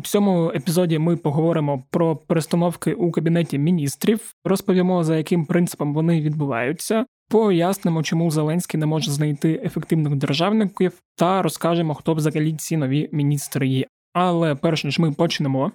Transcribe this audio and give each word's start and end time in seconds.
У 0.00 0.02
цьому 0.02 0.52
епізоді 0.54 0.98
ми 0.98 1.16
поговоримо 1.16 1.84
про 1.90 2.16
перестановки 2.16 2.94
у 2.94 3.10
кабінеті 3.10 3.58
міністрів, 3.58 4.34
розповімо 4.44 5.04
за 5.04 5.16
яким 5.16 5.46
принципом 5.46 5.94
вони 5.94 6.20
відбуваються, 6.20 7.06
пояснимо, 7.28 8.02
чому 8.02 8.30
Зеленський 8.30 8.80
не 8.80 8.86
може 8.86 9.10
знайти 9.10 9.60
ефективних 9.64 10.16
державників, 10.16 10.92
та 11.16 11.42
розкажемо, 11.42 11.94
хто 11.94 12.14
взагалі 12.14 12.52
ці 12.52 12.76
нові 12.76 13.08
міністри 13.12 13.68
є. 13.68 13.86
Але 14.12 14.54
перш 14.54 14.84
ніж 14.84 14.98
ми 14.98 15.12
почнемо. 15.12 15.72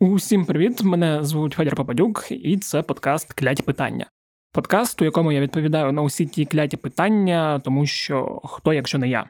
Усім 0.00 0.44
привіт! 0.44 0.82
Мене 0.82 1.24
звуть 1.24 1.52
Федір 1.52 1.76
Попадюк, 1.76 2.26
і 2.30 2.58
це 2.58 2.82
подкаст 2.82 3.32
Кляті 3.32 3.62
питання. 3.62 4.06
Подкаст, 4.52 5.02
у 5.02 5.04
якому 5.04 5.32
я 5.32 5.40
відповідаю 5.40 5.92
на 5.92 6.02
усі 6.02 6.26
ті 6.26 6.44
кляті 6.44 6.76
питання, 6.76 7.60
тому 7.64 7.86
що 7.86 8.40
хто, 8.44 8.72
якщо 8.72 8.98
не 8.98 9.08
я. 9.08 9.26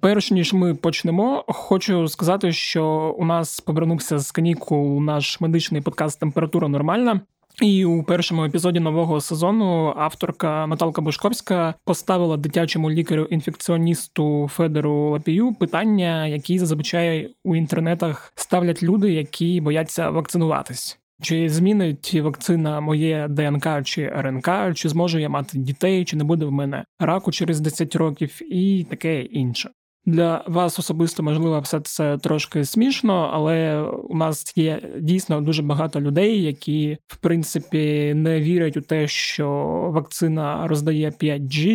Перш 0.00 0.30
ніж 0.30 0.52
ми 0.52 0.74
почнемо, 0.74 1.44
хочу 1.48 2.08
сказати, 2.08 2.52
що 2.52 3.14
у 3.18 3.24
нас 3.24 3.60
повернувся 3.60 4.18
з 4.18 4.32
канікул 4.32 5.02
наш 5.02 5.40
медичний 5.40 5.80
подкаст 5.80 6.20
Температура 6.20 6.68
нормальна. 6.68 7.20
І 7.62 7.84
у 7.84 8.02
першому 8.02 8.44
епізоді 8.44 8.80
нового 8.80 9.20
сезону 9.20 9.94
авторка 9.96 10.66
Наталка 10.66 11.02
Бушковська 11.02 11.74
поставила 11.84 12.36
дитячому 12.36 12.90
лікарю-інфекціоністу 12.90 14.48
Федору 14.48 15.10
Лапію 15.10 15.54
питання, 15.54 16.26
які 16.26 16.58
зазвичай 16.58 17.34
у 17.44 17.56
інтернетах 17.56 18.32
ставлять 18.34 18.82
люди, 18.82 19.12
які 19.12 19.60
бояться 19.60 20.10
вакцинуватись. 20.10 20.98
Чи 21.24 21.48
змінить 21.48 22.14
вакцина 22.14 22.80
моє 22.80 23.28
ДНК 23.30 23.82
чи 23.84 24.08
РНК, 24.08 24.48
чи 24.74 24.88
зможу 24.88 25.18
я 25.18 25.28
мати 25.28 25.58
дітей, 25.58 26.04
чи 26.04 26.16
не 26.16 26.24
буде 26.24 26.44
в 26.46 26.52
мене 26.52 26.84
раку 26.98 27.32
через 27.32 27.60
10 27.60 27.96
років, 27.96 28.52
і 28.52 28.86
таке 28.90 29.22
інше. 29.22 29.70
Для 30.06 30.44
вас 30.46 30.78
особисто 30.78 31.22
можливо 31.22 31.60
все 31.60 31.80
це 31.80 32.18
трошки 32.18 32.64
смішно, 32.64 33.30
але 33.32 33.80
у 33.82 34.16
нас 34.16 34.52
є 34.56 34.82
дійсно 35.00 35.40
дуже 35.40 35.62
багато 35.62 36.00
людей, 36.00 36.42
які 36.42 36.98
в 37.06 37.16
принципі 37.16 38.12
не 38.14 38.40
вірять 38.40 38.76
у 38.76 38.80
те, 38.80 39.08
що 39.08 39.48
вакцина 39.94 40.66
роздає 40.66 41.10
5G, 41.10 41.66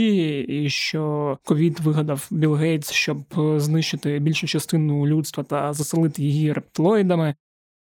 і 0.45 0.69
що 0.69 1.37
ковід 1.43 1.79
вигадав 1.79 2.27
Білл 2.31 2.55
Гейтс, 2.55 2.91
щоб 2.91 3.17
знищити 3.57 4.19
більшу 4.19 4.47
частину 4.47 5.07
людства 5.07 5.43
та 5.43 5.73
заселити 5.73 6.23
її 6.23 6.53
рептилоїдами. 6.53 7.35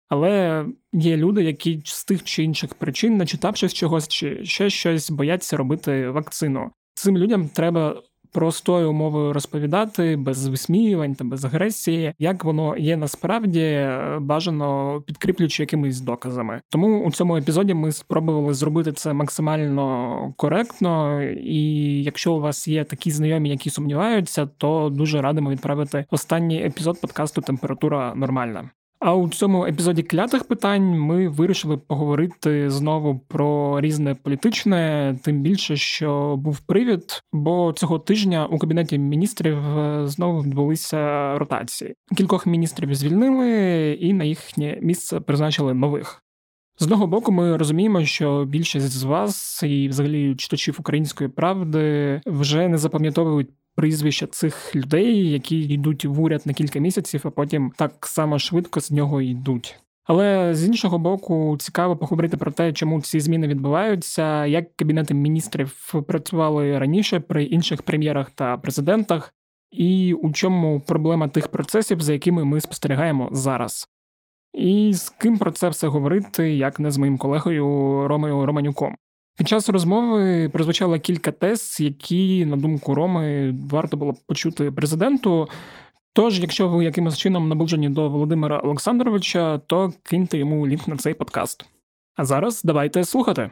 Але 0.08 0.64
є 0.92 1.16
люди, 1.16 1.44
які 1.44 1.82
з 1.84 2.04
тих 2.04 2.24
чи 2.24 2.42
інших 2.42 2.74
причин, 2.74 3.16
начитавшись 3.16 3.74
чогось 3.74 4.08
чи 4.08 4.44
ще 4.44 4.70
щось, 4.70 5.10
бояться 5.10 5.56
робити 5.56 6.08
вакцину. 6.08 6.70
Цим 6.94 7.18
людям 7.18 7.48
треба 7.48 8.02
простою 8.32 8.92
мовою 8.92 9.32
розповідати 9.32 10.16
без 10.16 10.46
висміювань 10.46 11.14
та 11.14 11.24
без 11.24 11.44
агресії, 11.44 12.14
як 12.18 12.44
воно 12.44 12.76
є 12.76 12.96
насправді 12.96 13.90
бажано 14.20 15.00
підкріплюючи 15.06 15.62
якимись 15.62 16.00
доказами. 16.00 16.60
Тому 16.68 17.04
у 17.04 17.10
цьому 17.10 17.36
епізоді 17.36 17.74
ми 17.74 17.92
спробували 17.92 18.54
зробити 18.54 18.92
це 18.92 19.12
максимально 19.12 20.34
коректно. 20.36 21.22
І 21.32 21.62
якщо 22.02 22.34
у 22.34 22.40
вас 22.40 22.68
є 22.68 22.84
такі 22.84 23.10
знайомі, 23.10 23.50
які 23.50 23.70
сумніваються, 23.70 24.46
то 24.46 24.90
дуже 24.90 25.22
радимо 25.22 25.50
відправити 25.50 26.06
останній 26.10 26.62
епізод 26.62 27.00
подкасту 27.00 27.40
Температура 27.40 28.14
нормальна. 28.14 28.70
А 29.00 29.14
у 29.14 29.28
цьому 29.28 29.66
епізоді 29.66 30.02
клятих 30.02 30.44
питань 30.44 30.82
ми 30.82 31.28
вирішили 31.28 31.76
поговорити 31.76 32.70
знову 32.70 33.18
про 33.28 33.80
різне 33.80 34.14
політичне, 34.14 35.16
тим 35.22 35.42
більше, 35.42 35.76
що 35.76 36.36
був 36.36 36.60
привід, 36.60 37.22
бо 37.32 37.72
цього 37.72 37.98
тижня 37.98 38.46
у 38.46 38.58
кабінеті 38.58 38.98
міністрів 38.98 39.78
е, 39.78 40.06
знову 40.06 40.42
відбулися 40.42 41.32
ротації. 41.38 41.94
Кількох 42.16 42.46
міністрів 42.46 42.94
звільнили, 42.94 43.92
і 44.00 44.12
на 44.12 44.24
їхнє 44.24 44.78
місце 44.82 45.20
призначили 45.20 45.74
нових. 45.74 46.22
З 46.80 46.82
одного 46.82 47.06
боку, 47.06 47.32
ми 47.32 47.56
розуміємо, 47.56 48.04
що 48.04 48.44
більшість 48.44 48.90
з 48.90 49.02
вас 49.02 49.62
і, 49.62 49.88
взагалі, 49.88 50.34
читачів 50.34 50.76
української 50.80 51.30
правди 51.30 52.20
вже 52.26 52.68
не 52.68 52.78
запам'ятовують 52.78 53.48
прізвища 53.78 54.26
цих 54.26 54.76
людей, 54.76 55.30
які 55.30 55.58
йдуть 55.58 56.04
в 56.04 56.20
уряд 56.20 56.42
на 56.44 56.52
кілька 56.52 56.78
місяців, 56.78 57.20
а 57.24 57.30
потім 57.30 57.72
так 57.76 58.06
само 58.06 58.38
швидко 58.38 58.80
з 58.80 58.90
нього 58.90 59.20
йдуть. 59.20 59.76
Але 60.04 60.54
з 60.54 60.66
іншого 60.66 60.98
боку, 60.98 61.56
цікаво 61.58 61.96
поговорити 61.96 62.36
про 62.36 62.50
те, 62.52 62.72
чому 62.72 63.00
ці 63.00 63.20
зміни 63.20 63.48
відбуваються, 63.48 64.46
як 64.46 64.76
кабінети 64.76 65.14
міністрів 65.14 65.94
працювали 66.06 66.78
раніше 66.78 67.20
при 67.20 67.44
інших 67.44 67.82
прем'єрах 67.82 68.30
та 68.30 68.56
президентах, 68.56 69.34
і 69.70 70.14
у 70.14 70.32
чому 70.32 70.80
проблема 70.80 71.28
тих 71.28 71.48
процесів, 71.48 72.00
за 72.00 72.12
якими 72.12 72.44
ми 72.44 72.60
спостерігаємо 72.60 73.28
зараз. 73.32 73.88
І 74.54 74.92
з 74.94 75.10
ким 75.10 75.38
про 75.38 75.50
це 75.50 75.68
все 75.68 75.88
говорити, 75.88 76.56
як 76.56 76.80
не 76.80 76.90
з 76.90 76.98
моїм 76.98 77.18
колегою 77.18 77.64
Ромею 78.08 78.46
Романюком. 78.46 78.96
Під 79.38 79.48
час 79.48 79.68
розмови 79.68 80.48
прозвучало 80.48 80.98
кілька 80.98 81.32
тез, 81.32 81.76
які, 81.80 82.44
на 82.44 82.56
думку 82.56 82.94
Роми, 82.94 83.54
варто 83.70 83.96
було 83.96 84.14
почути 84.26 84.70
президенту. 84.70 85.48
Тож, 86.12 86.40
якщо 86.40 86.68
ви 86.68 86.84
якимось 86.84 87.18
чином 87.18 87.48
наближені 87.48 87.88
до 87.88 88.08
Володимира 88.08 88.58
Олександровича, 88.58 89.58
то 89.58 89.92
киньте 90.02 90.38
йому 90.38 90.66
лінк 90.66 90.88
на 90.88 90.96
цей 90.96 91.14
подкаст. 91.14 91.64
А 92.16 92.24
зараз 92.24 92.62
давайте 92.64 93.04
слухати. 93.04 93.50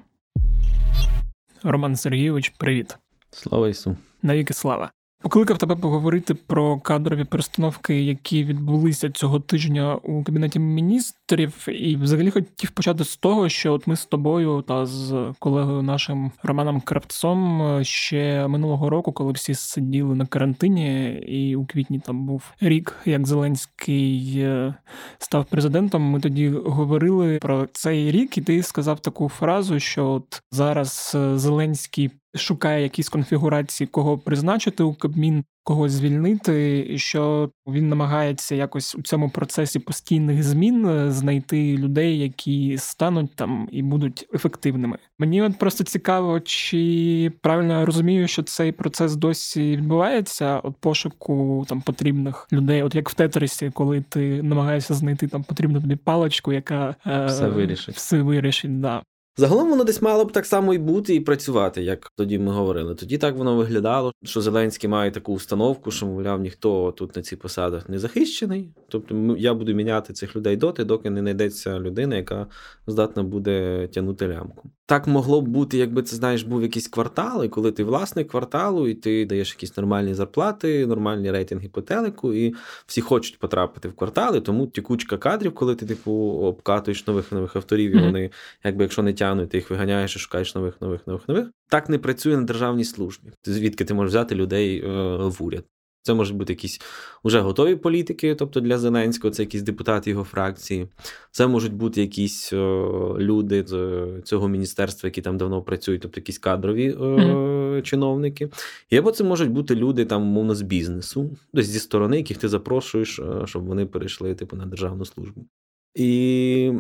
Роман 1.62 1.96
Сергійович, 1.96 2.48
привіт. 2.48 2.98
Слава 3.30 3.68
Ісу. 3.68 3.96
Навіки 4.22 4.54
слава. 4.54 4.90
Покликав 5.22 5.58
тебе 5.58 5.76
поговорити 5.76 6.34
про 6.34 6.80
кадрові 6.80 7.24
перестановки, 7.24 8.02
які 8.02 8.44
відбулися 8.44 9.10
цього 9.10 9.40
тижня 9.40 9.94
у 9.94 10.24
кабінеті 10.24 10.58
міністрів, 10.58 11.68
і 11.68 11.96
взагалі 11.96 12.30
хотів 12.30 12.70
почати 12.70 13.04
з 13.04 13.16
того, 13.16 13.48
що 13.48 13.72
от 13.72 13.86
ми 13.86 13.96
з 13.96 14.06
тобою 14.06 14.62
та 14.62 14.86
з 14.86 15.34
колегою 15.38 15.82
нашим 15.82 16.32
Романом 16.42 16.80
Кравцом 16.80 17.62
ще 17.84 18.48
минулого 18.48 18.90
року, 18.90 19.12
коли 19.12 19.32
всі 19.32 19.54
сиділи 19.54 20.14
на 20.14 20.26
карантині, 20.26 21.12
і 21.12 21.56
у 21.56 21.66
квітні 21.66 22.00
там 22.00 22.26
був 22.26 22.42
рік, 22.60 22.96
як 23.04 23.26
Зеленський 23.26 24.34
е, 24.38 24.74
став 25.18 25.44
президентом. 25.44 26.02
Ми 26.02 26.20
тоді 26.20 26.48
говорили 26.48 27.38
про 27.38 27.68
цей 27.72 28.10
рік, 28.10 28.38
і 28.38 28.42
ти 28.42 28.62
сказав 28.62 29.00
таку 29.00 29.28
фразу, 29.28 29.80
що 29.80 30.06
от 30.06 30.42
зараз 30.50 31.12
е, 31.14 31.38
Зеленський 31.38 32.10
шукає 32.36 32.82
якісь 32.82 33.08
конфігурації, 33.08 33.86
кого 33.86 34.18
призначити 34.18 34.82
у 34.82 34.94
Кабмін, 34.94 35.44
кого 35.66 35.88
звільнити, 35.88 36.86
і 36.90 36.98
що 36.98 37.50
він 37.66 37.88
намагається 37.88 38.54
якось 38.54 38.94
у 38.94 39.02
цьому 39.02 39.30
процесі 39.30 39.78
постійних 39.78 40.42
змін 40.42 40.86
е, 40.86 41.10
знайти 41.10 41.76
людей, 41.76 42.18
які 42.18 42.78
стануть 42.78 43.34
там 43.34 43.68
і 43.72 43.82
будуть 43.82 44.28
ефективними. 44.34 44.98
Мені 45.18 45.42
от 45.42 45.58
просто 45.58 45.84
цікаво, 45.84 46.40
чи 46.40 47.32
правильно 47.40 47.80
я 47.80 47.84
розумію, 47.84 48.28
що 48.28 48.42
цей 48.42 48.72
процес 48.72 49.16
досі 49.16 49.76
відбувається 49.76 50.58
от 50.58 50.76
пошуку 50.80 51.64
там 51.68 51.80
потрібних 51.80 52.48
людей, 52.52 52.82
от 52.82 52.94
як 52.94 53.08
в 53.08 53.14
Тетрисі, 53.14 53.70
коли 53.74 54.04
ти 54.08 54.42
намагаєшся 54.42 54.94
знайти 54.94 55.28
там 55.28 55.42
потрібну 55.42 55.80
тобі 55.80 55.96
паличку, 55.96 56.52
яка 56.52 56.96
е, 57.06 57.26
все 57.26 57.48
вирішить. 57.48 57.96
Все 57.96 58.22
вирішить, 58.22 58.80
да. 58.80 59.02
Загалом 59.38 59.70
воно 59.70 59.84
десь 59.84 60.02
мало 60.02 60.24
б 60.24 60.32
так 60.32 60.46
само 60.46 60.74
і 60.74 60.78
бути 60.78 61.14
і 61.14 61.20
працювати, 61.20 61.82
як 61.82 62.12
тоді 62.16 62.38
ми 62.38 62.52
говорили. 62.52 62.94
Тоді 62.94 63.18
так 63.18 63.36
воно 63.36 63.56
виглядало, 63.56 64.12
що 64.24 64.40
Зеленський 64.40 64.90
має 64.90 65.10
таку 65.10 65.32
установку, 65.32 65.90
що, 65.90 66.06
мовляв, 66.06 66.40
ніхто 66.40 66.92
тут 66.92 67.16
на 67.16 67.22
цих 67.22 67.38
посадах 67.38 67.88
не 67.88 67.98
захищений. 67.98 68.70
Тобто 68.88 69.36
я 69.38 69.54
буду 69.54 69.74
міняти 69.74 70.12
цих 70.12 70.36
людей 70.36 70.56
доти, 70.56 70.84
доки 70.84 71.10
не 71.10 71.20
знайдеться 71.20 71.80
людина, 71.80 72.16
яка 72.16 72.46
здатна 72.86 73.22
буде 73.22 73.88
тягнути 73.88 74.28
лямку. 74.28 74.70
Так 74.88 75.06
могло 75.06 75.40
б 75.40 75.48
бути, 75.48 75.78
якби 75.78 76.02
це 76.02 76.16
знаєш, 76.16 76.42
був 76.42 76.62
якийсь 76.62 76.88
квартал, 76.88 77.44
і 77.44 77.48
коли 77.48 77.72
ти 77.72 77.84
власник 77.84 78.28
кварталу, 78.28 78.88
і 78.88 78.94
ти 78.94 79.26
даєш 79.26 79.50
якісь 79.50 79.76
нормальні 79.76 80.14
зарплати, 80.14 80.86
нормальні 80.86 81.30
рейтинги 81.30 81.68
по 81.68 81.82
телеку, 81.82 82.34
і 82.34 82.54
всі 82.86 83.00
хочуть 83.00 83.38
потрапити 83.38 83.88
в 83.88 83.96
квартали, 83.96 84.40
тому 84.40 84.66
тікучка 84.66 85.16
кадрів, 85.18 85.54
коли 85.54 85.74
ти 85.74 85.86
типу 85.86 86.12
обкатуєш 86.42 87.06
нових 87.06 87.32
нових 87.32 87.56
авторів, 87.56 87.96
і 87.96 87.98
вони, 87.98 88.30
якби 88.64 88.84
якщо 88.84 89.02
не 89.02 89.12
тягнуть, 89.12 89.25
ти 89.34 89.56
їх 89.56 89.70
виганяєш 89.70 90.16
і 90.16 90.18
шукаєш 90.18 90.54
нових 90.54 90.80
нових 90.80 91.06
нових 91.06 91.28
нових. 91.28 91.50
Так 91.68 91.88
не 91.88 91.98
працює 91.98 92.36
на 92.36 92.42
державній 92.42 92.84
службі. 92.84 93.32
Звідки 93.44 93.84
ти 93.84 93.94
можеш 93.94 94.10
взяти 94.10 94.34
людей 94.34 94.82
е, 94.84 95.16
в 95.16 95.36
уряд? 95.40 95.64
Це 96.06 96.14
можуть 96.14 96.36
бути 96.36 96.52
якісь 96.52 96.80
вже 97.24 97.40
готові 97.40 97.76
політики, 97.76 98.34
тобто 98.34 98.60
для 98.60 98.78
Зеленського, 98.78 99.34
це 99.34 99.42
якісь 99.42 99.62
депутати 99.62 100.10
його 100.10 100.24
фракції. 100.24 100.88
Це 101.30 101.46
можуть 101.46 101.72
бути 101.72 102.00
якісь 102.00 102.52
о, 102.52 103.16
люди 103.20 103.64
з 103.66 104.06
цього 104.24 104.48
міністерства, 104.48 105.06
які 105.06 105.22
там 105.22 105.38
давно 105.38 105.62
працюють, 105.62 106.02
тобто 106.02 106.20
якісь 106.20 106.38
кадрові 106.38 106.92
о, 106.92 107.04
mm-hmm. 107.04 107.82
чиновники. 107.82 108.50
І 108.90 108.96
або 108.96 109.12
це 109.12 109.24
можуть 109.24 109.50
бути 109.50 109.74
люди 109.74 110.04
там, 110.04 110.22
мовно, 110.22 110.54
з 110.54 110.62
бізнесу, 110.62 111.36
десь 111.52 111.66
зі 111.66 111.78
сторони, 111.78 112.16
яких 112.16 112.38
ти 112.38 112.48
запрошуєш, 112.48 113.20
щоб 113.44 113.64
вони 113.64 113.86
перейшли 113.86 114.34
типу, 114.34 114.56
на 114.56 114.66
державну 114.66 115.04
службу. 115.04 115.46
І 115.94 116.72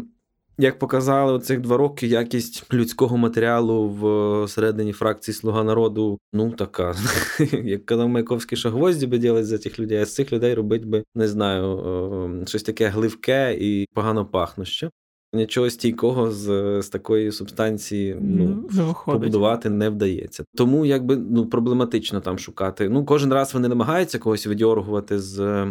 як 0.58 0.78
показали 0.78 1.32
оцих 1.32 1.60
два 1.60 1.76
роки, 1.76 2.06
якість 2.06 2.74
людського 2.74 3.16
матеріалу 3.16 3.88
в 3.88 4.48
середині 4.48 4.92
фракції 4.92 5.34
Слуга 5.34 5.64
народу, 5.64 6.18
ну 6.32 6.50
така. 6.50 6.94
Як 7.64 7.86
казав 7.86 8.08
Майковський, 8.08 8.58
що 8.58 8.70
гвозді 8.70 9.06
би 9.06 9.18
ділить 9.18 9.46
за 9.46 9.58
тих 9.58 9.78
людей, 9.78 9.98
а 9.98 10.06
з 10.06 10.14
цих 10.14 10.32
людей 10.32 10.54
робить 10.54 10.84
би, 10.84 11.04
не 11.14 11.28
знаю, 11.28 12.44
щось 12.46 12.62
таке 12.62 12.88
гливке 12.88 13.56
і 13.60 13.86
погано 13.94 14.26
пахнуще. 14.26 14.90
Нічого 15.32 15.70
стійкого 15.70 16.30
з 16.30 16.46
з 16.82 16.88
такої 16.88 17.32
субстанції 17.32 18.16
ну, 18.20 18.68
не 18.72 18.94
побудувати 19.06 19.70
не 19.70 19.88
вдається. 19.88 20.44
Тому 20.54 20.86
якби 20.86 21.16
ну 21.16 21.46
проблематично 21.46 22.20
там 22.20 22.38
шукати. 22.38 22.88
Ну 22.88 23.04
кожен 23.04 23.32
раз 23.32 23.54
вони 23.54 23.68
намагаються 23.68 24.18
когось 24.18 24.46
видьоргувати 24.46 25.18
з 25.18 25.66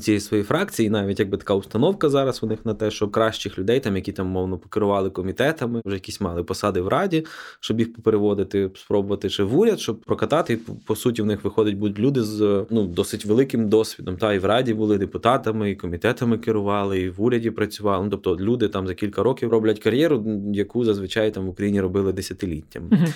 цієї 0.00 0.20
своєї 0.20 0.44
фракції, 0.44 0.90
навіть 0.90 1.20
якби 1.20 1.36
така 1.36 1.54
установка 1.54 2.08
зараз 2.08 2.42
у 2.42 2.46
них 2.46 2.66
на 2.66 2.74
те, 2.74 2.90
що 2.90 3.08
кращих 3.08 3.58
людей, 3.58 3.80
там 3.80 3.96
які 3.96 4.12
там 4.12 4.26
мовно 4.26 4.58
покерували 4.58 5.10
комітетами, 5.10 5.82
вже 5.84 5.96
якісь 5.96 6.20
мали 6.20 6.44
посади 6.44 6.80
в 6.80 6.88
раді, 6.88 7.26
щоб 7.60 7.78
їх 7.78 7.92
попереводити, 7.92 8.70
спробувати 8.74 9.30
чи 9.30 9.42
в 9.42 9.58
уряд, 9.58 9.80
щоб 9.80 10.00
прокатати. 10.00 10.52
І, 10.52 10.56
по 10.86 10.96
суті, 10.96 11.22
в 11.22 11.26
них 11.26 11.44
виходить 11.44 11.76
будуть 11.76 11.98
люди 11.98 12.22
з 12.22 12.66
ну 12.70 12.86
досить 12.86 13.24
великим 13.24 13.68
досвідом. 13.68 14.16
Та 14.16 14.32
і 14.32 14.38
в 14.38 14.44
раді 14.44 14.74
були 14.74 14.98
депутатами, 14.98 15.70
і 15.70 15.76
комітетами 15.76 16.38
керували, 16.38 17.00
і 17.00 17.10
в 17.10 17.22
уряді 17.22 17.50
працювали. 17.50 18.04
Ну, 18.04 18.10
Тобто 18.10 18.36
люди 18.36 18.68
там 18.68 18.86
за 18.86 18.94
кілька 18.94 19.22
років 19.22 19.50
роблять 19.50 19.78
кар'єру, 19.80 20.24
яку 20.52 20.84
зазвичай 20.84 21.30
там 21.30 21.46
в 21.46 21.48
Україні 21.48 21.80
робили 21.80 22.12
десятиліттями. 22.12 23.08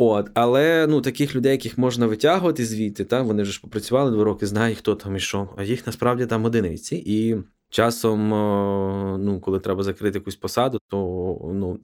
От, 0.00 0.30
але 0.34 0.86
ну 0.86 1.00
таких 1.00 1.36
людей, 1.36 1.52
яких 1.52 1.78
можна 1.78 2.06
витягувати 2.06 2.64
звідти, 2.64 3.04
та 3.04 3.22
вони 3.22 3.44
ж 3.44 3.60
попрацювали 3.60 4.10
два 4.10 4.24
роки, 4.24 4.46
знають, 4.46 4.78
хто 4.78 4.94
там 4.94 5.16
і 5.16 5.20
що, 5.20 5.48
а 5.56 5.62
їх 5.62 5.86
насправді 5.86 6.26
там 6.26 6.44
одиниці. 6.44 7.02
І 7.06 7.36
часом, 7.70 8.28
ну, 9.24 9.40
коли 9.40 9.60
треба 9.60 9.82
закрити 9.82 10.18
якусь 10.18 10.36
посаду, 10.36 10.78
то 10.88 10.96
ну. 11.54 11.78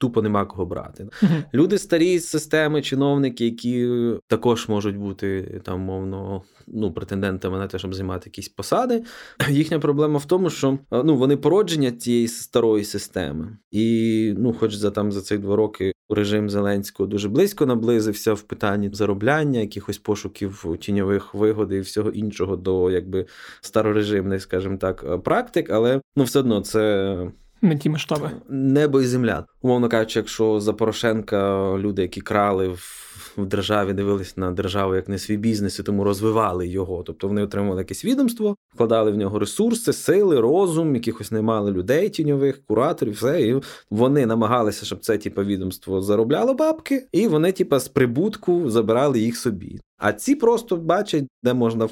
Тупо 0.00 0.22
нема 0.22 0.44
кого 0.44 0.66
брати. 0.66 1.04
Uh-huh. 1.04 1.44
Люди 1.54 1.78
старі 1.78 2.18
з 2.18 2.28
системи, 2.28 2.82
чиновники, 2.82 3.44
які 3.44 3.88
також 4.26 4.68
можуть 4.68 4.96
бути 4.96 5.60
там, 5.64 5.80
мовно, 5.80 6.42
ну, 6.66 6.92
претендентами 6.92 7.58
на 7.58 7.66
те, 7.66 7.78
щоб 7.78 7.94
займати 7.94 8.22
якісь 8.28 8.48
посади. 8.48 9.04
Їхня 9.48 9.78
проблема 9.78 10.18
в 10.18 10.24
тому, 10.24 10.50
що 10.50 10.78
ну, 10.90 11.16
вони 11.16 11.36
породження 11.36 11.92
цієї 11.92 12.28
старої 12.28 12.84
системи, 12.84 13.58
і 13.70 14.34
ну, 14.38 14.52
хоч 14.52 14.74
за 14.74 14.90
там 14.90 15.12
за 15.12 15.20
цих 15.20 15.38
два 15.38 15.56
роки 15.56 15.92
режим 16.14 16.50
Зеленського 16.50 17.06
дуже 17.06 17.28
близько 17.28 17.66
наблизився 17.66 18.34
в 18.34 18.42
питанні 18.42 18.90
заробляння, 18.92 19.60
якихось 19.60 19.98
пошуків 19.98 20.76
тіньових 20.80 21.34
вигод 21.34 21.72
і 21.72 21.80
всього 21.80 22.10
іншого 22.10 22.56
до 22.56 22.90
якби 22.90 23.26
старорежимних, 23.60 24.42
скажімо 24.42 24.76
так, 24.76 25.22
практик, 25.22 25.70
але 25.70 26.00
ну 26.16 26.24
все 26.24 26.38
одно 26.38 26.60
це. 26.60 27.32
Не 27.62 27.78
ті 27.78 27.90
масштаби. 27.90 28.30
Небо 28.48 29.00
і 29.00 29.06
земля. 29.06 29.46
Умовно 29.62 29.88
кажучи, 29.88 30.18
якщо 30.18 30.60
за 30.60 30.72
Порошенка 30.72 31.72
люди, 31.78 32.02
які 32.02 32.20
крали 32.20 32.68
в 32.68 33.46
державі 33.46 33.92
дивились 33.92 34.36
на 34.36 34.50
державу 34.50 34.94
як 34.94 35.08
не 35.08 35.18
свій 35.18 35.36
бізнес, 35.36 35.78
і 35.78 35.82
тому 35.82 36.04
розвивали 36.04 36.68
його. 36.68 37.02
Тобто 37.02 37.28
вони 37.28 37.42
отримували 37.42 37.80
якесь 37.80 38.04
відомство, 38.04 38.56
вкладали 38.74 39.10
в 39.10 39.16
нього 39.16 39.38
ресурси, 39.38 39.92
сили, 39.92 40.40
розум, 40.40 40.94
якихось 40.94 41.30
не 41.30 41.42
мали 41.42 41.70
людей, 41.70 42.08
тіньових, 42.08 42.66
кураторів, 42.66 43.14
все. 43.14 43.42
І 43.42 43.62
вони 43.90 44.26
намагалися, 44.26 44.86
щоб 44.86 45.00
це 45.00 45.18
типу, 45.18 45.42
відомство 45.42 46.02
заробляло 46.02 46.54
бабки, 46.54 47.06
і 47.12 47.28
вони, 47.28 47.52
типу, 47.52 47.78
з 47.78 47.88
прибутку 47.88 48.70
забирали 48.70 49.20
їх 49.20 49.36
собі. 49.36 49.80
А 49.98 50.12
ці 50.12 50.34
просто 50.34 50.76
бачать, 50.76 51.24
де 51.42 51.54
можна 51.54 51.88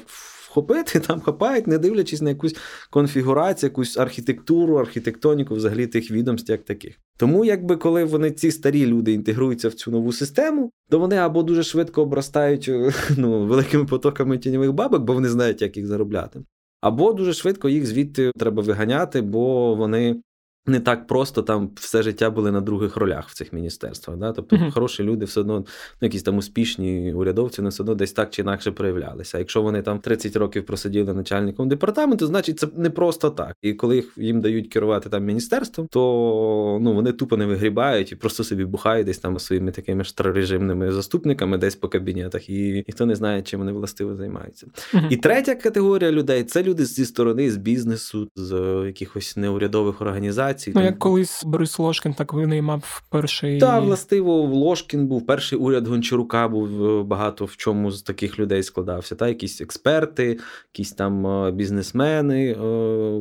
вхопити, 0.57 0.99
там 1.07 1.21
хапають, 1.21 1.67
не 1.67 1.77
дивлячись 1.77 2.21
на 2.21 2.29
якусь 2.29 2.55
конфігурацію, 2.89 3.67
якусь 3.67 3.97
архітектуру, 3.97 4.75
архітектоніку 4.75 5.55
взагалі 5.55 5.87
тих 5.87 6.11
відомств 6.11 6.51
як 6.51 6.65
таких. 6.65 6.99
Тому, 7.17 7.45
якби 7.45 7.75
коли 7.75 8.03
вони 8.03 8.31
ці 8.31 8.51
старі 8.51 8.85
люди 8.85 9.13
інтегруються 9.13 9.69
в 9.69 9.73
цю 9.73 9.91
нову 9.91 10.11
систему, 10.11 10.71
то 10.89 10.99
вони 10.99 11.15
або 11.15 11.43
дуже 11.43 11.63
швидко 11.63 12.01
обростають 12.01 12.71
ну, 13.17 13.45
великими 13.45 13.85
потоками 13.85 14.37
тіньових 14.37 14.73
бабок, 14.73 15.03
бо 15.03 15.13
вони 15.13 15.29
знають, 15.29 15.61
як 15.61 15.77
їх 15.77 15.87
заробляти. 15.87 16.39
Або 16.81 17.13
дуже 17.13 17.33
швидко 17.33 17.69
їх 17.69 17.85
звідти 17.85 18.31
треба 18.37 18.63
виганяти, 18.63 19.21
бо 19.21 19.75
вони 19.75 20.21
не 20.67 20.79
так 20.79 21.07
просто 21.07 21.41
там 21.41 21.69
все 21.75 22.03
життя 22.03 22.29
були 22.29 22.51
на 22.51 22.61
других 22.61 22.97
ролях 22.97 23.29
в 23.29 23.33
цих 23.33 23.53
міністерствах. 23.53 24.17
Да? 24.17 24.33
Тобто 24.33 24.55
uh-huh. 24.55 24.71
хороші 24.71 25.03
люди 25.03 25.25
все 25.25 25.41
одно, 25.41 25.59
ну 25.59 25.65
якісь 26.01 26.23
там 26.23 26.37
успішні 26.37 27.13
урядовці, 27.13 27.61
вони 27.61 27.69
все 27.69 27.83
одно 27.83 27.95
десь 27.95 28.13
так 28.13 28.29
чи 28.29 28.41
інакше 28.41 28.71
проявлялися. 28.71 29.37
А 29.37 29.39
якщо 29.39 29.61
вони 29.61 29.81
там 29.81 29.99
30 29.99 30.35
років 30.35 30.65
просиділи 30.65 31.13
начальником 31.13 31.69
департаменту, 31.69 32.25
значить 32.25 32.59
це 32.59 32.67
не 32.75 32.89
просто 32.89 33.29
так. 33.29 33.55
І 33.61 33.73
коли 33.73 34.03
їм 34.17 34.41
дають 34.41 34.67
керувати 34.67 35.09
там 35.09 35.25
міністерством, 35.25 35.87
то 35.87 36.79
ну 36.81 36.93
вони 36.93 37.11
тупо 37.11 37.37
не 37.37 37.45
вигрібають 37.45 38.11
і 38.11 38.15
просто 38.15 38.43
собі 38.43 38.65
бухають 38.65 39.05
десь 39.05 39.17
там 39.17 39.39
своїми 39.39 39.71
такими 39.71 40.03
старорежимними 40.03 40.91
заступниками, 40.91 41.57
десь 41.57 41.75
по 41.75 41.87
кабінетах, 41.87 42.49
і 42.49 42.83
ніхто 42.87 43.05
не 43.05 43.15
знає, 43.15 43.41
чим 43.41 43.59
вони 43.59 43.71
властиво 43.71 44.15
займаються. 44.15 44.67
Uh-huh. 44.93 45.07
І 45.09 45.17
третя 45.17 45.55
категорія 45.55 46.11
людей 46.11 46.43
це 46.43 46.63
люди 46.63 46.85
зі 46.85 47.05
сторони, 47.05 47.51
з 47.51 47.57
бізнесу, 47.57 48.29
з 48.35 48.83
якихось 48.85 49.37
неурядових 49.37 50.01
організацій 50.01 50.56
праці. 50.57 50.71
Ну, 50.75 50.83
як 50.83 50.99
колись 50.99 51.43
Борис 51.43 51.79
Ложкін 51.79 52.13
так 52.13 52.33
винаймав 52.33 53.03
перший. 53.09 53.59
Так, 53.59 53.83
властиво, 53.83 54.41
Ложкін 54.41 55.07
був 55.07 55.25
перший 55.25 55.59
уряд 55.59 55.87
Гончарука 55.87 56.47
був 56.47 56.85
е, 56.85 57.03
багато 57.03 57.45
в 57.45 57.55
чому 57.55 57.91
з 57.91 58.01
таких 58.01 58.39
людей 58.39 58.63
складався. 58.63 59.15
Та 59.15 59.27
якісь 59.27 59.61
експерти, 59.61 60.39
якісь 60.73 60.91
там 60.91 61.27
е, 61.27 61.51
бізнесмени 61.51 62.51
е, 62.51 62.57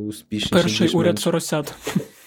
успішні. 0.08 0.50
Перший 0.52 0.88
уряд 0.88 1.18
Соросят. 1.18 1.74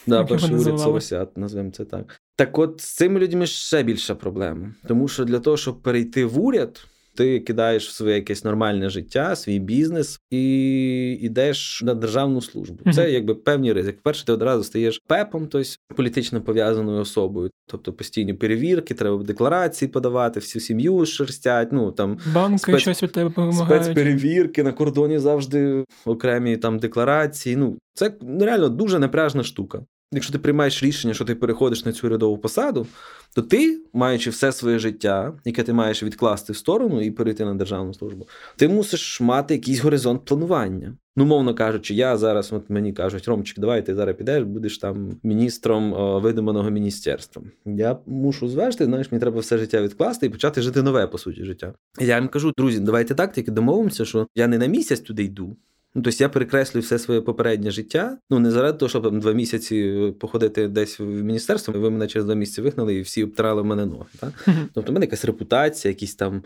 Да, 0.08 0.24
перший 0.24 0.56
уряд 0.56 0.80
Соросят, 0.80 1.38
назвемо 1.38 1.72
це 1.72 1.86
так. 1.86 2.22
Так, 2.36 2.58
от 2.58 2.82
з 2.82 2.96
цими 2.96 3.20
людьми 3.20 3.46
ще 3.46 3.84
більша 3.84 4.16
проблема. 4.16 4.74
Тому 4.88 5.08
що 5.08 5.26
для 5.26 5.40
того, 5.40 5.58
щоб 5.58 5.82
перейти 5.82 6.26
в 6.26 6.40
уряд 6.40 6.86
ти 7.20 7.40
кидаєш 7.40 7.88
в 7.88 7.92
своє 7.92 8.16
якесь 8.16 8.44
нормальне 8.44 8.90
життя, 8.90 9.36
свій 9.36 9.60
бізнес 9.60 10.20
і 10.30 11.18
йдеш 11.22 11.82
на 11.84 11.94
державну 11.94 12.42
службу. 12.42 12.92
Це 12.92 13.12
якби 13.12 13.36
певні 13.36 13.74
ризик. 13.74 14.02
Перше, 14.04 14.26
ти 14.26 14.32
одразу 14.32 14.64
стаєш 14.64 15.02
пепом, 15.08 15.48
тобто 15.48 15.70
політично 15.96 16.42
пов'язаною 16.42 17.02
особою. 17.02 17.52
Тобто 17.68 17.94
постійні 17.94 18.34
перевірки, 18.34 18.94
треба 18.94 19.24
декларації 19.24 19.90
подавати, 19.90 20.40
всю 20.40 20.62
сім'ю 20.62 21.06
шерстять. 21.06 21.72
Ну 21.72 21.92
там 21.92 22.18
банки 22.34 22.58
спец... 22.58 22.82
щось 22.82 23.04
від 23.04 23.12
тебе 23.12 23.32
вимагають. 23.36 23.84
спецперевірки 23.84 24.64
на 24.64 24.72
кордоні 24.72 25.20
завжди 25.20 25.86
окремі 26.06 26.58
там 26.58 26.80
декларації. 26.80 27.56
Ну 27.56 27.78
це 27.94 28.14
реально 28.40 28.70
дуже 28.70 29.00
напряжна 29.00 29.44
штука. 29.44 29.82
Якщо 30.12 30.34
ти 30.34 30.40
приймаєш 30.40 30.84
рішення, 30.84 31.14
що 31.14 31.26
ти 31.26 31.36
переходиш 31.36 31.86
на 31.86 31.92
цю 31.92 32.10
рядову 32.10 32.38
посаду, 32.38 32.88
то 33.36 33.42
ти, 33.42 33.82
маючи 33.94 34.30
все 34.30 34.52
своє 34.52 34.80
життя, 34.80 35.34
яке 35.46 35.64
ти 35.64 35.74
маєш 35.74 36.04
відкласти 36.04 36.54
в 36.54 36.58
сторону 36.58 37.02
і 37.02 37.12
перейти 37.12 37.46
на 37.46 37.56
державну 37.56 37.94
службу, 37.94 38.28
ти 38.56 38.68
мусиш 38.68 39.22
мати 39.22 39.54
якийсь 39.54 39.80
горизонт 39.80 40.26
планування. 40.26 40.96
Ну, 41.16 41.26
мовно 41.26 41.56
кажучи, 41.56 41.94
я 41.94 42.18
зараз, 42.18 42.54
от 42.54 42.70
мені 42.70 42.94
кажуть, 42.94 43.28
Ромчик, 43.28 43.60
давай 43.60 43.86
ти 43.86 43.96
зараз 43.96 44.16
підеш, 44.16 44.44
будеш 44.44 44.78
там 44.78 45.20
міністром 45.24 45.94
о, 45.94 46.20
видуманого 46.20 46.70
міністерства. 46.70 47.42
Я 47.66 47.98
мушу 48.06 48.48
звершити, 48.48 48.86
знаєш, 48.86 49.12
мені 49.12 49.22
треба 49.22 49.40
все 49.40 49.58
життя 49.58 49.82
відкласти 49.82 50.26
і 50.26 50.30
почати 50.30 50.62
жити 50.62 50.82
нове, 50.82 51.08
по 51.08 51.18
суті, 51.18 51.44
життя. 51.46 51.74
Я 52.00 52.16
їм 52.16 52.28
кажу, 52.28 52.54
друзі, 52.58 52.80
давайте 52.80 53.16
так, 53.16 53.34
тільки 53.34 53.52
домовимося, 53.52 54.06
що 54.06 54.28
я 54.36 54.48
не 54.48 54.58
на 54.58 54.66
місяць 54.66 55.00
туди 55.00 55.24
йду. 55.24 55.56
Ну, 55.96 56.02
тобто 56.02 56.24
я 56.24 56.30
перекреслюю 56.30 56.84
все 56.84 57.00
своє 57.00 57.22
попереднє 57.22 57.72
життя. 57.72 58.18
Ну 58.30 58.40
не 58.40 58.52
заради 58.52 58.78
того, 58.78 58.90
щоб 58.90 59.04
там 59.04 59.20
два 59.20 59.34
місяці 59.34 59.98
походити 60.20 60.68
десь 60.68 61.00
в 61.00 61.04
міністерство. 61.04 61.80
Ви 61.80 61.90
мене 61.90 62.08
через 62.08 62.26
два 62.26 62.36
місяці 62.36 62.62
вигнали 62.62 62.96
і 62.96 63.02
всі 63.02 63.24
обтирали 63.24 63.62
в 63.62 63.66
мене 63.66 63.86
ноги. 63.86 64.06
Так? 64.20 64.48
Тобто, 64.74 64.92
в 64.92 64.94
мене 64.94 65.06
якась 65.06 65.26
репутація, 65.26 65.92
якісь 65.92 66.16
там. 66.16 66.44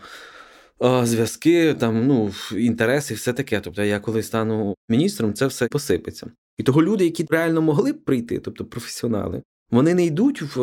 Зв'язки, 1.02 1.74
там, 1.74 2.06
ну, 2.06 2.30
інтереси, 2.56 3.14
все 3.14 3.32
таке. 3.32 3.60
Тобто, 3.60 3.82
я 3.82 4.00
коли 4.00 4.22
стану 4.22 4.74
міністром, 4.88 5.34
це 5.34 5.46
все 5.46 5.66
посипеться. 5.66 6.30
І 6.58 6.62
того 6.62 6.82
люди, 6.82 7.04
які 7.04 7.26
реально 7.30 7.62
могли 7.62 7.92
б 7.92 8.04
прийти, 8.04 8.38
тобто 8.38 8.64
професіонали, 8.64 9.42
вони 9.70 9.94
не 9.94 10.04
йдуть 10.04 10.42
в, 10.42 10.60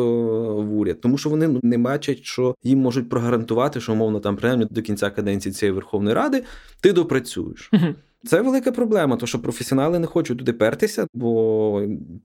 в 0.62 0.76
уряд, 0.76 1.00
тому 1.00 1.18
що 1.18 1.30
вони 1.30 1.48
ну, 1.48 1.60
не 1.62 1.78
бачать, 1.78 2.24
що 2.24 2.54
їм 2.62 2.78
можуть 2.78 3.08
прогарантувати, 3.08 3.80
що 3.80 3.92
умовно 3.92 4.20
там 4.20 4.36
принаймні 4.36 4.66
до 4.70 4.82
кінця 4.82 5.10
каденції 5.10 5.52
цієї 5.52 5.74
Верховної 5.74 6.16
Ради 6.16 6.44
ти 6.80 6.92
допрацюєш. 6.92 7.70
Це 8.24 8.40
велика 8.40 8.72
проблема, 8.72 9.16
тому 9.16 9.26
що 9.26 9.42
професіонали 9.42 9.98
не 9.98 10.06
хочуть 10.06 10.38
туди 10.38 10.52
пертися, 10.52 11.06
бо 11.14 11.82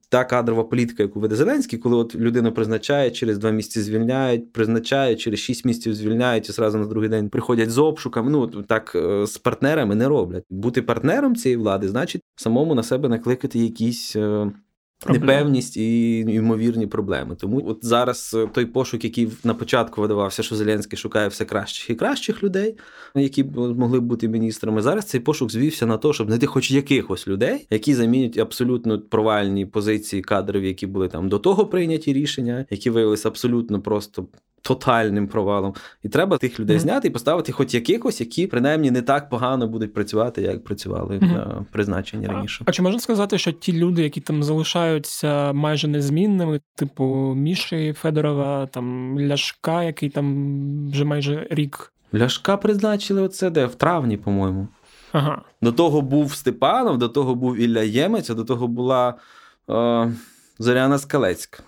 та 0.09 0.23
кадрова 0.25 0.63
політика, 0.63 1.03
яку 1.03 1.19
веде 1.19 1.35
Зеленський, 1.35 1.79
коли 1.79 1.95
от 1.97 2.15
людину 2.15 2.51
призначає, 2.51 3.11
через 3.11 3.37
два 3.37 3.51
місяці 3.51 3.81
звільняють, 3.81 4.53
призначають, 4.53 5.19
через 5.19 5.39
шість 5.39 5.65
місяців 5.65 5.93
звільняють 5.93 6.49
і 6.49 6.51
зразу 6.51 6.77
на 6.77 6.85
другий 6.85 7.09
день 7.09 7.29
приходять 7.29 7.69
з 7.69 7.77
обшуками. 7.77 8.29
Ну 8.29 8.47
так 8.47 8.91
е, 8.95 9.25
з 9.27 9.37
партнерами 9.37 9.95
не 9.95 10.07
роблять. 10.07 10.43
Бути 10.49 10.81
партнером 10.81 11.35
цієї 11.35 11.57
влади, 11.57 11.87
значить 11.89 12.21
самому 12.35 12.75
на 12.75 12.83
себе 12.83 13.09
накликати 13.09 13.59
якісь. 13.59 14.15
Е, 15.05 15.13
Непевність 15.13 15.77
і 15.77 16.19
ймовірні 16.19 16.87
проблеми. 16.87 17.35
Тому 17.35 17.63
от 17.67 17.79
зараз 17.81 18.35
е, 18.37 18.47
той 18.53 18.65
пошук, 18.65 19.03
який 19.03 19.29
на 19.43 19.53
початку 19.53 20.01
видавався, 20.01 20.43
що 20.43 20.55
Зеленський 20.55 20.99
шукає 20.99 21.27
все 21.27 21.45
кращих 21.45 21.89
і 21.89 21.95
кращих 21.95 22.43
людей, 22.43 22.77
які 23.15 23.43
б 23.43 23.57
могли 23.57 23.99
б 23.99 24.03
бути 24.03 24.27
міністрами. 24.27 24.81
Зараз 24.81 25.05
цей 25.05 25.21
пошук 25.21 25.51
звівся 25.51 25.85
на 25.85 25.97
те, 25.97 26.13
щоб 26.13 26.27
знайти 26.27 26.45
хоч 26.45 26.71
якихось 26.71 27.27
людей, 27.27 27.67
які 27.69 27.93
замінять 27.93 28.37
абсолютно 28.37 29.01
провальні 29.01 29.65
позиції 29.65 30.21
кадрів, 30.21 30.63
які 30.63 30.87
були 30.87 31.07
там 31.07 31.29
до 31.29 31.39
того 31.39 31.65
прийняті 31.65 32.13
рішення, 32.13 32.65
які 32.69 32.89
виявилися 32.89 33.29
абсолютно 33.29 33.81
просто 33.81 34.27
тотальним 34.67 35.27
провалом. 35.27 35.74
І 36.03 36.09
треба 36.09 36.38
тих 36.38 36.59
людей 36.59 36.77
mm-hmm. 36.77 36.79
зняти 36.79 37.07
і 37.07 37.12
поставити 37.12 37.51
хоч 37.51 37.74
якихось, 37.74 38.19
які 38.21 38.47
принаймні 38.47 38.91
не 38.91 39.01
так 39.01 39.29
погано 39.29 39.67
будуть 39.67 39.93
працювати, 39.93 40.41
як 40.41 40.63
працювали 40.63 41.17
mm-hmm. 41.17 41.33
на 41.33 41.65
призначенні 41.71 42.27
раніше. 42.27 42.63
А 42.67 42.71
чи 42.71 42.81
можна 42.81 43.00
сказати, 43.00 43.38
що 43.38 43.51
ті 43.51 43.74
люди, 43.74 44.03
які 44.03 44.21
там 44.21 44.43
залишаються 44.43 45.53
майже 45.53 45.88
незмінними, 45.88 46.62
типу 46.75 47.33
Міші 47.38 47.93
Федорова, 47.93 48.65
там 48.65 49.19
Ляшка, 49.19 49.83
який 49.83 50.09
там 50.09 50.89
вже 50.91 51.05
майже 51.05 51.47
рік. 51.50 51.93
Ляшка 52.15 52.57
призначили 52.57 53.21
оце 53.21 53.50
де 53.50 53.65
в 53.65 53.75
травні, 53.75 54.17
по-моєму. 54.17 54.67
Ага. 55.12 55.41
До 55.62 55.71
того 55.71 56.01
був 56.01 56.33
Степанов, 56.33 56.97
до 56.97 57.09
того 57.09 57.36
був 57.36 57.57
Ілля 57.57 57.81
Ємець, 57.81 58.29
а 58.29 58.33
до 58.33 58.43
того 58.43 58.67
була 58.67 59.13
е, 59.69 60.12
Зоряна 60.59 60.97
Скалецька. 60.97 61.63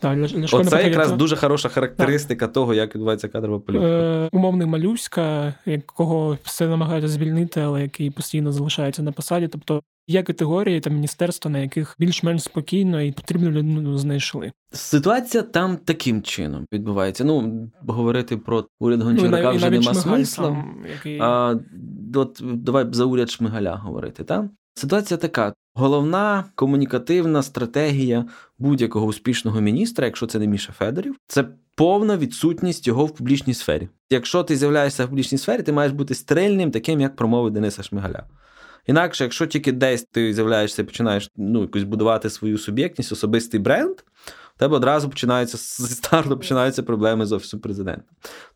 Так, 0.00 0.18
Ляшко 0.18 0.56
Оце 0.56 0.88
якраз 0.88 1.12
дуже 1.12 1.36
хороша 1.36 1.68
характеристика 1.68 2.46
так. 2.46 2.54
того, 2.54 2.74
як 2.74 2.94
відбувається 2.94 3.28
кадрова 3.28 3.60
політика. 3.60 3.88
Е, 3.88 4.28
Умовний 4.32 4.66
малюська, 4.66 5.54
якого 5.66 6.38
все 6.42 6.68
намагаються 6.68 7.08
звільнити, 7.08 7.60
але 7.60 7.82
який 7.82 8.10
постійно 8.10 8.52
залишається 8.52 9.02
на 9.02 9.12
посаді. 9.12 9.48
Тобто 9.48 9.82
є 10.08 10.22
категорії 10.22 10.80
та 10.80 10.90
міністерства, 10.90 11.50
на 11.50 11.58
яких 11.58 11.96
більш-менш 11.98 12.42
спокійно 12.42 13.02
і 13.02 13.12
потрібну 13.12 13.50
людину 13.50 13.98
знайшли. 13.98 14.52
Ситуація 14.72 15.42
там 15.42 15.76
таким 15.76 16.22
чином 16.22 16.66
відбувається. 16.72 17.24
Ну 17.24 17.68
говорити 17.86 18.36
про 18.36 18.66
уряд 18.80 19.02
Гончарака 19.02 19.50
ну, 19.50 19.56
вже 19.56 19.70
нема 19.70 19.94
смисла. 19.94 20.64
Який... 20.94 21.18
А, 21.20 21.54
от, 22.14 22.40
Давай 22.42 22.86
за 22.92 23.04
уряд 23.04 23.30
Шмигаля 23.30 23.74
говорити. 23.74 24.24
так? 24.24 24.44
Ситуація 24.78 25.18
така: 25.18 25.54
головна 25.74 26.44
комунікативна 26.54 27.42
стратегія 27.42 28.24
будь-якого 28.58 29.06
успішного 29.06 29.60
міністра, 29.60 30.06
якщо 30.06 30.26
це 30.26 30.38
не 30.38 30.46
Міша 30.46 30.72
Федорів, 30.72 31.16
це 31.26 31.44
повна 31.74 32.16
відсутність 32.16 32.86
його 32.86 33.06
в 33.06 33.14
публічній 33.14 33.54
сфері. 33.54 33.88
Якщо 34.10 34.42
ти 34.42 34.56
з'являєшся 34.56 35.04
в 35.04 35.08
публічній 35.08 35.38
сфері, 35.38 35.62
ти 35.62 35.72
маєш 35.72 35.92
бути 35.92 36.14
стрельним, 36.14 36.70
таким 36.70 37.00
як 37.00 37.16
промови 37.16 37.50
Дениса 37.50 37.82
Шмигаля. 37.82 38.24
Інакше, 38.86 39.24
якщо 39.24 39.46
тільки 39.46 39.72
десь 39.72 40.06
ти 40.12 40.34
з'являєшся 40.34 40.82
і 40.82 40.84
починаєш 40.84 41.30
ну, 41.36 41.60
якось 41.60 41.84
будувати 41.84 42.30
свою 42.30 42.58
суб'єктність, 42.58 43.12
особистий 43.12 43.60
бренд, 43.60 43.96
тебе 44.58 44.76
одразу 44.76 45.08
починаються 45.08 45.56
зі 45.86 45.94
старту 45.94 46.36
починаються 46.36 46.82
проблеми 46.82 47.26
з 47.26 47.32
офісом 47.32 47.60
президента. 47.60 48.02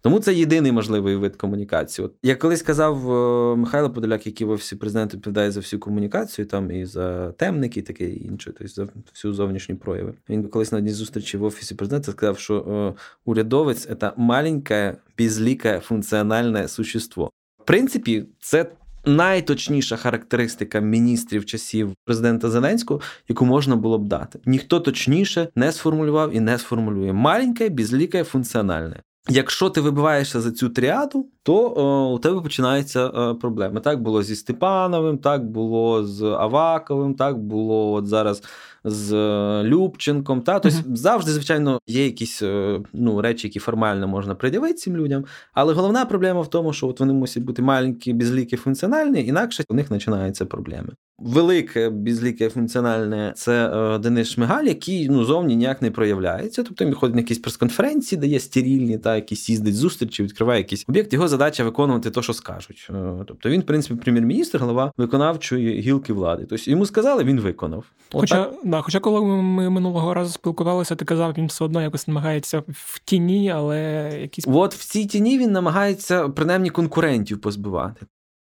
Тому 0.01 0.21
це 0.21 0.35
єдиний 0.35 0.73
можливий 0.73 1.17
вид 1.17 1.37
комунікації. 1.37 2.07
От 2.07 2.15
я 2.23 2.37
колись 2.37 2.63
казав 2.63 3.13
е, 3.13 3.57
Михайло 3.57 3.91
Подоляк, 3.91 4.27
який 4.27 4.47
в 4.47 4.51
офісі 4.51 4.77
президента 4.77 5.17
відповідає 5.17 5.51
за 5.51 5.61
всю 5.61 5.81
комунікацію, 5.81 6.47
там 6.47 6.71
і 6.71 6.85
за 6.85 7.33
темники, 7.33 7.81
і 7.81 7.83
таке 7.83 8.11
інше, 8.11 8.53
тобто 8.59 8.75
за 8.75 8.89
всю 9.13 9.35
зовнішні 9.35 9.75
прояви. 9.75 10.15
Він 10.29 10.49
колись 10.49 10.73
на 10.73 10.79
одній 10.79 10.91
зустрічі 10.91 11.37
в 11.37 11.45
офісі 11.45 11.75
президента 11.75 12.13
сказав, 12.13 12.39
що 12.39 12.57
е, 12.59 13.01
урядовець 13.25 13.89
це 14.01 14.13
маленьке, 14.17 14.97
безліке 15.19 15.81
функціональне 15.81 16.69
существо. 16.69 17.31
В 17.59 17.65
принципі, 17.65 18.25
це 18.41 18.67
найточніша 19.05 19.97
характеристика 19.97 20.81
міністрів 20.81 21.45
часів 21.45 21.95
президента 22.05 22.51
Зеленського, 22.51 23.01
яку 23.29 23.45
можна 23.45 23.77
було 23.77 23.99
б 23.99 24.09
дати. 24.09 24.39
Ніхто 24.47 24.81
точніше 24.81 25.49
не 25.55 25.73
сформулював 25.73 26.37
і 26.37 26.41
не 26.41 26.59
сформулює. 26.59 27.13
Маленьке, 27.13 27.69
безліке, 27.69 28.25
функціональне. 28.25 29.03
Якщо 29.29 29.71
ти 29.71 29.81
вибиваєшся 29.81 30.41
за 30.41 30.53
цю 30.53 30.69
тріаду, 30.69 31.29
то 31.43 31.75
о, 31.77 32.15
у 32.15 32.19
тебе 32.19 32.41
починаються 32.41 33.09
о, 33.09 33.35
проблеми. 33.35 33.81
Так 33.81 34.03
було 34.03 34.23
зі 34.23 34.37
Степановим, 34.37 35.19
так 35.19 35.45
було 35.45 36.05
з 36.05 36.23
Аваковим, 36.23 37.15
так 37.15 37.39
було 37.39 37.93
от 37.93 38.07
зараз 38.07 38.43
з 38.85 39.13
е, 39.13 39.65
Любченком. 39.65 40.43
Та 40.43 40.59
тобто 40.59 40.79
uh-huh. 40.79 40.97
завжди, 40.97 41.33
звичайно, 41.33 41.81
є 41.87 42.05
якісь 42.05 42.43
е, 42.43 42.81
ну, 42.93 43.21
речі, 43.21 43.47
які 43.47 43.59
формально 43.59 44.09
можна 44.09 44.35
пред'явити 44.35 44.75
цим 44.75 44.97
людям. 44.97 45.25
Але 45.53 45.75
головна 45.75 46.05
проблема 46.05 46.41
в 46.41 46.51
тому, 46.51 46.73
що 46.73 46.89
от 46.89 47.01
вони 47.01 47.13
мусять 47.13 47.43
бути 47.43 47.63
маленькі, 47.63 48.13
безлікі, 48.13 48.57
функціональні, 48.57 49.27
інакше 49.27 49.65
у 49.69 49.75
них 49.75 49.89
починаються 49.89 50.47
проблеми. 50.47 50.89
Велике 51.19 51.91
безліке 51.91 52.49
функціональне 52.49 53.33
це 53.37 53.71
е, 53.95 53.99
Денис 53.99 54.29
Шмигаль, 54.29 54.65
який 54.65 55.09
ну 55.09 55.25
зовні 55.25 55.57
ніяк 55.57 55.83
не 55.83 55.91
проявляється. 55.91 56.63
Тобто 56.63 56.85
він 56.85 56.95
ходить 56.95 57.15
на 57.15 57.21
якісь 57.21 57.39
прес-конференції, 57.39 58.21
дає 58.21 58.41
стерільні, 58.41 58.99
та 58.99 59.17
якісь 59.17 59.49
їздить 59.49 59.77
зустрічі, 59.77 60.23
відкриває 60.23 60.61
якийсь 60.61 60.85
об'єкт. 60.89 61.13
Його 61.13 61.29
задача 61.33 61.65
виконувати 61.65 62.11
те, 62.11 62.23
що 62.23 62.33
скажуть. 62.33 62.91
Тобто 63.27 63.51
він, 63.51 63.61
в 63.61 63.67
принципі, 63.67 64.01
прем'єр-міністр, 64.03 64.59
голова 64.59 64.93
виконавчої 64.97 65.81
гілки 65.81 66.13
влади. 66.13 66.47
Тобто 66.51 66.71
йому 66.71 66.87
сказали, 66.87 67.25
він 67.25 67.41
виконав. 67.41 67.85
Хоча 68.13 68.51
Да, 68.65 68.81
Хоча, 68.83 69.01
коли 69.01 69.21
ми 69.43 69.71
минулого 69.71 70.15
разу 70.15 70.33
спілкувалися, 70.33 70.97
ти 70.97 71.05
казав, 71.05 71.35
він 71.39 71.47
все 71.47 71.65
одно 71.65 71.83
якось 71.83 72.09
намагається 72.09 72.63
в 72.69 72.99
тіні, 73.05 73.51
але 73.51 74.11
якісь. 74.21 74.45
От 74.49 74.75
в 74.75 74.85
цій 74.85 75.07
тіні 75.07 75.39
він 75.39 75.53
намагається 75.53 76.29
принаймні 76.29 76.71
конкурентів 76.71 77.41
позбивати. 77.41 78.07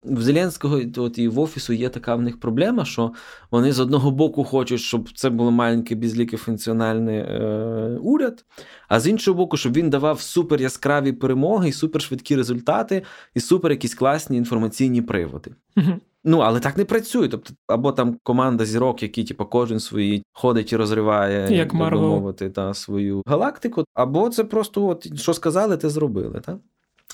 В 0.05 0.21
Зеленського 0.21 0.81
от 0.97 1.17
і 1.17 1.27
в 1.27 1.39
офісу 1.39 1.73
є 1.73 1.89
така 1.89 2.15
в 2.15 2.21
них 2.21 2.39
проблема, 2.39 2.85
що 2.85 3.11
вони 3.51 3.71
з 3.71 3.79
одного 3.79 4.11
боку 4.11 4.43
хочуть, 4.43 4.81
щоб 4.81 5.09
це 5.15 5.29
було 5.29 5.51
маленький 5.51 5.97
безлікий 5.97 6.39
функціональний 6.39 7.17
е, 7.17 7.99
уряд, 8.01 8.45
а 8.87 8.99
з 8.99 9.07
іншого 9.07 9.37
боку, 9.37 9.57
щоб 9.57 9.73
він 9.73 9.89
давав 9.89 10.21
супер 10.21 10.61
яскраві 10.61 11.11
перемоги, 11.11 11.69
і 11.69 11.71
супер 11.71 12.01
швидкі 12.01 12.35
результати, 12.35 13.03
і 13.33 13.39
супер 13.39 13.71
якісь 13.71 13.95
класні 13.95 14.37
інформаційні 14.37 15.01
приводи. 15.01 15.51
Угу. 15.77 15.99
Ну, 16.27 16.39
але 16.39 16.59
так 16.59 16.77
не 16.77 16.85
працює. 16.85 17.27
Тобто, 17.27 17.53
або 17.67 17.91
там 17.91 18.17
команда 18.23 18.65
зірок, 18.65 19.03
які 19.03 19.23
типу, 19.23 19.45
кожен 19.45 19.79
свої 19.79 20.23
ходить 20.33 20.73
і 20.73 20.75
розриває, 20.75 21.57
як 21.57 21.75
би 21.75 21.89
мовити, 21.89 22.49
та 22.49 22.73
свою 22.73 23.21
галактику, 23.25 23.85
або 23.93 24.29
це 24.29 24.43
просто 24.43 24.87
от 24.87 25.19
що 25.19 25.33
сказали, 25.33 25.77
те 25.77 25.89
зробили. 25.89 26.39
так? 26.39 26.57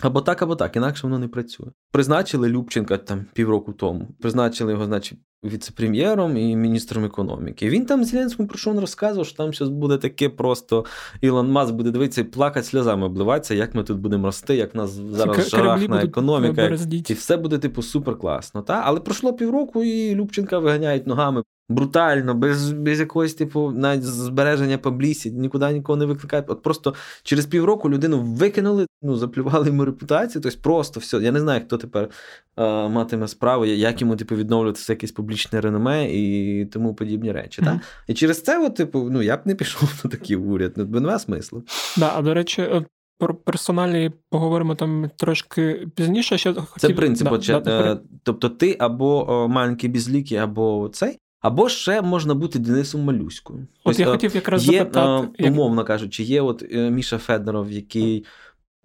Або 0.02 0.22
так, 0.22 0.42
або 0.42 0.56
так, 0.56 0.76
інакше 0.76 1.08
воно 1.08 1.20
не 1.20 1.28
працює. 1.28 1.68
Призначили 1.92 2.50
Любченка 2.50 2.98
там 2.98 3.26
півроку 3.34 3.74
тому. 3.74 4.08
Призначили 4.22 4.72
його, 4.72 4.86
значить, 4.86 5.20
віце-прем'єром 5.44 6.38
і 6.38 6.56
міністром 6.56 7.06
економіки. 7.06 7.70
Він 7.70 7.86
там 7.86 8.04
Зеленському 8.06 8.48
про 8.48 8.58
що 8.58 8.72
він 8.72 8.80
розказував, 8.80 9.26
що 9.26 9.38
там 9.38 9.54
щось 9.54 9.70
буде 9.70 9.98
таке 9.98 10.30
просто 10.30 10.86
Ілон 11.22 11.52
Маск 11.52 11.74
буде 11.74 11.92
дивитися 11.92 12.22
і 12.22 12.24
плакати 12.24 12.66
сльозами 12.66 13.06
обливатися, 13.06 13.54
як 13.56 13.76
ми 13.76 13.84
тут 13.84 14.00
будемо 14.00 14.26
рости, 14.26 14.56
як 14.56 14.76
в 14.76 14.78
нас 14.78 14.90
зараз 14.90 15.50
жарахна 15.50 16.02
економіка, 16.04 16.78
і 17.08 17.14
все 17.14 17.38
буде, 17.38 17.58
типу, 17.58 17.82
супер 17.82 18.18
класно. 18.18 18.62
Та? 18.62 18.82
Але 18.86 19.00
пройшло 19.00 19.34
півроку, 19.34 19.84
і 19.84 20.16
Любченка 20.16 20.60
виганяють 20.60 21.08
ногами 21.08 21.44
брутально, 21.72 22.34
без 22.34 22.72
без 22.72 23.00
якогось 23.00 23.34
типу 23.34 23.72
навіть 23.72 24.04
збереження 24.04 24.78
паблісі, 24.78 25.32
нікуди 25.32 25.74
нікого 25.74 25.98
не 25.98 26.06
викликають. 26.06 26.46
От 26.48 26.64
просто 26.64 26.94
через 27.24 27.46
півроку 27.46 27.90
людину 27.90 28.22
викинули, 28.22 28.86
ну 29.02 29.16
заплювали 29.16 29.68
йому 29.68 29.86
репутацію. 29.86 30.42
Тобто 30.42 30.60
просто 30.62 31.00
все. 31.00 31.18
Я 31.18 31.32
не 31.32 31.40
знаю, 31.40 31.62
хто 31.66 31.78
тепер 31.78 32.10
а, 32.56 32.88
матиме 32.88 33.28
справу, 33.28 33.66
як 33.66 34.02
йому 34.02 34.16
типу 34.16 34.36
відновлювати 34.36 34.82
якесь 34.90 35.12
публічне 35.12 35.62
реноме 35.62 36.12
і 36.12 36.66
тому 36.66 36.96
подібні 36.96 37.32
речі. 37.32 37.62
Mm-hmm. 37.62 37.66
Так? 37.66 37.82
І 38.08 38.14
через 38.14 38.44
це, 38.44 38.66
от, 38.66 38.76
типу, 38.76 39.08
ну 39.12 39.22
я 39.22 39.38
б 39.38 39.40
не 39.46 39.56
пішов 39.56 40.02
на 40.04 40.10
такий 40.10 40.36
уряд, 40.36 40.74
ну, 40.76 40.86
немає 40.86 41.20
смислу. 41.20 41.64
Да, 41.98 42.14
а 42.16 42.22
до 42.22 42.34
речі, 42.34 42.86
про 43.20 43.36
персоналі 43.36 44.12
поговоримо 44.30 44.76
там 44.76 45.10
трошки 45.18 45.88
пізніше. 45.96 46.38
Ще 46.38 46.54
хотів... 46.54 46.90
Це 46.90 46.90
принцип. 46.90 47.28
Да, 47.48 47.60
да, 47.60 48.00
тобто 48.24 48.50
ти 48.50 48.76
або 48.80 49.48
маленький 49.50 49.90
безлікий, 49.90 50.38
або 50.38 50.90
цей. 50.94 51.18
Або 51.42 51.70
ще 51.70 52.02
можна 52.02 52.34
бути 52.34 52.60
Денисом 52.60 53.02
Малюською. 53.02 53.60
От 53.60 53.92
Ось, 53.92 54.00
я 54.00 54.06
хотів 54.06 54.36
якраз 54.36 54.68
є, 54.68 54.80
запитати, 54.80 55.50
умовно 55.50 55.86
кажучи, 55.86 56.24
є 56.24 56.42
от 56.42 56.64
е, 56.72 56.92
Міша 56.92 57.18
Федоров, 57.18 57.72
який 57.72 58.26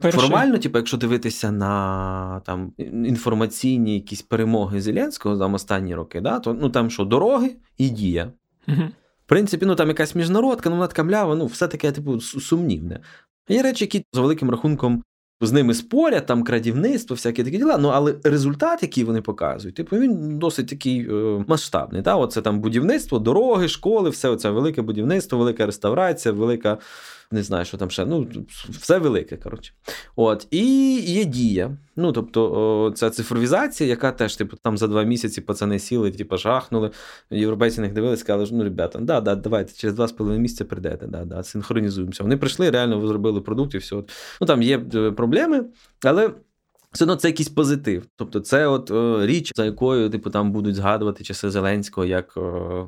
Перший. 0.01 0.21
формально, 0.21 0.59
типу, 0.59 0.79
якщо 0.79 0.97
дивитися 0.97 1.53
на 1.53 2.41
там 2.47 2.73
інформаційні 2.79 3.95
якісь 3.95 4.23
перемоги 4.23 4.81
Зеленського 4.81 5.37
за 5.37 5.47
останні 5.47 5.95
роки, 5.95 6.21
да, 6.21 6.39
то 6.39 6.55
ну 6.55 6.71
там 6.71 6.91
що, 6.91 7.05
дороги 7.05 7.57
і 7.79 7.89
дія. 7.89 8.33
Угу. 8.69 8.83
В 9.27 9.29
принципі, 9.29 9.67
ну 9.67 9.75
там 9.75 9.89
якась 9.89 10.15
міжнародка, 10.15 10.71
ну 10.71 10.77
вона 10.77 10.87
така 10.87 11.05
млява, 11.05 11.35
ну 11.35 11.47
все 11.47 11.69
таке, 11.69 11.93
типу, 11.93 12.21
сумнівне. 12.21 13.01
Є 13.49 13.63
речі, 13.63 13.85
які 13.85 14.05
за 14.13 14.21
великим 14.21 14.51
рахунком 14.51 15.03
з 15.41 15.53
ними 15.53 15.75
спорять, 15.75 16.27
там 16.27 16.43
крадівництво, 16.45 17.15
всякі 17.15 17.45
такі 17.45 17.59
діла. 17.59 17.79
Ну 17.79 17.89
але 17.89 18.15
результат, 18.25 18.83
який 18.83 19.05
вони 19.05 19.23
показують, 19.23 19.77
типу 19.77 19.97
він 19.97 20.39
досить 20.39 20.69
такий 20.69 21.09
е, 21.11 21.45
масштабний. 21.47 22.03
Та? 22.03 22.17
Оце 22.17 22.43
там 22.43 22.61
будівництво, 22.61 23.19
дороги, 23.19 23.69
школи, 23.69 24.11
все 24.11 24.37
це 24.37 24.51
велике 24.51 24.83
будівництво, 24.83 25.39
велика 25.39 25.67
реставрація, 25.67 26.33
велика. 26.33 26.79
Не 27.31 27.43
знаю, 27.43 27.65
що 27.65 27.77
там 27.77 27.91
ще. 27.91 28.07
Ну, 28.07 28.27
все 28.69 28.99
велике, 28.99 29.37
коротше. 29.37 29.73
От. 30.17 30.47
І 30.51 30.97
є 31.01 31.25
дія. 31.25 31.77
Ну, 31.97 32.13
тобто, 32.13 32.53
о, 32.53 32.91
ця 32.91 33.11
цифровізація, 33.11 33.91
яка 33.91 34.13
теж, 34.13 34.37
типу, 34.37 34.57
там 34.57 34.79
за 34.79 34.87
два 34.87 35.03
місяці 35.03 35.41
пацани 35.41 35.79
сіли, 35.79 36.11
типу, 36.11 36.37
жахнули. 36.37 36.91
Європейці 37.31 37.81
них 37.81 37.93
дивилися, 37.93 38.21
сказали, 38.21 38.49
ну, 38.53 38.65
ребята, 38.65 38.99
да, 38.99 39.21
да, 39.21 39.35
давайте 39.35 39.73
через 39.73 39.95
два 39.95 40.09
з 40.09 40.13
половиною 40.13 40.43
місяця 40.43 40.65
прийдете, 40.65 41.07
да, 41.07 41.25
да, 41.25 41.43
синхронізуємося. 41.43 42.23
Вони 42.23 42.37
прийшли, 42.37 42.71
реально 42.71 43.07
зробили 43.07 43.41
продукт 43.41 43.75
і 43.75 43.79
все. 43.79 43.97
Ну, 44.41 44.47
там 44.47 44.63
є 44.63 44.83
е, 44.95 45.11
проблеми, 45.27 45.65
але 46.05 46.31
все 46.93 47.05
одно 47.05 47.17
це 47.17 47.29
якийсь 47.29 47.49
позитив. 47.49 48.07
Тобто, 48.17 48.41
це 48.41 48.67
от 48.67 48.91
е, 48.91 49.27
річ, 49.27 49.53
за 49.57 49.65
якою 49.65 50.11
типу 50.11 50.31
там 50.31 50.53
будуть 50.53 50.75
згадувати 50.75 51.25
часи 51.25 51.51
Зеленського, 51.51 52.07
як 52.07 52.35
е, 52.37 52.41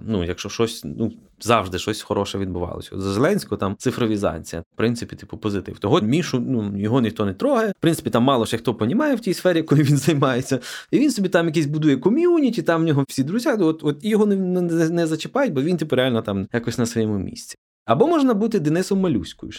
ну, 0.06 0.24
якщо 0.24 0.48
щось 0.48 0.82
ну 0.84 1.12
завжди 1.40 1.78
щось 1.78 2.02
хороше 2.02 2.38
відбувалося. 2.38 3.00
За 3.00 3.12
Зеленського 3.12 3.56
там 3.56 3.76
цифровізація, 3.78 4.62
в 4.62 4.76
принципі, 4.76 5.16
типу, 5.16 5.36
позитив. 5.36 5.78
Того 5.78 6.00
мішу 6.00 6.40
ну 6.40 6.78
його 6.78 7.00
ніхто 7.00 7.24
не 7.24 7.34
трогає. 7.34 7.70
В 7.70 7.80
принципі, 7.80 8.10
там 8.10 8.22
мало 8.22 8.46
ще 8.46 8.58
хто 8.58 8.74
понімає 8.74 9.14
в 9.14 9.20
тій 9.20 9.34
сфері, 9.34 9.62
коли 9.62 9.82
він 9.82 9.96
займається. 9.96 10.60
І 10.90 10.98
він 10.98 11.10
собі 11.10 11.28
там 11.28 11.46
якийсь 11.46 11.66
будує 11.66 11.96
ком'юніті, 11.96 12.62
там 12.62 12.82
в 12.82 12.84
нього 12.84 13.04
всі 13.08 13.22
друзі. 13.24 13.48
От 13.48 13.84
от 13.84 14.04
його 14.04 14.26
не, 14.26 14.36
не, 14.36 14.88
не 14.88 15.06
зачіпають, 15.06 15.52
бо 15.52 15.62
він 15.62 15.76
типу 15.76 15.96
реально 15.96 16.22
там 16.22 16.48
якось 16.52 16.78
на 16.78 16.86
своєму 16.86 17.18
місці. 17.18 17.56
Або 17.84 18.06
можна 18.08 18.34
бути 18.34 18.60
Денисом 18.60 19.00
Малюською. 19.00 19.52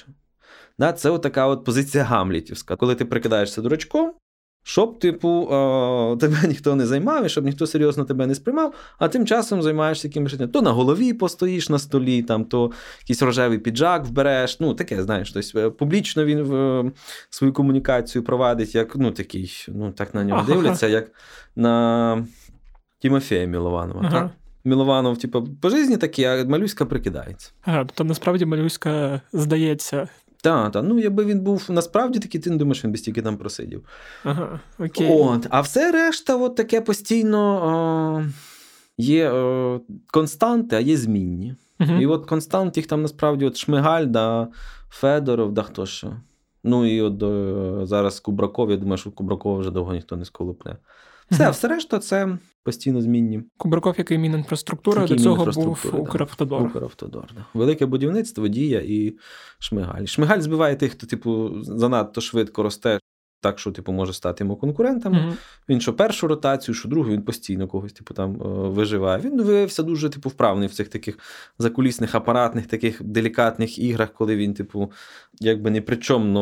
Да, 0.80 0.94
Це 0.94 1.20
така 1.20 1.48
от 1.48 1.66
позиція 1.66 2.04
Гамлітівська. 2.04 2.76
Коли 2.76 2.96
ти 2.96 3.06
прикидаєшся 3.06 3.62
дурачком, 3.62 4.14
щоб, 4.64 5.00
типу, 5.00 5.48
тебе 6.20 6.38
ніхто 6.48 6.76
не 6.76 6.86
займав, 6.86 7.26
і 7.26 7.30
щоб 7.30 7.46
ніхто 7.46 7.68
серйозно 7.68 8.06
тебе 8.06 8.28
не 8.28 8.36
сприймав, 8.36 8.74
а 8.98 9.08
тим 9.08 9.26
часом 9.26 9.62
займаєшся 9.62 10.08
якимось 10.08 10.38
то 10.54 10.62
на 10.62 10.72
голові 10.72 11.14
постоїш 11.14 11.70
на 11.70 11.80
столі, 11.80 12.24
там, 12.24 12.46
то 12.46 12.72
якийсь 13.00 13.22
рожевий 13.22 13.60
піджак 13.60 14.06
вбереш. 14.06 14.60
Ну, 14.60 14.74
таке, 14.74 15.04
знаєш, 15.04 15.32
тобто 15.32 15.72
публічно 15.72 16.26
він 16.26 16.44
в 16.44 16.92
свою 17.30 17.54
комунікацію 17.54 18.24
провадить, 18.24 18.76
як 18.76 18.96
ну, 18.96 19.12
такий, 19.12 19.66
ну, 19.68 19.92
так 19.92 20.14
на 20.14 20.24
нього 20.24 20.40
ага. 20.40 20.54
дивляться, 20.54 20.88
як 20.88 21.12
на 21.56 22.28
Тімофея 23.00 23.46
Мілованова. 23.46 24.02
Ага. 24.04 24.22
так? 24.22 24.32
Мілованов, 24.64 25.18
типу, 25.18 25.48
по 25.62 25.70
житті 25.70 25.98
такий, 25.98 26.26
а 26.26 26.46
Малюська 26.46 26.86
прикидається. 26.86 27.52
Ага, 27.62 27.80
тобто 27.80 28.04
насправді 28.04 28.46
Малюська 28.46 29.22
здається 29.34 30.08
так, 30.44 30.72
так. 30.72 30.84
Ну, 30.88 31.00
якби 31.00 31.26
він 31.26 31.40
був 31.40 31.66
насправді 31.70 32.20
такий, 32.20 32.42
ти 32.42 32.50
не 32.50 32.58
думаєш, 32.58 32.84
він 32.84 32.92
би 32.92 32.98
стільки 32.98 33.22
там 33.22 33.38
просидів. 33.38 33.86
Ага, 34.24 34.60
окей. 34.80 35.10
От, 35.12 35.48
А 35.50 35.62
все 35.62 35.92
решта, 35.92 36.36
от 36.36 36.56
таке 36.56 36.82
постійно 36.82 37.40
о, 37.40 38.24
є 38.98 39.32
о, 39.32 39.82
константи, 40.08 40.76
а 40.76 40.80
є 40.80 40.98
змінні. 40.98 41.56
Угу. 41.80 41.94
І 41.94 42.06
от 42.06 42.26
констант 42.26 42.78
їх 42.78 42.88
там 42.88 43.02
насправді 43.02 43.46
от 43.46 43.58
Шмигаль, 43.58 44.06
да, 44.06 44.48
Федоров, 44.90 45.54
да 45.54 45.64
хто 45.64 45.86
що. 45.86 46.14
Ну 46.64 46.86
і 46.86 47.02
от 47.02 47.24
о, 47.24 47.86
зараз 47.86 48.20
Кубраков, 48.20 48.72
я 48.72 48.78
думаю, 48.78 48.98
що 48.98 49.12
Кубракова 49.12 49.60
вже 49.60 49.72
довго 49.72 49.94
ніхто 49.94 50.18
не 50.18 50.26
сколупне. 50.26 50.78
Все, 51.32 51.44
угу. 51.44 51.52
все 51.52 51.68
решта, 51.68 52.00
це 52.00 52.38
постійно 52.64 53.02
змінні. 53.02 53.44
Кубраков, 53.58 53.96
який 53.98 54.18
Мінінфраструктура, 54.18 55.08
до 55.08 55.16
цього 55.16 55.46
був 55.46 55.92
Укравтодор. 55.94 56.64
Укравтодор, 56.64 57.26
да. 57.36 57.46
Велике 57.54 57.86
будівництво, 57.86 58.48
дія 58.48 58.82
і 58.86 59.18
Шмигаль. 59.60 60.06
Шмигаль 60.06 60.40
збиває 60.40 60.76
тих, 60.76 60.92
хто, 60.92 61.08
типу, 61.08 61.52
занадто 61.64 62.22
швидко 62.22 62.64
росте, 62.64 63.00
так, 63.42 63.60
що 63.60 63.72
типу, 63.72 63.92
може 63.92 64.14
стати 64.14 64.44
йому 64.44 64.56
конкурентом. 64.56 65.14
Mm-hmm. 65.14 65.34
Він 65.70 65.82
що 65.82 65.94
першу 65.94 66.28
ротацію, 66.28 66.76
що 66.76 66.90
другу, 66.90 67.10
він 67.10 67.22
постійно 67.22 67.68
когось 67.68 67.94
типу, 67.94 68.14
там 68.14 68.36
е, 68.36 68.46
виживає. 68.70 69.22
Він 69.22 69.42
виявився 69.42 69.84
дуже 69.84 70.10
типу, 70.10 70.30
вправний 70.30 70.68
в 70.68 70.74
цих 70.74 70.88
таких 70.88 71.20
закулісних, 71.60 72.16
апаратних, 72.16 72.68
таких 72.68 73.04
делікатних 73.04 73.80
іграх, 73.80 74.14
коли 74.14 74.36
він, 74.36 74.54
типу, 74.54 74.92
якби 75.40 75.72
не 75.72 75.82
причомно 75.82 76.40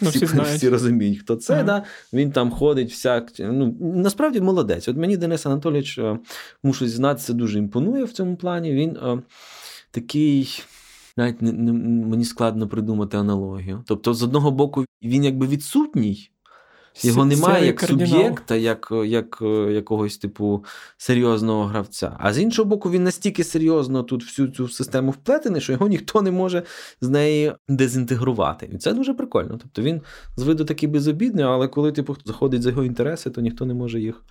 ну, 0.00 0.08
всі, 0.08 0.24
всі, 0.24 0.40
всі 0.40 0.68
розуміють, 0.68 1.18
хто 1.18 1.36
це. 1.36 1.54
Mm-hmm. 1.54 1.64
Да? 1.64 1.84
Він 2.12 2.32
там 2.32 2.50
ходить, 2.50 2.90
всяк. 2.90 3.32
Ну, 3.38 3.76
насправді 3.80 4.40
молодець. 4.40 4.88
От 4.88 4.96
мені 4.96 5.16
Денис 5.16 5.46
Анатолійович, 5.46 5.98
е, 5.98 6.18
мушу 6.62 6.86
зізнатися, 6.86 7.32
дуже 7.32 7.58
імпонує 7.58 8.04
в 8.04 8.12
цьому 8.12 8.36
плані. 8.36 8.72
Він 8.72 8.96
е, 8.96 9.22
такий 9.90 10.62
навіть 11.20 11.42
не, 11.42 11.52
не, 11.52 11.72
мені 12.06 12.24
складно 12.24 12.68
придумати 12.68 13.16
аналогію. 13.16 13.82
Тобто, 13.86 14.14
з 14.14 14.22
одного 14.22 14.50
боку, 14.50 14.84
він 15.02 15.24
якби 15.24 15.46
відсутній, 15.46 16.30
його 17.02 17.24
немає 17.24 17.66
як 17.66 17.76
кардинал. 17.76 18.08
суб'єкта, 18.08 18.56
як 18.56 18.92
як 19.04 19.38
якогось 19.70 20.18
типу 20.18 20.64
серйозного 20.96 21.64
гравця. 21.64 22.16
А 22.18 22.32
з 22.32 22.38
іншого 22.38 22.68
боку, 22.68 22.90
він 22.90 23.04
настільки 23.04 23.44
серйозно 23.44 24.02
тут 24.02 24.24
всю 24.24 24.48
цю 24.48 24.68
систему 24.68 25.10
вплетений, 25.10 25.60
що 25.60 25.72
його 25.72 25.88
ніхто 25.88 26.22
не 26.22 26.30
може 26.30 26.62
з 27.00 27.08
неї 27.08 27.52
дезінтегрувати. 27.68 28.70
І 28.72 28.78
це 28.78 28.92
дуже 28.92 29.14
прикольно. 29.14 29.58
Тобто 29.62 29.82
він 29.82 30.00
з 30.36 30.42
виду 30.42 30.64
такий 30.64 30.88
безобідний, 30.88 31.44
але 31.44 31.68
коли 31.68 31.92
типу 31.92 32.16
заходить 32.24 32.62
за 32.62 32.70
його 32.70 32.84
інтереси, 32.84 33.30
то 33.30 33.40
ніхто 33.40 33.66
не 33.66 33.74
може 33.74 34.00
їх 34.00 34.24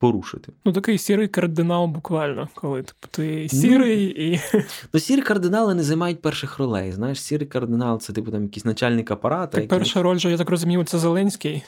порушити. 0.00 0.52
Ну, 0.64 0.72
такий 0.72 0.98
сірий 0.98 1.28
кардинал, 1.28 1.86
буквально, 1.86 2.48
коли 2.54 2.82
типу, 2.82 3.08
ти 3.10 3.48
сірий 3.48 4.14
ну, 4.18 4.24
і. 4.24 4.60
Ну, 4.94 5.00
сірі 5.00 5.22
кардинали 5.22 5.74
не 5.74 5.82
займають 5.82 6.22
перших 6.22 6.58
ролей. 6.58 6.92
Знаєш, 6.92 7.20
сірий 7.20 7.46
кардинал 7.46 8.00
це, 8.00 8.12
типу, 8.12 8.30
там 8.30 8.42
якийсь 8.42 8.64
начальник 8.64 9.10
апарата. 9.10 9.46
Так, 9.46 9.62
який... 9.62 9.78
перша 9.78 10.02
роль, 10.02 10.16
я 10.16 10.36
так 10.36 10.50
розумію, 10.50 10.84
це 10.84 10.98
Зеленський. 10.98 11.62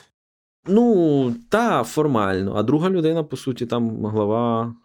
Ну, 0.67 1.35
та, 1.49 1.83
формально. 1.83 2.55
А 2.55 2.63
друга 2.63 2.89
людина, 2.89 3.23
по 3.23 3.37
суті, 3.37 3.65
там 3.65 4.05
глава 4.05 4.75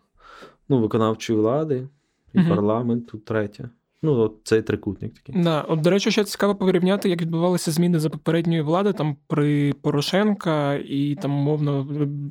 ну, 0.68 0.80
виконавчої 0.80 1.38
влади 1.38 1.88
і 2.32 2.38
угу. 2.38 2.48
парламенту, 2.48 3.18
третя. 3.18 3.70
Ну, 4.02 4.20
от 4.20 4.36
цей 4.44 4.62
трикутник 4.62 5.14
такий. 5.14 5.42
Да. 5.42 5.60
От, 5.60 5.80
до 5.80 5.90
речі, 5.90 6.10
ще 6.10 6.24
цікаво 6.24 6.54
порівняти, 6.54 7.08
як 7.08 7.22
відбувалися 7.22 7.70
зміни 7.70 7.98
за 7.98 8.10
попередньої 8.10 8.62
влади 8.62 8.92
там 8.92 9.16
при 9.26 9.72
Порошенка 9.72 10.74
і 10.74 11.18
там, 11.22 11.30
мовно, 11.30 11.88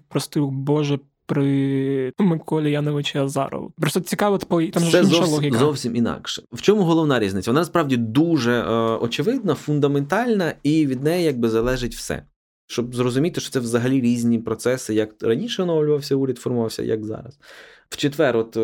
прости 0.10 0.40
Боже, 0.42 1.00
при 1.26 2.14
Миколі 2.20 2.72
Яновичі 2.72 3.18
Азарову. 3.18 3.72
Просто 3.78 4.00
цікаво, 4.00 4.38
типу, 4.38 4.68
там 4.68 4.84
Це 4.84 4.90
ж 4.90 4.98
інша 4.98 5.16
зовсім, 5.16 5.34
логіка. 5.34 5.58
зовсім 5.58 5.96
інакше. 5.96 6.44
В 6.52 6.62
чому 6.62 6.84
головна 6.84 7.20
різниця? 7.20 7.52
Вона 7.52 7.62
насправді 7.62 7.98
дуже 7.98 8.52
е, 8.52 8.72
очевидна, 9.02 9.56
фундаментальна, 9.56 10.54
і 10.64 10.86
від 10.88 11.04
неї 11.04 11.26
якби 11.26 11.50
залежить 11.50 11.96
все. 11.96 12.24
Щоб 12.70 12.96
зрозуміти, 12.96 13.42
що 13.42 13.52
це 13.52 13.60
взагалі 13.60 14.02
різні 14.02 14.40
процеси, 14.40 14.94
як 14.94 15.16
раніше 15.22 15.64
оновлювався 15.64 16.16
уряд, 16.16 16.38
формувався, 16.38 16.84
як 16.84 17.06
зараз. 17.06 17.40
В 17.90 17.98
четвер, 17.98 18.38
от 18.38 18.58
е, 18.58 18.62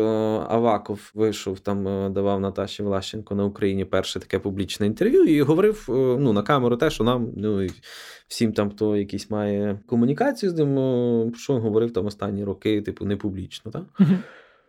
Аваков 0.48 1.10
вийшов 1.14 1.60
там, 1.60 1.88
е, 1.88 2.10
давав 2.10 2.40
Наташі 2.40 2.82
Влащенко 2.82 3.34
на 3.34 3.44
Україні 3.44 3.84
перше 3.84 4.20
таке 4.20 4.38
публічне 4.38 4.86
інтерв'ю 4.86 5.24
і 5.24 5.42
говорив 5.42 5.86
е, 5.88 5.92
ну, 5.92 6.32
на 6.32 6.42
камеру 6.42 6.76
те, 6.76 6.90
що 6.90 7.04
нам, 7.04 7.32
ну 7.36 7.66
всім 8.28 8.52
там, 8.52 8.70
хто 8.70 8.96
якийсь 8.96 9.30
має 9.30 9.80
комунікацію 9.86 10.50
з 10.50 10.54
ним, 10.54 11.34
що 11.34 11.54
він 11.54 11.60
говорив 11.60 11.92
там 11.92 12.06
останні 12.06 12.44
роки, 12.44 12.82
типу, 12.82 13.04
не 13.04 13.16
публічно. 13.16 13.70
Так? 13.70 13.84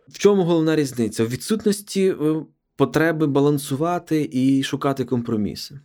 В 0.08 0.18
чому 0.18 0.42
головна 0.42 0.76
різниця? 0.76 1.24
В 1.24 1.28
відсутності 1.28 2.14
потреби 2.76 3.26
балансувати 3.26 4.28
і 4.32 4.62
шукати 4.62 5.04
компроміси. 5.04 5.80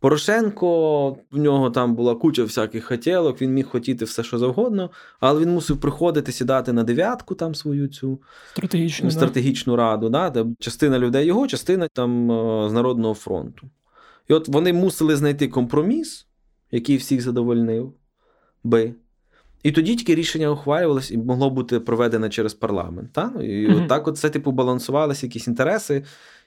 Порошенко, 0.00 1.10
в 1.30 1.38
нього 1.38 1.70
там 1.70 1.94
була 1.94 2.14
куча 2.14 2.44
всяких 2.44 2.84
хотілок, 2.84 3.40
він 3.40 3.54
міг 3.54 3.68
хотіти 3.68 4.04
все, 4.04 4.22
що 4.22 4.38
завгодно, 4.38 4.90
але 5.20 5.40
він 5.40 5.50
мусив 5.50 5.80
приходити 5.80 6.32
сідати 6.32 6.72
на 6.72 6.84
дев'ятку, 6.84 7.34
там 7.34 7.54
свою 7.54 7.88
цю 7.88 8.20
стратегічну 8.52 9.10
стратегічну 9.10 9.76
да. 9.76 9.82
раду. 9.82 10.08
Да, 10.08 10.30
де 10.30 10.46
Частина 10.58 10.98
людей 10.98 11.26
його, 11.26 11.46
частина 11.46 11.88
там 11.92 12.30
е, 12.30 12.68
з 12.70 12.72
Народного 12.72 13.14
фронту. 13.14 13.70
І 14.28 14.32
от 14.32 14.48
вони 14.48 14.72
мусили 14.72 15.16
знайти 15.16 15.48
компроміс, 15.48 16.26
який 16.70 16.96
всіх 16.96 17.20
задовольнив 17.20 17.92
би. 18.64 18.94
І 19.62 19.72
тоді 19.72 19.96
тільки 19.96 20.14
рішення 20.14 20.50
ухвалювалось 20.50 21.10
і 21.10 21.18
могло 21.18 21.50
бути 21.50 21.80
проведене 21.80 22.28
через 22.28 22.54
парламент. 22.54 23.12
Та? 23.12 23.32
І 23.40 23.68
mm-hmm. 23.68 23.82
от 23.82 23.88
так 23.88 24.08
от 24.08 24.18
це 24.18 24.30
типу 24.30 24.52
балансувалися 24.52 25.26
якісь 25.26 25.46
інтереси 25.48 26.04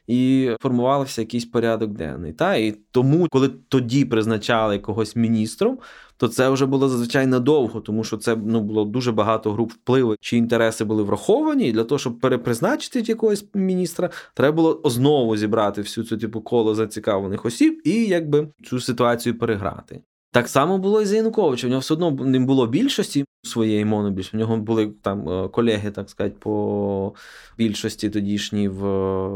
і 0.08 0.52
формувався 0.62 1.22
якийсь 1.22 1.46
порядок 1.46 1.92
денний. 1.92 2.34
Та? 2.34 2.56
І 2.56 2.72
тому, 2.92 3.28
коли 3.32 3.50
тоді 3.50 4.06
призначали 4.06 4.80
когось 4.80 5.16
міністром, 5.16 5.80
то 6.18 6.28
це 6.28 6.50
вже 6.50 6.66
було 6.66 6.90
зазвичай 6.90 7.28
надовго, 7.28 7.82
тому 7.82 8.04
що 8.04 8.18
це 8.18 8.36
ну, 8.36 8.62
було 8.62 8.86
дуже 8.86 9.12
багато 9.12 9.52
груп 9.52 9.72
впливу, 9.72 10.16
чи 10.22 10.38
інтереси 10.38 10.86
були 10.86 11.04
враховані. 11.04 11.68
І 11.68 11.72
для 11.72 11.84
того, 11.84 12.00
щоб 12.00 12.20
перепризначити 12.20 13.00
якогось 13.00 13.46
міністра, 13.54 14.10
треба 14.34 14.56
було 14.56 14.82
знову 14.86 15.38
зібрати 15.38 15.82
всю 15.82 16.06
цю 16.06 16.18
типу 16.18 16.42
коло 16.42 16.76
зацікавлених 16.76 17.46
осіб 17.46 17.82
і 17.86 18.06
якби 18.06 18.48
цю 18.64 18.80
ситуацію 18.80 19.38
переграти. 19.38 20.02
Так 20.34 20.48
само 20.50 20.78
було 20.78 21.02
і 21.02 21.06
за 21.06 21.16
Януковича. 21.16 21.68
В 21.68 21.70
нього 21.70 21.80
все 21.80 21.94
одно 21.94 22.12
не 22.12 22.40
було 22.40 22.68
більшості. 22.68 23.26
своєї 23.46 23.86
монобільш. 23.86 24.34
У 24.34 24.38
нього 24.38 24.58
були 24.58 24.92
там 25.02 25.30
е, 25.30 25.48
колеги, 25.48 25.92
так 25.92 26.10
сказати, 26.10 26.36
по 26.40 27.14
більшості 27.58 28.10
тодішній 28.10 28.68
в 28.68 28.84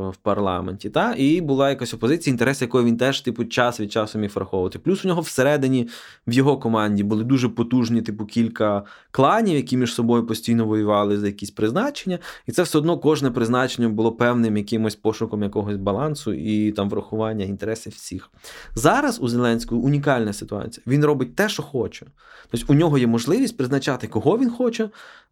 в 0.10 0.16
парламенті. 0.16 0.90
Та? 0.90 1.16
І 1.18 1.42
була 1.42 1.70
якась 1.70 1.94
опозиція, 1.94 2.32
інтерес 2.32 2.62
якої 2.62 2.86
він 2.86 2.98
теж, 2.98 3.22
типу, 3.22 3.46
час 3.46 3.80
від 3.80 3.92
часу 3.92 4.20
міг 4.20 4.32
враховувати. 4.36 4.80
Плюс 4.80 5.06
у 5.06 5.08
нього 5.08 5.22
всередині 5.22 5.90
в 6.28 6.34
його 6.34 6.58
команді 6.58 7.04
були 7.04 7.24
дуже 7.24 7.50
потужні, 7.50 8.02
типу, 8.02 8.26
кілька 8.26 8.84
кланів, 9.12 9.56
які 9.56 9.78
між 9.78 9.94
собою 9.94 10.26
постійно 10.26 10.66
воювали 10.66 11.18
за 11.18 11.28
якісь 11.28 11.52
призначення. 11.52 12.20
І 12.46 12.52
це 12.52 12.64
все 12.64 12.78
одно 12.78 12.98
кожне 12.98 13.32
призначення 13.32 13.90
було 13.90 14.12
певним 14.12 14.58
якимось 14.58 14.96
пошуком 14.96 15.44
якогось 15.44 15.78
балансу 15.78 16.34
і 16.34 16.72
там 16.72 16.90
врахування 16.90 17.46
інтересів 17.46 17.94
всіх. 17.94 18.30
Зараз 18.76 19.20
у 19.22 19.28
Зеленського 19.28 19.82
унікальна 19.82 20.34
ситуація. 20.34 20.84
Він 20.88 21.06
робить 21.06 21.36
те, 21.36 21.50
що 21.50 21.64
хоче. 21.64 22.06
Тобто 22.52 22.74
у 22.74 22.76
нього 22.76 22.98
є 22.98 23.08
можливість 23.08 23.58
призначати, 23.58 24.08
кого 24.08 24.38
він 24.38 24.50
хоче, 24.50 24.90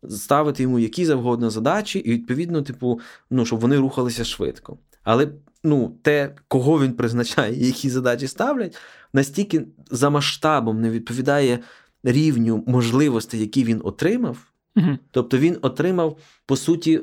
ставити 0.10 0.64
йому 0.64 0.80
які 0.80 1.06
завгодно 1.06 1.50
задачі, 1.50 2.00
і 2.00 2.12
відповідно, 2.12 2.62
типу, 2.62 3.00
ну, 3.30 3.46
щоб 3.46 3.60
вони 3.60 3.78
рухалися 3.78 4.24
швидко. 4.24 4.78
Але 5.04 5.28
ну, 5.64 5.98
те, 6.02 6.36
кого 6.48 6.82
він 6.82 6.94
призначає 6.94 7.56
і 7.56 7.66
які 7.66 7.90
задачі 7.90 8.28
ставлять, 8.28 8.78
настільки 9.14 9.68
за 9.92 10.10
масштабом 10.10 10.82
не 10.82 10.90
відповідає 10.90 11.60
рівню 12.04 12.64
можливостей, 12.68 13.40
які 13.40 13.64
він 13.64 13.82
отримав. 13.84 14.38
Угу. 14.76 14.98
Тобто 15.12 15.38
він 15.38 15.58
отримав, 15.62 16.18
по 16.46 16.58
суті, 16.58 16.96
е, 16.96 17.02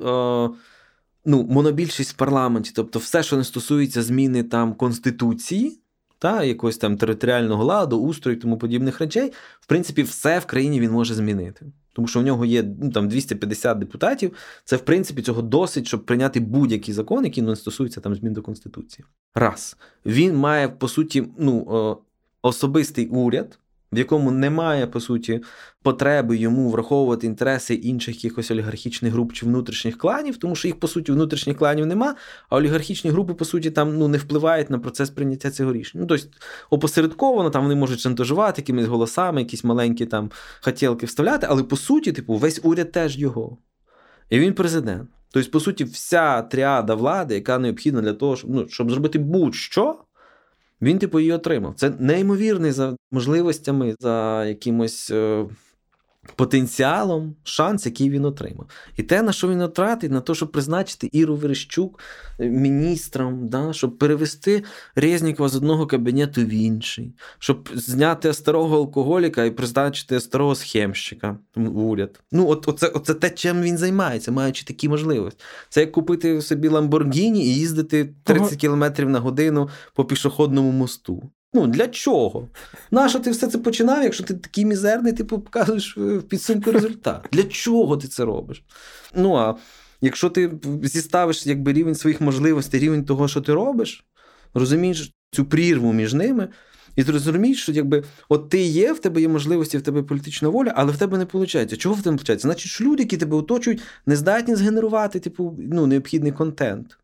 ну, 1.25 1.47
монобільшість 1.51 2.11
в 2.11 2.17
парламенті, 2.17 2.73
тобто 2.75 2.99
все, 2.99 3.23
що 3.23 3.37
не 3.37 3.45
стосується 3.45 4.03
зміни 4.03 4.43
там 4.43 4.75
Конституції, 4.75 5.82
та 6.23 6.45
якогось 6.45 6.77
там 6.77 6.97
територіального 6.97 7.65
ладу, 7.65 7.99
устрою 7.99 8.37
і 8.37 8.41
тому 8.41 8.59
подібних 8.59 9.01
речей, 9.01 9.33
в 9.61 9.67
принципі, 9.67 10.03
все 10.03 10.39
в 10.39 10.47
країні 10.47 10.81
він 10.81 10.91
може 10.91 11.15
змінити. 11.15 11.67
Тому 11.93 12.09
що 12.09 12.21
в 12.21 12.23
нього 12.23 12.45
є 12.45 12.65
ну, 12.83 12.91
там 12.91 13.09
250 13.09 13.79
депутатів. 13.79 14.33
Це, 14.65 14.77
в 14.77 14.81
принципі, 14.81 15.23
цього 15.23 15.43
досить, 15.43 15.87
щоб 15.87 16.07
прийняти 16.07 16.41
будь-який 16.41 16.95
закон, 16.95 17.25
який 17.25 17.43
не 17.43 17.57
стосується 17.57 18.01
там 18.01 18.15
змін 18.15 18.33
до 18.33 18.43
Конституції. 18.43 19.05
Раз. 19.35 19.77
Він 20.07 20.37
має, 20.37 20.69
по 20.69 20.89
суті, 20.89 21.25
ну, 21.39 21.67
е, 21.73 22.03
особистий 22.43 23.09
уряд, 23.09 23.59
в 23.93 23.99
якому 23.99 24.31
немає, 24.31 24.87
по 24.87 25.01
суті, 25.01 25.41
потреби 25.83 26.37
йому 26.37 26.71
враховувати 26.71 27.27
інтереси 27.27 27.75
інших 27.75 28.25
якихось 28.25 28.51
олігархічних 28.51 29.13
груп 29.13 29.33
чи 29.33 29.47
внутрішніх 29.47 29.99
кланів, 29.99 30.37
тому 30.37 30.55
що 30.55 30.69
їх, 30.69 30.81
по 30.81 30.89
суті, 30.89 31.13
внутрішніх 31.13 31.57
кланів 31.57 31.87
нема, 31.87 32.15
а 32.49 32.57
олігархічні 32.57 33.11
групи, 33.11 33.35
по 33.35 33.45
суті, 33.45 33.71
там 33.71 33.99
ну, 33.99 34.09
не 34.09 34.19
впливають 34.19 34.71
на 34.71 34.79
процес 34.79 35.11
прийняття 35.11 35.51
цього 35.51 35.73
рішення. 35.73 36.03
Ну, 36.03 36.07
тобто, 36.07 36.27
опосередковано 36.71 37.51
там 37.51 37.63
вони 37.63 37.75
можуть 37.75 38.01
шантажувати 38.01 38.63
якимись 38.63 38.87
голосами, 38.87 39.41
якісь 39.41 39.65
маленькі 39.65 40.07
там 40.07 40.31
хотілки 40.61 41.07
вставляти, 41.07 41.47
але 41.51 41.63
по 41.63 41.77
суті, 41.77 42.13
типу, 42.13 42.35
весь 42.35 42.61
уряд 42.63 42.93
теж 42.93 43.19
його. 43.19 43.59
І 44.31 44.39
він 44.39 44.55
президент. 44.55 45.11
Тобто, 45.31 45.51
по 45.51 45.61
суті, 45.61 45.85
вся 45.85 46.43
тріада 46.43 46.95
влади, 46.95 47.35
яка 47.35 47.59
необхідна 47.59 48.01
для 48.01 48.13
того, 48.13 48.37
щоб 48.37 48.51
ну, 48.51 48.69
щоб 48.69 48.91
зробити 48.91 49.19
будь-що. 49.19 49.99
Він, 50.83 50.99
типу, 50.99 51.21
її 51.21 51.33
отримав. 51.33 51.75
Це 51.77 51.93
неймовірний 51.99 52.73
за 52.73 52.97
можливостями, 53.11 53.95
за 54.01 54.45
якимось 54.45 55.11
е, 55.11 55.47
потенціалом, 56.37 57.35
шанс, 57.45 57.87
який 57.87 58.11
він 58.11 58.25
отримав. 58.25 58.67
І 58.97 59.03
те, 59.03 59.23
на 59.23 59.33
що 59.33 59.49
він 59.49 59.61
отратить, 59.61 60.11
на 60.11 60.21
те, 60.21 60.35
щоб 60.35 60.53
призначити 60.53 61.09
Іру 61.13 61.37
Верещук 61.37 62.01
е, 62.41 62.49
міністром, 62.49 63.49
да, 63.49 63.73
щоб 63.73 63.99
перевести 63.99 64.65
Резнікова 64.95 65.49
з 65.49 65.57
одного 65.57 65.87
кабінету 65.87 66.41
в 66.41 66.49
інший, 66.49 67.15
щоб 67.39 67.69
зняти 67.75 68.33
старого 68.33 68.77
алкоголіка 68.77 69.45
і 69.45 69.51
призначити 69.51 70.21
старого 70.21 70.55
схемщика 70.55 71.39
в 71.55 71.79
уряд. 71.79 72.21
Ну, 72.33 72.49
от 72.49 72.69
оце, 72.69 72.87
оце 72.87 73.15
те, 73.15 73.31
чим 73.31 73.63
він 73.63 73.79
займається, 73.79 74.33
маючи 74.33 74.65
такі 74.65 74.89
можливості. 74.89 75.45
Це 75.69 75.81
як 75.81 75.93
купити 75.93 76.43
собі 76.43 76.69
Ламборгіні 76.69 77.45
і 77.47 77.55
їздити 77.55 78.15
30 78.25 78.61
км 78.61 78.85
на 79.11 79.21
годину 79.21 79.69
по 79.95 80.05
пішохідному 80.05 80.73
мосту. 80.73 81.31
Ну, 81.55 81.67
для 81.67 81.89
чого? 81.89 82.49
Нащо 82.91 83.21
ти 83.21 83.31
все 83.31 83.47
це 83.47 83.59
починав, 83.59 84.03
якщо 84.03 84.25
ти 84.25 84.35
такий 84.35 84.65
мізерний, 84.65 85.13
ти 85.13 85.25
показуєш 85.25 85.97
в 85.97 86.23
підсумку 86.23 86.73
результат? 86.73 87.29
Для 87.33 87.43
чого 87.43 87.97
ти 87.97 88.09
це 88.09 88.25
робиш? 88.25 88.63
Ну, 89.15 89.37
а 89.37 89.55
якщо 90.01 90.31
ти 90.31 90.51
зіставиш 90.83 91.47
якби, 91.47 91.73
рівень 91.73 91.95
своїх 91.95 92.21
можливостей, 92.21 92.81
рівень 92.81 93.05
того, 93.05 93.29
що 93.29 93.41
ти 93.41 93.55
робиш, 93.55 94.05
розумієш 94.55 95.13
цю 95.31 95.45
прірву 95.45 95.93
між 95.93 96.15
ними, 96.15 96.49
і 96.97 97.05
ти 97.05 97.13
розумієш, 97.13 97.63
що 97.63 97.73
якби 97.73 98.05
от 98.29 98.49
ти 98.49 98.61
є, 98.61 98.93
в 98.93 98.99
тебе 98.99 99.21
є 99.21 99.29
можливості, 99.29 99.79
в 99.79 99.83
тебе 99.83 100.03
політична 100.03 100.49
воля, 100.49 100.73
але 100.77 100.93
в 100.93 100.97
тебе 100.97 101.19
не 101.19 101.25
виходить. 101.25 101.79
Чого 101.79 101.95
в 101.95 102.03
тебе 102.03 102.11
не 102.11 102.17
виходить? 102.17 102.43
Значить, 102.43 102.73
що 102.73 102.85
люди, 102.85 103.03
які 103.03 103.17
тебе 103.17 103.37
оточують, 103.37 103.83
не 104.07 104.17
здатні 104.17 104.55
згенерувати 104.55 105.21
типу, 105.21 105.59
ну, 105.59 105.87
необхідний 105.87 106.33
контент. 106.33 106.99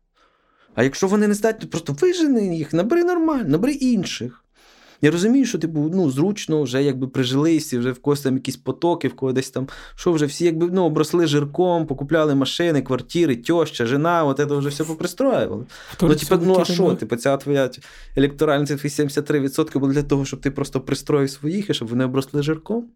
А 0.79 0.83
якщо 0.83 1.07
вони 1.07 1.27
не 1.27 1.33
здатні, 1.33 1.61
то 1.61 1.67
просто 1.67 1.93
вижени 1.93 2.57
їх, 2.57 2.73
набери 2.73 3.03
нормально, 3.03 3.49
набери 3.49 3.73
інших. 3.73 4.43
Я 5.01 5.11
розумію, 5.11 5.45
що 5.45 5.57
типу, 5.57 5.91
ну, 5.93 6.11
зручно 6.11 6.63
вже 6.63 6.83
якби 6.83 7.07
прижилися, 7.07 7.79
вже 7.79 7.91
в 7.91 7.99
когось 7.99 8.21
там 8.21 8.33
якісь 8.33 8.57
потоки, 8.57 9.07
в 9.07 9.15
когось 9.15 9.35
десь 9.35 9.49
там, 9.49 9.67
що 9.95 10.11
вже 10.11 10.25
всі 10.25 10.45
якби 10.45 10.69
ну, 10.71 10.83
обросли 10.83 11.27
жирком, 11.27 11.87
покупляли 11.87 12.35
машини, 12.35 12.81
квартири, 12.81 13.35
тьоща, 13.35 13.85
жена, 13.85 14.23
от 14.23 14.37
це 14.37 14.45
вже 14.45 14.69
все 14.69 14.83
попристроювали. 14.83 15.65
Ну, 16.01 16.15
типу, 16.15 16.45
ну 16.45 16.59
а 16.59 16.65
що? 16.65 16.95
Типу, 16.95 17.15
ця 17.15 17.37
твоя 17.37 17.69
електоральна 18.15 18.65
цифра 18.65 18.89
73% 18.89 19.79
буде 19.79 19.93
для 19.93 20.03
того, 20.03 20.25
щоб 20.25 20.41
ти 20.41 20.51
просто 20.51 20.81
пристроїв 20.81 21.29
своїх 21.29 21.69
і 21.69 21.73
щоб 21.73 21.87
вони 21.87 22.05
обросли 22.05 22.43
жирком? 22.43 22.87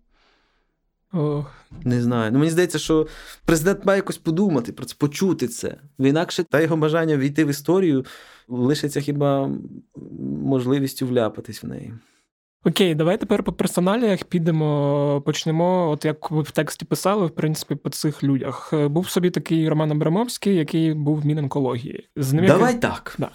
Ох. 1.13 1.51
Не 1.83 2.01
знаю. 2.01 2.31
Ну 2.31 2.39
мені 2.39 2.51
здається, 2.51 2.79
що 2.79 3.07
президент 3.45 3.85
має 3.85 3.97
якось 3.97 4.17
подумати 4.17 4.71
про 4.71 4.85
це, 4.85 4.95
почути 4.97 5.47
це. 5.47 5.75
Інакше 5.99 6.43
та 6.43 6.61
його 6.61 6.77
бажання 6.77 7.17
війти 7.17 7.45
в 7.45 7.47
історію 7.47 8.05
лишиться 8.47 9.01
хіба 9.01 9.49
можливістю 10.43 11.07
вляпатись 11.07 11.63
в 11.63 11.67
неї. 11.67 11.93
Окей, 12.65 12.95
давай 12.95 13.17
тепер 13.17 13.43
по 13.43 13.53
персоналіях 13.53 14.23
підемо, 14.23 15.21
почнемо. 15.25 15.89
От 15.89 16.05
як 16.05 16.31
ви 16.31 16.41
в 16.41 16.51
тексті 16.51 16.85
писали, 16.85 17.25
в 17.25 17.29
принципі, 17.29 17.75
по 17.75 17.89
цих 17.89 18.23
людях. 18.23 18.73
Був 18.73 19.09
собі 19.09 19.29
такий 19.29 19.69
Роман 19.69 19.91
Абрамовський, 19.91 20.55
який 20.55 20.93
був 20.93 21.21
в 21.21 21.25
Мінонкології. 21.25 22.09
З 22.15 22.33
ним 22.33 22.45
Давай 22.45 22.71
як... 22.71 22.81
так. 22.81 23.15
Да. 23.19 23.31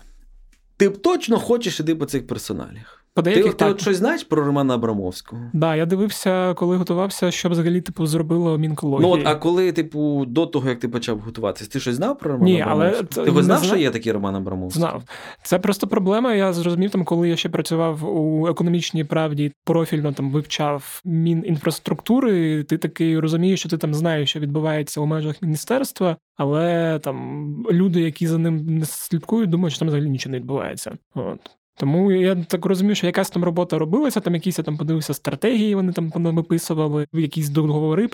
Ти 0.77 0.88
точно 0.91 1.38
хочеш 1.38 1.81
іти 1.81 1.95
по 1.95 2.07
цих 2.07 2.27
персоналіях? 2.27 2.97
По 3.18 3.22
деяких, 3.22 3.54
ти, 3.54 3.64
ти 3.64 3.70
от 3.70 3.81
щось 3.81 3.96
знаєш 3.96 4.24
про 4.24 4.44
Романа 4.44 4.74
Абрамовського? 4.74 5.42
Так, 5.42 5.50
да, 5.61 5.76
я 5.76 5.87
дивився, 5.87 6.54
коли 6.54 6.76
готувався, 6.76 7.31
що 7.31 7.48
взагалі 7.48 7.81
типу 7.81 8.07
зробило 8.07 8.59
мінкологія. 8.59 9.09
Ну 9.09 9.14
от, 9.14 9.26
а 9.26 9.35
коли, 9.35 9.72
типу, 9.72 10.24
до 10.26 10.46
того, 10.46 10.68
як 10.68 10.78
ти 10.78 10.88
почав 10.88 11.18
готуватися, 11.18 11.70
ти 11.70 11.81
щось 11.81 11.94
знав 11.94 12.18
про 12.18 12.33
Романа 12.33 12.50
Ні, 12.50 12.61
Абрамовського? 12.61 13.09
але 13.16 13.24
Ти 13.24 13.33
хоч 13.33 13.44
знав, 13.44 13.64
що 13.64 13.76
є 13.76 13.90
такий 13.90 14.12
Роман 14.12 14.37
Абрамовський? 14.37 14.81
Знав. 14.81 15.02
Це 15.42 15.59
просто 15.59 15.87
проблема. 15.87 16.35
Я 16.35 16.52
зрозумів, 16.52 16.90
там, 16.90 17.04
коли 17.04 17.28
я 17.28 17.37
ще 17.37 17.48
працював 17.48 18.16
у 18.18 18.48
економічній 18.48 19.04
правді, 19.04 19.52
профільно 19.64 20.12
там 20.12 20.31
вивчав 20.31 21.00
мінінфраструктури, 21.04 22.62
ти 22.62 22.78
такий 22.78 23.18
розумієш, 23.18 23.61
що 23.61 23.68
ти 23.68 23.78
там 23.78 23.94
знаєш, 23.94 24.31
що 24.31 24.40
відбувається 24.40 25.00
у 25.00 25.07
межах 25.07 25.42
міністерства, 25.42 26.16
але 26.37 26.98
там 26.98 27.66
люди, 27.70 28.00
які 28.00 28.26
за 28.26 28.38
ним 28.38 28.66
не 28.66 28.85
слідкують, 28.85 29.50
думають, 29.50 29.72
що 29.72 29.78
там 29.78 29.88
взагалі 29.88 30.11
нічого 30.11 30.31
не 30.31 30.38
відбувається. 30.38 30.92
От. 31.14 31.58
Тому 31.79 32.12
я 32.12 32.35
так 32.35 32.67
розумію, 32.67 32.95
що 32.95 33.07
якась 33.07 33.31
там 33.31 33.45
робота 33.45 33.79
робилася, 33.79 34.21
там 34.21 34.35
якісь 34.35 34.59
я 34.59 34.64
там 34.64 34.77
подивився 34.77 35.14
стратегії, 35.14 35.75
вони 35.75 35.93
там 35.93 36.11
виписували, 36.14 37.07
якісь 37.12 37.49
договори 37.49 38.09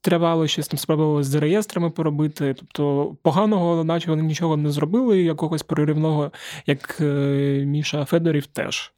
тривали, 0.00 0.48
щось 0.48 0.68
там 0.68 0.78
спробували 0.78 1.22
з 1.22 1.34
реєстрами 1.34 1.90
поробити. 1.90 2.54
Тобто 2.58 3.14
поганого, 3.22 3.84
наче 3.84 4.10
вони 4.10 4.22
нічого 4.22 4.56
не 4.56 4.70
зробили, 4.70 5.22
якогось 5.22 5.62
переривного, 5.62 6.32
як 6.66 6.96
е, 7.00 7.64
Міша 7.66 8.04
Федорів 8.04 8.46
теж. 8.46 8.92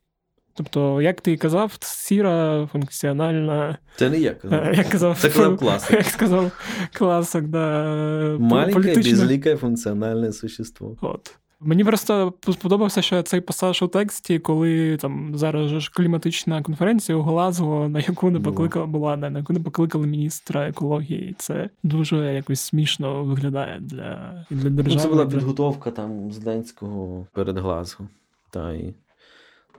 Тобто, 0.57 1.03
як 1.03 1.21
ти 1.21 1.37
казав, 1.37 1.77
сіра, 1.81 2.69
функціональна. 2.73 3.79
Це 3.97 4.11
не 4.11 4.19
я 4.19 4.35
казав. 4.35 4.75
Як 4.75 4.89
казав, 4.89 5.19
Це 5.21 5.31
казав 5.31 5.59
класик. 5.59 5.91
Як 5.93 6.07
сказав 6.07 6.51
класик, 6.93 7.45
да. 7.45 7.85
Маленьке, 8.41 8.73
політичне... 8.73 9.11
безликое 9.11 9.57
функціональне 9.57 10.33
существо. 10.33 10.97
От. 11.01 11.37
Мені 11.65 11.85
просто 11.85 12.35
сподобався, 12.53 13.03
що 13.03 13.23
цей 13.23 13.41
пасаж 13.41 13.83
у 13.83 13.89
тексті, 13.89 14.39
коли 14.39 14.97
там 14.97 15.39
зараз 15.39 15.71
ж 15.71 15.91
кліматична 15.95 16.63
конференція 16.63 17.19
у 17.19 17.23
Глазго, 17.23 17.89
на 17.89 17.99
яку 17.99 18.31
не 18.31 18.41
покликала 18.41 18.87
була, 18.87 19.17
не 19.17 19.31
на 19.31 19.39
яку 19.39 19.53
не 19.53 19.61
покликали 19.61 20.07
міністра 20.07 20.69
екології. 20.69 21.35
Це 21.39 21.71
дуже 21.83 22.35
якось 22.35 22.61
смішно 22.61 23.25
виглядає 23.25 23.81
для 23.81 24.45
для 24.51 24.71
держави. 24.71 24.95
Ну, 24.95 25.01
Це 25.01 25.09
була 25.09 25.27
підготовка 25.27 25.91
там 25.91 26.33
Зеленського 26.33 27.27
перед 27.33 27.59
Глазго. 27.59 28.09
Та 28.51 28.73
і 28.73 28.95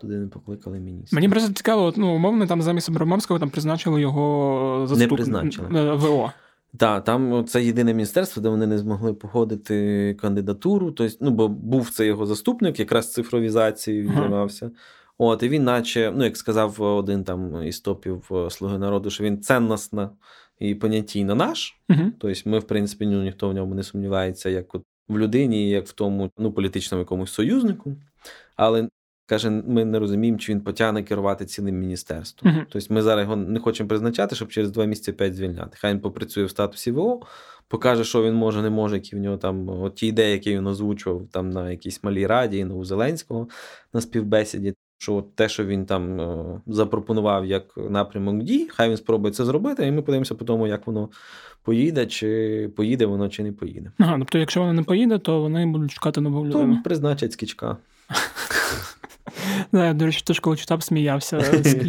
туди 0.01 0.13
не 0.17 0.27
покликали 0.27 0.79
міністра. 0.79 1.15
Мені 1.15 1.29
просто 1.29 1.53
цікаво, 1.53 1.93
ну 1.97 2.15
умовно, 2.15 2.47
там 2.47 2.61
замість 2.61 2.89
Абрамовського 2.89 3.39
там 3.39 3.49
призначили 3.49 4.01
його 4.01 4.87
заступником 4.87 5.75
е, 5.75 5.93
ВО. 5.93 6.31
Так, 6.79 7.03
там 7.03 7.45
це 7.45 7.63
єдине 7.63 7.93
міністерство, 7.93 8.41
де 8.41 8.49
вони 8.49 8.67
не 8.67 8.77
змогли 8.77 9.13
погодити 9.13 10.17
кандидатуру. 10.21 10.91
Тобто, 10.91 11.17
ну, 11.21 11.31
бо 11.31 11.47
був 11.47 11.89
це 11.89 12.05
його 12.05 12.25
заступник, 12.25 12.79
якраз 12.79 13.13
цифровізацією 13.13 14.13
займався. 14.13 14.71
От, 15.17 15.43
і 15.43 15.49
він, 15.49 15.63
наче, 15.63 16.13
ну, 16.15 16.23
як 16.23 16.37
сказав 16.37 16.81
один 16.81 17.23
там 17.23 17.63
із 17.63 17.79
топів 17.79 18.29
е, 18.31 18.49
Слуги 18.49 18.77
народу, 18.77 19.09
що 19.09 19.23
він 19.23 19.41
ценностна 19.41 20.09
і 20.59 20.75
понятійно 20.75 21.35
наш. 21.35 21.79
Угу. 21.89 22.11
Тобто, 22.19 22.49
ми, 22.49 22.59
в 22.59 22.63
принципі, 22.63 23.05
ну, 23.05 23.23
ніхто 23.23 23.49
в 23.49 23.53
ньому 23.53 23.75
не 23.75 23.83
сумнівається, 23.83 24.49
як 24.49 24.75
от 24.75 24.83
в 25.07 25.17
людині, 25.17 25.69
як 25.69 25.87
в 25.87 25.91
тому 25.91 26.31
ну, 26.37 26.51
політичному 26.51 26.99
якомусь 26.99 27.31
союзнику. 27.31 27.95
Але 28.55 28.89
каже, 29.25 29.49
ми 29.49 29.85
не 29.85 29.99
розуміємо, 29.99 30.39
чи 30.39 30.51
він 30.51 30.61
потягне 30.61 31.03
керувати 31.03 31.45
цілим 31.45 31.79
міністерством. 31.79 32.53
Угу. 32.53 32.65
Тобто, 32.69 32.93
ми 32.93 33.01
зараз 33.01 33.23
його 33.23 33.35
не 33.35 33.59
хочемо 33.59 33.89
призначати, 33.89 34.35
щоб 34.35 34.49
через 34.49 34.71
два 34.71 34.85
місяці 34.85 35.11
опять 35.11 35.35
звільняти. 35.35 35.77
Хай 35.79 35.93
він 35.93 35.99
попрацює 35.99 36.45
в 36.45 36.49
статусі 36.49 36.91
ВО, 36.91 37.21
покаже, 37.67 38.03
що 38.03 38.23
він 38.23 38.33
може, 38.33 38.61
не 38.61 38.69
може, 38.69 38.95
які 38.95 39.15
в 39.15 39.19
нього 39.19 39.37
там 39.37 39.69
от 39.69 39.95
ті 39.95 40.07
ідеї, 40.07 40.31
які 40.31 40.55
він 40.55 40.67
озвучував 40.67 41.27
там 41.31 41.49
на 41.49 41.71
якійсь 41.71 42.03
малій 42.03 42.27
раді, 42.27 42.65
ну, 42.65 42.75
у 42.75 42.85
Зеленського 42.85 43.47
на 43.93 44.01
співбесіді. 44.01 44.73
Що 44.97 45.15
от 45.15 45.35
те, 45.35 45.49
що 45.49 45.65
він 45.65 45.85
там 45.85 46.21
е, 46.21 46.61
запропонував 46.67 47.45
як 47.45 47.77
напрямок 47.77 48.43
дій, 48.43 48.67
хай 48.71 48.89
він 48.89 48.97
спробує 48.97 49.33
це 49.33 49.45
зробити, 49.45 49.87
і 49.87 49.91
ми 49.91 50.01
подивимося 50.01 50.35
по 50.35 50.45
тому, 50.45 50.67
як 50.67 50.87
воно 50.87 51.09
поїде, 51.63 52.05
чи 52.05 52.69
поїде 52.75 53.05
воно, 53.05 53.29
чи 53.29 53.43
не 53.43 53.51
поїде. 53.51 53.91
Ага, 53.97 54.15
тобто, 54.19 54.37
якщо 54.37 54.59
воно 54.59 54.73
не 54.73 54.83
поїде, 54.83 55.17
то 55.17 55.41
вони 55.41 55.65
будуть 55.65 55.91
шукати 55.91 56.21
нову 56.21 56.45
людину. 56.45 56.75
То 56.75 56.81
призначать 56.83 57.33
скічка. 57.33 57.77
Да, 59.71 59.93
до 59.93 60.05
речі, 60.05 60.21
теж 60.25 60.39
коли 60.39 60.57
читав, 60.57 60.83
сміявся 60.83 61.39
з, 61.39 61.75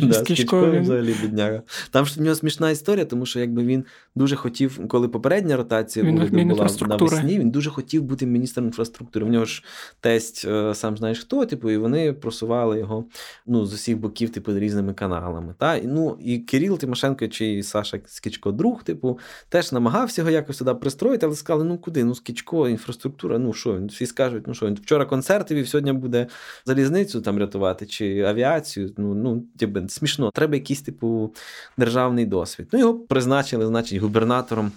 Він- 0.74 0.82
взагалі 0.82 1.14
бідняга. 1.22 1.62
Там 1.90 2.06
ж 2.06 2.20
в 2.20 2.22
нього 2.22 2.34
смішна 2.34 2.70
історія, 2.70 3.04
тому 3.04 3.26
що 3.26 3.40
якби 3.40 3.64
він 3.64 3.84
дуже 4.14 4.36
хотів, 4.36 4.88
коли 4.88 5.08
попередня 5.08 5.56
ротація 5.56 6.04
уряду 6.04 6.36
була 6.44 6.68
навесні, 6.88 7.38
він 7.38 7.50
дуже 7.50 7.70
хотів 7.70 8.02
бути 8.02 8.26
міністром 8.26 8.66
інфраструктури. 8.66 9.26
В 9.26 9.28
нього 9.28 9.44
ж 9.44 9.64
тесть, 10.00 10.44
е, 10.44 10.74
сам 10.74 10.96
знаєш 10.96 11.20
хто, 11.20 11.46
типу, 11.46 11.70
і 11.70 11.76
вони 11.76 12.12
просували 12.12 12.78
його 12.78 13.04
ну, 13.46 13.66
з 13.66 13.72
усіх 13.72 13.98
боків, 13.98 14.30
типу, 14.30 14.58
різними 14.58 14.94
каналами. 14.94 15.54
Та? 15.58 15.76
І, 15.76 15.86
ну, 15.86 16.18
і 16.20 16.38
Кирил 16.38 16.78
Тимошенко 16.78 17.28
чи 17.28 17.62
Саша 17.62 18.00
Скічко, 18.06 18.52
друг, 18.52 18.82
типу, 18.82 19.18
теж 19.48 19.72
намагався 19.72 20.20
його 20.20 20.30
якось 20.30 20.56
сюди 20.56 20.74
пристроїти, 20.74 21.26
але 21.26 21.34
сказали, 21.34 21.64
ну 21.64 21.78
куди? 21.78 22.04
Ну, 22.04 22.14
Скічко, 22.14 22.68
інфраструктура, 22.68 23.38
ну 23.38 23.52
що 23.52 23.76
він? 23.76 23.86
Всі 23.86 24.06
скажуть, 24.06 24.46
ну 24.46 24.54
що 24.54 24.66
він 24.66 24.74
вчора 24.74 25.04
концерти 25.04 25.66
сьогодні 25.66 25.92
буде 25.92 26.26
залізницю 26.64 27.20
там 27.20 27.38
рятувати 27.38 27.65
чи 27.74 28.20
авіацію. 28.22 28.92
Ну, 28.96 29.14
ну 29.14 29.42
типу, 29.56 29.80
смішно. 29.88 30.30
Треба 30.30 30.54
якийсь, 30.54 30.82
типу, 30.82 31.34
державний 31.76 32.26
досвід. 32.26 32.68
Ну, 32.72 32.78
його 32.78 32.94
призначили, 32.94 33.66
значить, 33.66 33.98
губернатором. 33.98 34.72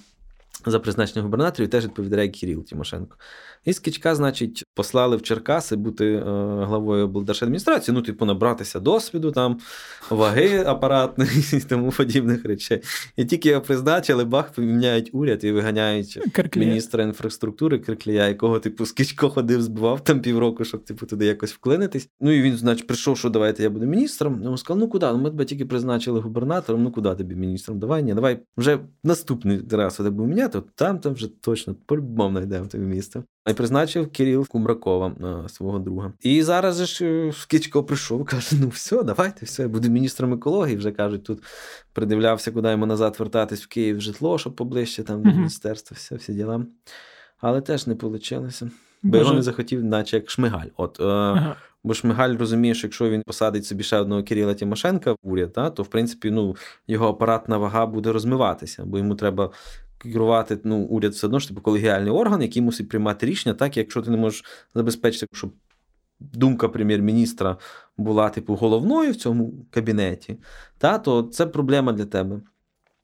За 0.66 0.80
призначення 0.80 1.24
губернаторів 1.24 1.70
теж 1.70 1.84
відповідає 1.86 2.30
Кирил 2.30 2.66
Тимошенко. 2.66 3.18
І 3.66 3.74
Скічка, 3.74 4.16
значить, 4.16 4.64
послали 4.74 5.18
в 5.18 5.22
Черкаси 5.22 5.76
бути 5.76 6.06
е, 6.06 6.22
главою 6.66 7.06
облдержадміністрації, 7.06 7.96
ну, 7.96 8.02
типу, 8.02 8.26
набратися 8.26 8.80
досвіду, 8.80 9.32
там, 9.32 9.60
ваги 10.10 10.64
апаратної 10.64 11.32
і 11.54 11.60
тому 11.60 11.92
подібних 11.92 12.46
речей. 12.46 12.82
І 13.16 13.26
тільки 13.26 13.50
його 13.50 13.62
призначили, 13.62 14.26
бах, 14.26 14.52
поміняють 14.52 15.10
уряд 15.14 15.44
і 15.44 15.52
виганяють 15.52 16.20
Керкліє. 16.34 16.68
міністра 16.68 17.04
інфраструктури 17.04 17.80
Криклія, 17.80 18.28
якого, 18.28 18.60
типу, 18.60 18.86
Скічко 18.86 19.30
ходив, 19.30 19.62
збивав 19.62 20.04
там 20.04 20.22
півроку, 20.22 20.66
щоб 20.66 20.84
типу, 20.84 21.06
туди 21.06 21.26
якось 21.26 21.54
вклинитись. 21.54 22.10
Ну 22.22 22.32
і 22.32 22.42
він, 22.42 22.58
значить, 22.58 22.88
прийшов, 22.88 23.18
що 23.18 23.30
давайте 23.30 23.64
я 23.64 23.70
буду 23.70 23.86
міністром. 23.86 24.44
Йому 24.44 24.58
сказав, 24.58 24.80
ну 24.80 24.88
куди? 24.88 25.06
Ну 25.06 25.18
ми 25.18 25.30
тебе 25.30 25.46
тільки 25.46 25.66
призначили 25.66 26.20
губернатором, 26.20 26.84
ну 26.84 26.92
куди 26.92 27.16
тобі 27.16 27.36
міністром? 27.36 27.80
Давай, 27.80 28.04
ні, 28.04 28.14
давай 28.14 28.40
вже 28.58 28.80
наступний 29.04 29.62
раз 29.72 29.98
тебе 29.98 30.26
міняти, 30.26 30.49
от 30.56 30.76
там 30.76 31.00
там 31.00 31.14
вже 31.14 31.42
точно 31.42 31.76
по-любому 31.86 32.38
знайдемо 32.38 32.68
тобі 32.68 32.84
місце. 32.84 33.24
І 33.50 33.54
призначив 33.54 34.12
Кирил 34.12 34.48
Кумракова 34.48 35.08
е, 35.46 35.50
свого 35.50 35.80
друга. 35.80 36.14
І 36.22 36.44
зараз 36.44 36.78
же 36.78 36.86
ж 36.86 37.06
е, 37.06 37.34
Скічко 37.34 37.84
прийшов, 37.84 38.26
каже: 38.30 38.56
ну 38.62 38.68
все, 38.68 39.04
давайте, 39.04 39.46
все, 39.46 39.62
я 39.64 39.70
буду 39.70 39.90
міністром 39.90 40.34
екології. 40.34 40.78
Вже 40.78 40.92
кажуть, 40.92 41.24
тут 41.24 41.44
придивлявся, 41.94 42.52
куди 42.52 42.70
йому 42.70 42.86
назад 42.86 43.16
вертатись 43.20 43.64
в 43.64 43.68
Київ 43.68 44.02
житло, 44.02 44.38
щоб 44.38 44.56
поближче 44.56 45.04
там 45.04 45.22
до 45.22 45.30
міністерства, 45.30 45.96
все, 45.96 46.16
всі 46.16 46.34
діла. 46.34 46.66
Але 47.38 47.62
теж 47.62 47.88
не 47.88 47.94
вийшло. 47.94 48.50
Бо 49.04 49.18
його 49.18 49.34
не 49.34 49.42
захотів, 49.42 49.84
наче 49.84 50.18
як 50.18 50.30
Шмигаль. 50.30 50.68
От, 50.78 51.00
е, 51.00 51.04
Ага. 51.04 51.56
Бо 51.84 51.94
Шмигаль 51.94 52.38
розуміє, 52.38 52.74
що 52.74 52.88
якщо 52.88 53.10
він 53.10 53.24
посадить 53.24 53.66
собі 53.66 53.84
ще 53.84 53.98
одного 53.98 54.24
Кирила 54.24 54.54
Тимошенка 54.54 55.12
в 55.12 55.18
уряд, 55.22 55.54
та, 55.54 55.70
то 55.70 55.84
в 55.84 55.88
принципі 55.88 56.32
ну, 56.32 56.56
його 56.88 57.08
апаратна 57.08 57.58
вага 57.58 57.86
буде 57.86 58.12
розмиватися, 58.12 58.86
бо 58.86 58.98
йому 58.98 59.16
треба 59.16 59.52
керувати 60.00 60.60
ну, 60.64 60.78
уряд 60.78 61.14
все 61.14 61.28
одно 61.28 61.40
ж 61.40 61.48
типу 61.48 61.62
колегіальний 61.62 62.12
орган, 62.12 62.42
який 62.42 62.62
мусить 62.62 62.90
приймати 62.90 63.26
рішення, 63.26 63.56
так 63.56 63.78
якщо 63.78 64.02
ти 64.02 64.12
не 64.12 64.18
можеш 64.18 64.44
забезпечити, 64.76 65.28
щоб 65.34 65.54
думка 66.20 66.70
прем'єр-міністра 66.70 67.58
була 67.98 68.30
типу 68.30 68.56
головною 68.56 69.12
в 69.12 69.16
цьому 69.16 69.66
кабінеті, 69.70 70.38
та, 70.78 70.98
то 70.98 71.24
це 71.24 71.46
проблема 71.46 71.94
для 71.94 72.06
тебе. 72.06 72.42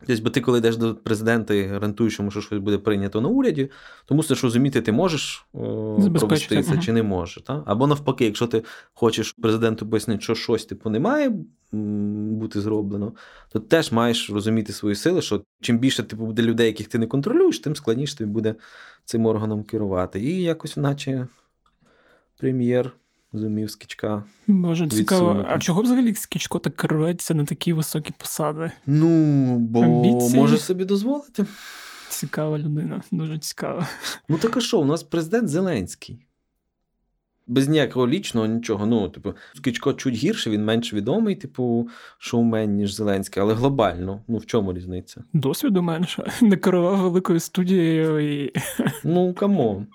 Тобто, 0.08 0.24
бо 0.24 0.30
ти, 0.30 0.42
коли 0.42 0.58
йдеш 0.58 0.78
до 0.78 0.96
президента 0.96 1.54
і 1.54 1.64
гарантуєш 1.64 2.20
йому, 2.20 2.32
що 2.32 2.42
щось 2.42 2.60
буде 2.60 2.78
прийнято 2.78 3.22
на 3.22 3.30
уряді, 3.30 3.70
то 4.06 4.16
мусиш 4.16 4.44
розуміти, 4.44 4.82
ти 4.82 4.92
можеш 4.92 5.46
провести 6.14 6.64
це 6.64 6.78
чи 6.78 6.94
не 6.94 7.04
можеш. 7.04 7.44
Та? 7.44 7.64
Або 7.66 7.88
навпаки, 7.88 8.26
якщо 8.26 8.48
ти 8.48 8.64
хочеш 8.94 9.32
президенту 9.32 9.90
пояснити, 9.90 10.22
що 10.22 10.36
щось 10.36 10.66
типу 10.66 10.90
не 10.90 11.00
має 11.00 11.34
бути 11.72 12.62
зроблено, 12.62 13.14
то 13.52 13.60
теж 13.60 13.92
маєш 13.92 14.30
розуміти 14.30 14.74
свої 14.74 14.96
сили, 14.96 15.22
що 15.22 15.42
чим 15.62 15.80
більше 15.80 16.04
типу, 16.04 16.26
буде 16.26 16.42
людей, 16.42 16.68
яких 16.68 16.88
ти 16.88 16.98
не 16.98 17.08
контролюєш, 17.08 17.60
тим 17.60 17.76
складніше 17.76 18.18
тобі 18.18 18.32
буде 18.32 18.56
цим 19.06 19.26
органом 19.26 19.64
керувати. 19.64 20.22
І 20.22 20.42
якось, 20.42 20.78
наче 20.78 21.28
прем'єр 22.38 22.92
зумів 23.40 23.72
скічка. 23.72 24.24
Боже, 24.48 24.88
цікаво. 24.90 25.28
відсунути. 25.30 25.50
А 25.52 25.60
чого 25.60 25.82
взагалі 25.82 26.16
Скічко 26.16 26.60
так 26.60 26.84
рветься 26.84 27.34
на 27.34 27.46
такі 27.46 27.74
високі 27.74 28.14
посади? 28.18 28.72
Ну, 28.86 29.58
бо 29.60 29.82
Амбіції. 29.84 30.36
може 30.42 30.58
собі 30.58 30.86
дозволити. 30.86 31.46
Цікава 32.10 32.58
людина, 32.60 33.02
дуже 33.12 33.38
цікава. 33.40 33.88
Ну 34.30 34.38
так 34.38 34.58
а 34.58 34.62
що, 34.62 34.80
у 34.80 34.86
нас 34.86 35.04
президент 35.04 35.50
Зеленський. 35.50 36.20
Без 37.48 37.68
ніякого 37.68 38.08
лічного 38.08 38.48
нічого. 38.48 38.86
Ну, 38.86 39.10
типу, 39.10 39.34
Скічко 39.54 39.94
чуть 39.94 40.16
гірше, 40.16 40.50
він 40.50 40.66
менш 40.66 40.94
відомий, 40.94 41.36
типу, 41.36 41.90
шоумен, 42.18 42.76
ніж 42.76 42.94
Зеленський, 42.94 43.44
але 43.44 43.54
глобально. 43.54 44.22
Ну, 44.28 44.38
в 44.38 44.46
чому 44.46 44.74
різниця? 44.74 45.24
Досвіду 45.34 45.82
менше. 45.82 46.32
Не 46.42 46.58
керував 46.58 46.98
великою 47.00 47.40
студією 47.40 48.20
і. 48.44 48.54
Ну, 49.04 49.34
come 49.34 49.65
on. 49.65 49.88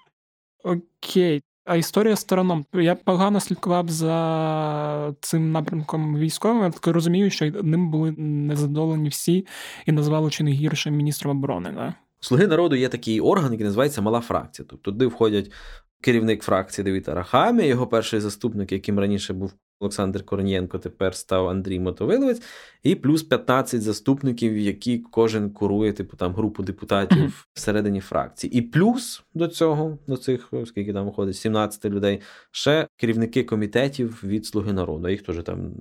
Окей. 0.64 1.42
А 1.64 1.77
історія 1.77 2.16
з 2.16 2.22
Тараном. 2.22 2.64
Я 2.73 2.94
погано 2.94 3.40
слідкував 3.40 3.88
за 3.88 5.14
цим 5.20 5.53
напрямком 5.53 6.16
військовим. 6.16 6.62
Я 6.62 6.70
так 6.70 6.87
розумію, 6.87 7.31
що 7.31 7.51
ним 7.51 7.90
були 7.90 8.14
незадоволені 8.18 9.09
всі 9.09 9.46
і 9.87 9.92
назвали 9.92 10.31
чи 10.31 10.44
не 10.44 10.51
гірше 10.51 10.90
міністром 10.90 11.38
оборони. 11.38 11.73
Да? 11.75 11.94
Слуги 12.20 12.46
народу 12.46 12.77
є 12.77 12.88
такий 12.88 13.20
орган, 13.20 13.53
який 13.53 13.64
називається 13.64 14.03
мала 14.03 14.20
фракція. 14.20 14.66
Тобто 14.70 14.90
туди 14.90 15.07
входять 15.07 15.53
керівник 16.01 16.42
фракції 16.42 16.85
Давид 16.85 17.14
Арахамія, 17.14 17.66
його 17.66 17.87
перший 17.87 18.20
заступник, 18.20 18.73
яким 18.73 18.99
раніше 18.99 19.33
був 19.33 19.53
Олександр 19.81 20.25
Корнієнко, 20.25 20.79
тепер 20.79 21.14
став 21.14 21.49
Андрій 21.49 21.81
Мотовиловець, 21.81 22.43
і 22.83 22.95
плюс 22.95 23.23
15 23.23 23.83
заступників, 23.83 24.59
які 24.59 24.99
кожен 24.99 25.51
курує, 25.51 25.93
типу 25.93 26.16
там 26.16 26.35
групу 26.35 26.62
депутатів 26.62 27.47
всередині 27.55 28.01
фракції. 28.01 28.59
І 28.59 28.62
плюс 28.62 29.23
до 29.35 29.49
цього, 29.49 29.99
до 30.07 30.16
цих, 30.16 30.53
скільки 30.66 30.93
там 30.93 31.07
виходить, 31.07 31.37
17 31.37 31.85
людей, 31.85 32.21
ще 32.51 32.88
керівники 32.97 33.45
комітетів 33.45 34.21
від 34.25 34.47
Слуги 34.47 34.73
народу. 34.73 35.09
Їх 35.09 35.23
теж 35.23 35.43
там 35.43 35.73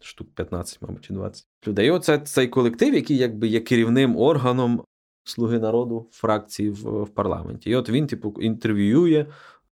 штук 0.00 0.28
15, 0.34 0.82
мабуть, 0.82 1.04
чи 1.04 1.14
20 1.14 1.46
людей. 1.66 1.86
І 1.86 1.90
оце 1.90 2.18
цей 2.18 2.48
колектив, 2.48 2.94
який 2.94 3.16
якби 3.16 3.48
є 3.48 3.60
керівним 3.60 4.16
органом 4.16 4.84
Слуги 5.24 5.58
народу 5.58 6.08
фракції 6.10 6.70
в, 6.70 7.02
в 7.02 7.08
парламенті. 7.08 7.70
І 7.70 7.74
от 7.74 7.90
він, 7.90 8.06
типу, 8.06 8.34
інтерв'ює 8.40 9.26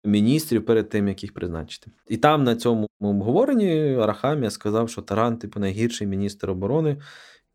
міністрів 0.09 0.65
перед 0.67 0.89
тим, 0.89 1.09
як 1.09 1.23
їх 1.23 1.35
призначити. 1.35 1.91
І 2.09 2.17
там 2.17 2.45
на 2.45 2.57
цьому 2.57 2.89
обговоренні 3.01 3.95
Арахамія 3.95 4.51
сказав, 4.51 4.91
що 4.91 5.03
Таран, 5.03 5.37
типу, 5.37 5.61
найгірший 5.61 6.07
міністр 6.07 6.51
оборони, 6.51 6.97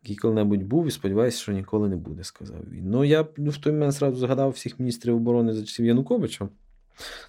який 0.04 0.16
коли-небудь 0.16 0.64
був, 0.64 0.88
і 0.88 0.92
сподіваюся, 0.92 1.42
що 1.42 1.52
ніколи 1.52 1.90
не 1.90 1.96
буде, 1.96 2.24
сказав 2.24 2.58
він. 2.72 2.90
Ну, 2.90 3.04
я 3.04 3.26
ну, 3.38 3.52
в 3.52 3.58
той 3.58 3.74
момент 3.74 3.94
зразу 3.94 4.16
згадав 4.18 4.50
всіх 4.50 4.80
міністрів 4.80 5.16
оборони 5.16 5.54
за 5.54 5.64
часів 5.66 5.86
Януковича. 5.86 6.48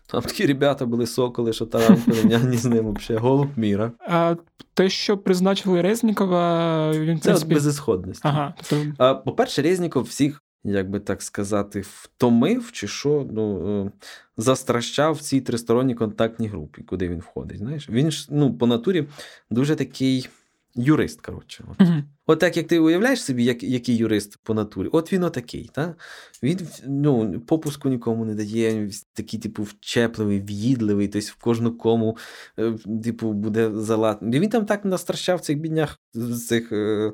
Там 0.06 0.22
такі 0.22 0.46
ребята 0.46 0.86
були 0.86 1.06
соколи, 1.06 1.52
що 1.52 1.66
Таран 1.66 1.96
порівнянні 1.96 2.56
з 2.56 2.64
ним 2.64 2.94
взагалі 2.94 3.22
голуб 3.22 3.48
міра. 3.56 3.92
А 4.00 4.36
те, 4.74 4.88
що 4.88 5.18
призначили 5.18 5.82
Резнікова, 5.82 6.92
він 6.92 7.18
Це 7.20 7.24
принципі. 7.28 7.54
безісходність. 7.54 8.20
Ага, 8.24 8.54
тобто 8.70 8.92
А, 8.98 9.14
По-перше, 9.14 9.62
Резніков 9.62 10.02
всіх, 10.02 10.42
як 10.64 10.90
би 10.90 11.00
так 11.00 11.22
сказати, 11.22 11.82
втомив 11.86 12.72
чи 12.72 12.88
що, 12.88 13.28
ну, 13.32 13.84
е, 13.86 13.90
застращав 14.36 15.14
в 15.14 15.20
цій 15.20 15.40
тристоронній 15.40 15.94
контактній 15.94 16.48
групі, 16.48 16.82
куди 16.82 17.08
він 17.08 17.18
входить. 17.18 17.58
Знаєш? 17.58 17.88
Він 17.88 18.10
ж 18.10 18.28
ну, 18.30 18.54
по 18.54 18.66
натурі 18.66 19.06
дуже 19.50 19.76
такий 19.76 20.28
юрист, 20.74 21.20
коротше. 21.20 21.64
От. 21.70 21.80
Мгм. 21.80 22.04
От 22.26 22.38
так 22.38 22.56
як 22.56 22.66
ти 22.66 22.78
уявляєш 22.78 23.22
собі, 23.22 23.44
як, 23.44 23.62
який 23.62 23.96
юрист 23.96 24.38
по 24.42 24.54
натурі, 24.54 24.88
от 24.92 25.12
він 25.12 25.22
отакий. 25.22 25.70
Та? 25.72 25.94
Він 26.42 26.58
ну, 26.86 27.40
попуску 27.40 27.88
нікому 27.88 28.24
не 28.24 28.34
дає, 28.34 28.90
такий, 29.14 29.40
типу, 29.40 29.62
вчепливий, 29.62 30.40
в'їдливий, 30.40 31.08
тобто 31.08 31.28
в 31.30 31.34
кожну 31.34 31.72
кому 31.72 32.16
е, 32.58 32.74
типу, 33.04 33.32
буде 33.32 33.70
залат. 33.74 34.18
Він 34.22 34.48
там 34.48 34.66
так 34.66 34.84
настращав 34.84 35.40
цих 35.40 35.58
біднях 35.58 35.98
цих 36.48 36.72
е, 36.72 37.12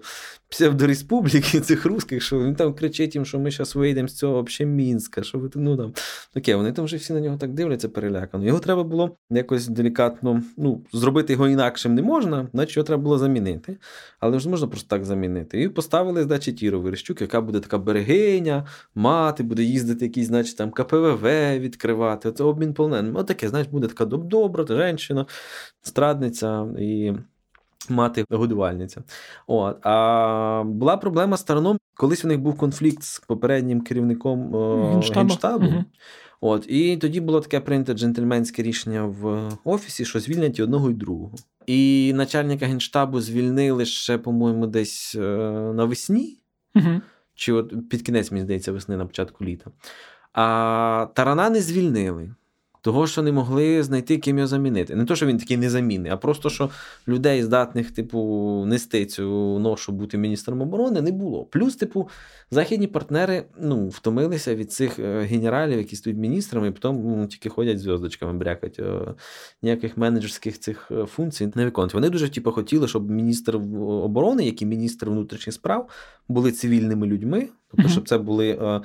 псевдореспубліки, 0.49 1.61
цих 1.61 1.87
русських, 1.87 2.23
що 2.23 2.41
він 2.41 2.55
там 2.55 2.75
кричить 2.75 3.15
їм, 3.15 3.25
що 3.25 3.39
ми 3.39 3.51
зараз 3.51 3.77
вийдемо 3.77 4.09
з 4.09 4.15
цього 4.15 4.43
взагалі 4.43 4.75
Мінська, 4.75 5.23
що 5.23 5.39
ви 5.39 5.51
ну 5.55 5.77
там. 5.77 5.93
Окей, 6.37 6.55
вони 6.55 6.73
там 6.73 6.85
вже 6.85 6.97
всі 6.97 7.13
на 7.13 7.21
нього 7.21 7.37
так 7.37 7.53
дивляться 7.53 7.89
перелякано. 7.89 8.45
Його 8.45 8.59
треба 8.59 8.85
було 8.85 9.17
якось 9.31 9.69
делікатно 9.69 10.43
ну, 10.57 10.85
зробити 10.93 11.33
його 11.33 11.49
інакшим 11.49 11.95
не 11.95 12.03
можна, 12.03 12.49
значить 12.55 12.77
його 12.77 12.87
треба 12.87 13.03
було 13.03 13.19
замінити. 13.19 13.77
Але 14.21 14.39
ж 14.39 14.49
можна 14.49 14.67
просто 14.67 14.89
так 14.89 15.00
замінити. 15.05 15.63
І 15.63 15.69
поставили, 15.69 16.23
значить, 16.23 16.57
Тіру 16.57 16.81
Верещук, 16.81 17.21
яка 17.21 17.41
буде 17.41 17.61
така 17.61 17.79
берегиня, 17.79 18.67
мати, 18.95 19.43
буде 19.43 19.63
їздити 19.63 20.05
якісь, 20.05 20.27
значить, 20.27 20.57
там 20.57 20.71
КПВВ 20.71 21.59
відкривати. 21.59 22.33
Це 22.33 22.45
обмін 22.45 22.75
полоненим. 22.75 23.17
Отаке, 23.17 23.49
знаєш, 23.49 23.69
буде 23.69 23.87
така 23.87 24.05
добра, 24.05 24.97
жінка, 24.97 25.27
страдниця 25.83 26.67
і. 26.79 27.13
Мати 27.89 28.25
годувальниця. 28.31 29.03
От. 29.47 29.87
А 29.87 30.63
була 30.67 30.97
проблема 30.97 31.37
з 31.37 31.43
Тараном. 31.43 31.79
Колись 31.95 32.25
у 32.25 32.29
них 32.29 32.41
був 32.41 32.57
конфлікт 32.57 33.03
з 33.03 33.21
попереднім 33.21 33.81
керівником 33.81 34.55
Генштабу. 34.93 35.29
Генштабу. 35.29 35.67
Угу. 35.67 35.85
От. 36.41 36.67
І 36.69 36.97
тоді 36.97 37.21
було 37.21 37.41
таке 37.41 37.61
прийнято 37.61 37.95
джентльменське 37.95 38.63
рішення 38.63 39.05
в 39.05 39.51
офісі, 39.65 40.05
що 40.05 40.21
звільнять 40.21 40.59
і 40.59 40.63
одного 40.63 40.91
і 40.91 40.95
другого. 40.95 41.35
І 41.67 42.13
начальника 42.15 42.67
генштабу 42.67 43.21
звільнили 43.21 43.85
ще, 43.85 44.19
по-моєму, 44.19 44.67
десь 44.67 45.15
е, 45.15 45.21
навесні, 45.75 46.39
угу. 46.75 47.01
чи 47.35 47.53
от 47.53 47.89
під 47.91 48.03
кінець, 48.03 48.33
мені 48.33 48.45
здається, 48.45 48.73
весни 48.73 48.97
на 48.97 49.07
початку 49.07 49.45
літа. 49.45 49.71
А 50.33 51.07
Тарана 51.15 51.51
не 51.51 51.61
звільнили. 51.61 52.35
Того, 52.83 53.07
що 53.07 53.23
не 53.23 53.33
могли 53.33 53.83
знайти 53.83 54.19
ким 54.19 54.39
його 54.39 54.47
замінити. 54.47 54.97
Не 54.97 55.05
то, 55.05 55.17
що 55.17 55.27
він 55.27 55.39
такий 55.39 55.57
незамінний, 55.57 56.13
а 56.13 56.17
просто 56.17 56.51
що 56.51 56.71
людей, 57.09 57.43
здатних, 57.43 57.91
типу, 57.91 58.65
нести 58.67 59.07
цю 59.07 59.59
ношу 59.59 59.93
бути 59.93 60.19
міністром 60.19 60.61
оборони, 60.63 61.03
не 61.03 61.13
було. 61.13 61.45
Плюс, 61.45 61.77
типу, 61.77 62.09
західні 62.51 62.87
партнери 62.87 63.45
ну, 63.61 63.89
втомилися 63.89 64.55
від 64.55 64.73
цих 64.73 64.99
е, 64.99 65.21
генералів, 65.21 65.79
які 65.79 65.97
стають 65.97 66.19
міністрами, 66.19 66.69
і 66.69 66.71
потім 66.71 67.03
ну, 67.05 67.27
тільки 67.27 67.49
ходять 67.49 67.79
зв'язочками, 67.79 68.33
брякать. 68.33 68.79
Е, 68.79 69.15
ніяких 69.63 69.97
менеджерських 69.97 70.59
цих 70.59 70.91
е, 70.91 71.07
функцій 71.07 71.53
не 71.55 71.65
виконують. 71.65 71.95
Вони 71.95 72.11
дуже 72.11 72.29
типу, 72.29 72.53
хотіли, 72.53 72.89
щоб 72.89 73.11
міністр 73.11 73.57
оборони, 73.57 74.47
як 74.47 74.63
і 74.63 74.67
міністр 74.67 75.11
внутрішніх 75.11 75.55
справ, 75.55 75.89
були 76.29 76.53
цивільними 76.53 77.07
людьми, 77.07 77.49
тобто, 77.71 77.89
щоб 77.89 78.09
це 78.09 78.19
були 78.19 78.81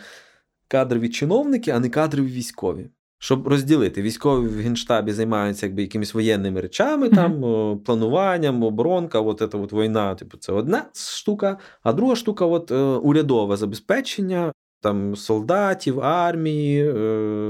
кадрові 0.67 1.09
чиновники, 1.09 1.71
а 1.71 1.79
не 1.79 1.89
кадрові 1.89 2.27
військові 2.27 2.89
щоб 3.19 3.47
розділити. 3.47 4.01
Військові 4.01 4.47
в 4.47 4.59
Генштабі 4.59 5.11
займаються 5.11 5.65
якби 5.65 5.81
якимись 5.81 6.13
воєнними 6.13 6.61
речами, 6.61 7.07
mm-hmm. 7.07 7.15
там 7.15 7.79
плануванням, 7.79 8.63
оборонка, 8.63 9.19
от 9.19 9.39
ця 9.51 9.57
от 9.57 9.73
війна, 9.73 10.15
типу, 10.15 10.37
це 10.37 10.53
одна 10.53 10.85
штука, 10.93 11.57
а 11.83 11.93
друга 11.93 12.15
штука 12.15 12.45
от 12.45 12.71
е, 12.71 12.75
урядове 12.83 13.57
забезпечення 13.57 14.51
там 14.85 15.15
солдатів, 15.15 16.01
армії, 16.01 16.87
е, 16.87 16.93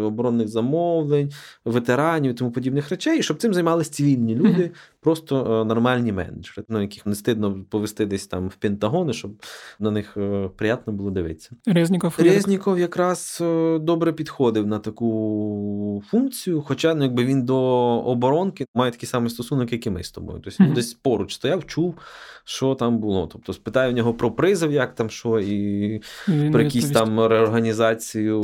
оборонних 0.03 0.47
замовлень, 0.47 1.31
ветеранів 1.65 2.31
і 2.31 2.33
тому 2.33 2.51
подібних 2.51 2.89
речей, 2.89 3.19
і 3.19 3.23
щоб 3.23 3.37
цим 3.37 3.53
займалися 3.53 3.91
цивільні 3.91 4.35
люди. 4.35 4.71
Просто 5.05 5.61
е, 5.61 5.65
нормальні 5.65 6.11
менеджери, 6.11 6.65
ну, 6.69 6.81
яких 6.81 7.05
не 7.05 7.15
стидно 7.15 7.63
повести 7.69 8.05
десь 8.05 8.27
там 8.27 8.47
в 8.47 8.55
Пентагони, 8.55 9.13
щоб 9.13 9.31
на 9.79 9.91
них 9.91 10.17
е, 10.17 10.49
приємно 10.55 10.93
було 10.93 11.11
дивитися. 11.11 11.49
Резніков 11.65 12.15
Резніков 12.17 12.79
якраз 12.79 13.43
добре 13.81 14.13
підходив 14.13 14.67
на 14.67 14.79
таку 14.79 16.03
функцію, 16.07 16.61
хоча 16.61 16.93
ну, 16.93 17.03
якби 17.03 17.25
він 17.25 17.45
до 17.45 17.57
оборонки 18.05 18.65
має 18.75 18.91
такий 18.91 19.09
самий 19.09 19.29
стосунок, 19.29 19.71
як 19.71 19.87
і 19.87 19.89
ми 19.89 20.03
з 20.03 20.11
тобою. 20.11 20.41
Тобто 20.43 20.63
mm-hmm. 20.63 20.73
десь 20.73 20.93
поруч 20.93 21.33
стояв, 21.33 21.65
чув, 21.65 21.95
що 22.43 22.75
там 22.75 22.97
було. 22.97 23.29
Тобто 23.31 23.53
спитаю 23.53 23.91
в 23.91 23.95
нього 23.95 24.13
про 24.13 24.31
призов, 24.31 24.71
як 24.71 24.95
там 24.95 25.09
що, 25.09 25.39
і 25.39 26.01
він 26.27 26.51
про 26.51 26.61
якісь 26.61 26.91
там 26.91 27.19
реорганізацію 27.19 28.41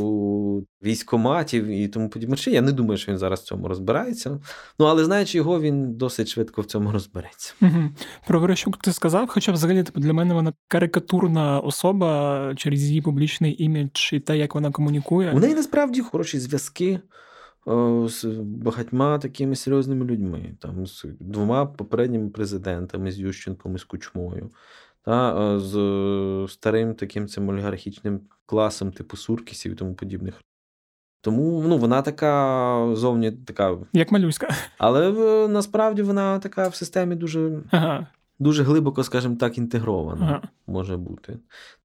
військоматів 0.83 1.67
і 1.67 1.87
тому 1.87 2.09
подібне. 2.09 2.35
Я 2.47 2.61
не 2.61 2.71
думаю, 2.71 2.97
що 2.97 3.11
він 3.11 3.19
зараз 3.19 3.39
в 3.39 3.43
цьому 3.43 3.67
розбирається. 3.67 4.39
Ну, 4.79 4.85
але 4.85 5.05
знаючи 5.05 5.37
його, 5.37 5.61
він 5.61 5.93
досить 5.93 6.27
швидко 6.27 6.50
в 6.57 6.65
цьому 6.65 6.91
розбереться. 6.91 7.53
Угу. 7.61 7.89
Про 8.27 8.39
Верещук 8.39 8.77
ти 8.77 8.93
сказав, 8.93 9.27
хоча 9.29 9.51
взагалі 9.51 9.83
для 9.95 10.13
мене 10.13 10.33
вона 10.33 10.53
карикатурна 10.67 11.59
особа 11.59 12.53
через 12.55 12.83
її 12.83 13.01
публічний 13.01 13.63
імідж 13.63 14.13
і 14.13 14.19
те, 14.19 14.37
як 14.37 14.55
вона 14.55 14.71
комунікує. 14.71 15.31
У 15.31 15.39
неї 15.39 15.55
насправді 15.55 16.01
хороші 16.01 16.39
зв'язки. 16.39 16.99
Е, 17.67 18.07
з 18.07 18.25
багатьма 18.43 19.19
такими 19.19 19.55
серйозними 19.55 20.05
людьми, 20.05 20.55
там 20.59 20.85
з 20.85 21.05
двома 21.19 21.65
попередніми 21.65 22.29
президентами, 22.29 23.11
з 23.11 23.19
Ющенком 23.19 23.75
і 23.75 23.79
з 23.79 23.83
Кучмою 23.83 24.49
та, 25.05 25.59
з 25.59 26.47
старим 26.49 26.93
таким 26.93 27.27
цим 27.27 27.49
олігархічним 27.49 28.21
класом, 28.45 28.91
типу 28.91 29.17
Суркісів 29.17 29.71
і 29.71 29.75
тому 29.75 29.95
подібних. 29.95 30.41
Тому 31.21 31.63
ну, 31.67 31.77
вона 31.77 32.01
така 32.01 32.95
зовні 32.95 33.31
така. 33.31 33.77
Як 33.93 34.11
малюська. 34.11 34.49
Але 34.77 35.11
насправді 35.47 36.01
вона 36.01 36.39
така 36.39 36.67
в 36.67 36.75
системі 36.75 37.15
дуже 37.15 37.59
ага. 37.71 38.07
дуже 38.39 38.63
глибоко, 38.63 39.03
скажімо 39.03 39.35
так, 39.35 39.57
інтегрована 39.57 40.25
ага. 40.25 40.41
може 40.67 40.97
бути. 40.97 41.39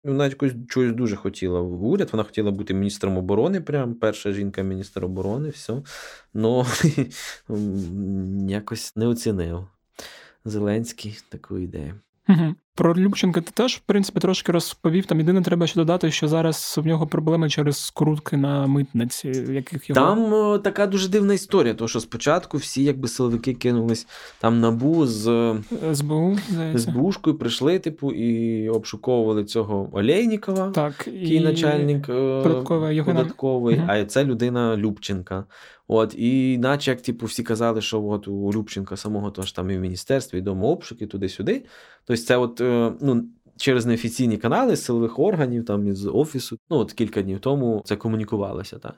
Вона 0.05 0.27
якось 0.27 0.53
чогось 0.69 0.93
дуже 0.93 1.17
хотіла 1.17 1.61
в 1.61 1.85
уряд. 1.85 2.09
Вона 2.13 2.23
хотіла 2.25 2.51
бути 2.51 2.75
міністром 2.75 3.17
оборони, 3.17 3.61
прям 3.61 3.95
перша 3.95 4.33
жінка 4.33 4.63
міністр 4.63 5.05
оборони, 5.05 5.49
все. 5.49 5.83
Ну 6.35 6.67
якось 8.49 8.97
не 8.97 9.07
оцінив 9.07 9.67
Зеленський 10.45 11.19
таку 11.29 11.59
ідею. 11.59 11.95
Угу. 12.29 12.55
Про 12.77 12.95
Любченка 12.95 13.41
ти 13.41 13.51
теж, 13.55 13.77
в 13.77 13.81
принципі, 13.81 14.21
трошки 14.21 14.53
розповів. 14.53 15.07
Там 15.07 15.19
єдине 15.19 15.43
треба 15.43 15.67
ще 15.67 15.81
додати, 15.81 16.11
що 16.11 16.29
зараз 16.29 16.75
в 16.83 16.87
нього 16.87 17.07
проблеми 17.07 17.51
через 17.51 17.77
скрутки 17.85 18.37
на 18.37 18.67
митниці. 18.67 19.29
яких 19.51 19.89
його... 19.89 20.01
Там 20.01 20.33
о, 20.33 20.59
така 20.59 20.87
дуже 20.87 21.09
дивна 21.09 21.35
історія, 21.35 21.75
тому 21.75 21.89
що 21.89 22.01
спочатку 22.01 22.57
всі 22.57 22.85
якби 22.85 23.09
силовики 23.09 23.55
кинулись 23.55 24.07
там 24.41 24.61
набу 24.61 25.07
з 25.07 25.55
СБУ, 25.95 26.39
СБУшкою, 26.77 27.39
прийшли, 27.39 27.79
типу, 27.79 28.13
і 28.13 28.69
обшуковували 28.69 29.45
цього 29.45 29.89
Олейнікова, 29.93 30.71
так, 30.71 31.07
який 31.07 31.37
і... 31.37 31.41
начальник 31.41 32.09
е, 32.09 32.43
податковий, 32.43 33.03
податковий 33.03 33.77
угу. 33.77 33.87
а 33.89 34.05
це 34.05 34.25
людина 34.25 34.77
Любченка. 34.77 35.45
От, 35.89 36.15
І 36.19 36.59
наче 36.59 36.91
як 36.91 37.03
типу, 37.03 37.27
всі 37.27 37.43
казали, 37.43 37.81
що 37.81 38.05
от 38.05 38.29
у 38.29 38.53
Любченка 38.53 38.97
самого 38.97 39.31
то 39.31 39.43
ж 39.43 39.57
там 39.57 39.71
і 39.71 39.77
в 39.77 39.81
міністерстві, 39.81 40.39
і 40.39 40.41
дома 40.41 40.69
обшуки, 40.69 41.07
туди-сюди. 41.07 41.65
Тобто, 42.05 42.23
це 42.23 42.37
от 42.37 42.61
е, 42.61 42.65
ну, 43.01 43.25
через 43.57 43.87
неофіційні 43.87 44.37
канали 44.37 44.77
силових 44.77 45.19
органів, 45.19 45.65
там 45.65 45.89
із 45.89 46.07
офісу, 46.07 46.59
ну 46.71 46.77
от 46.77 46.93
кілька 46.93 47.23
днів 47.23 47.41
тому 47.41 47.83
це 47.85 47.97
комунікувалося. 47.97 48.79
так. 48.79 48.95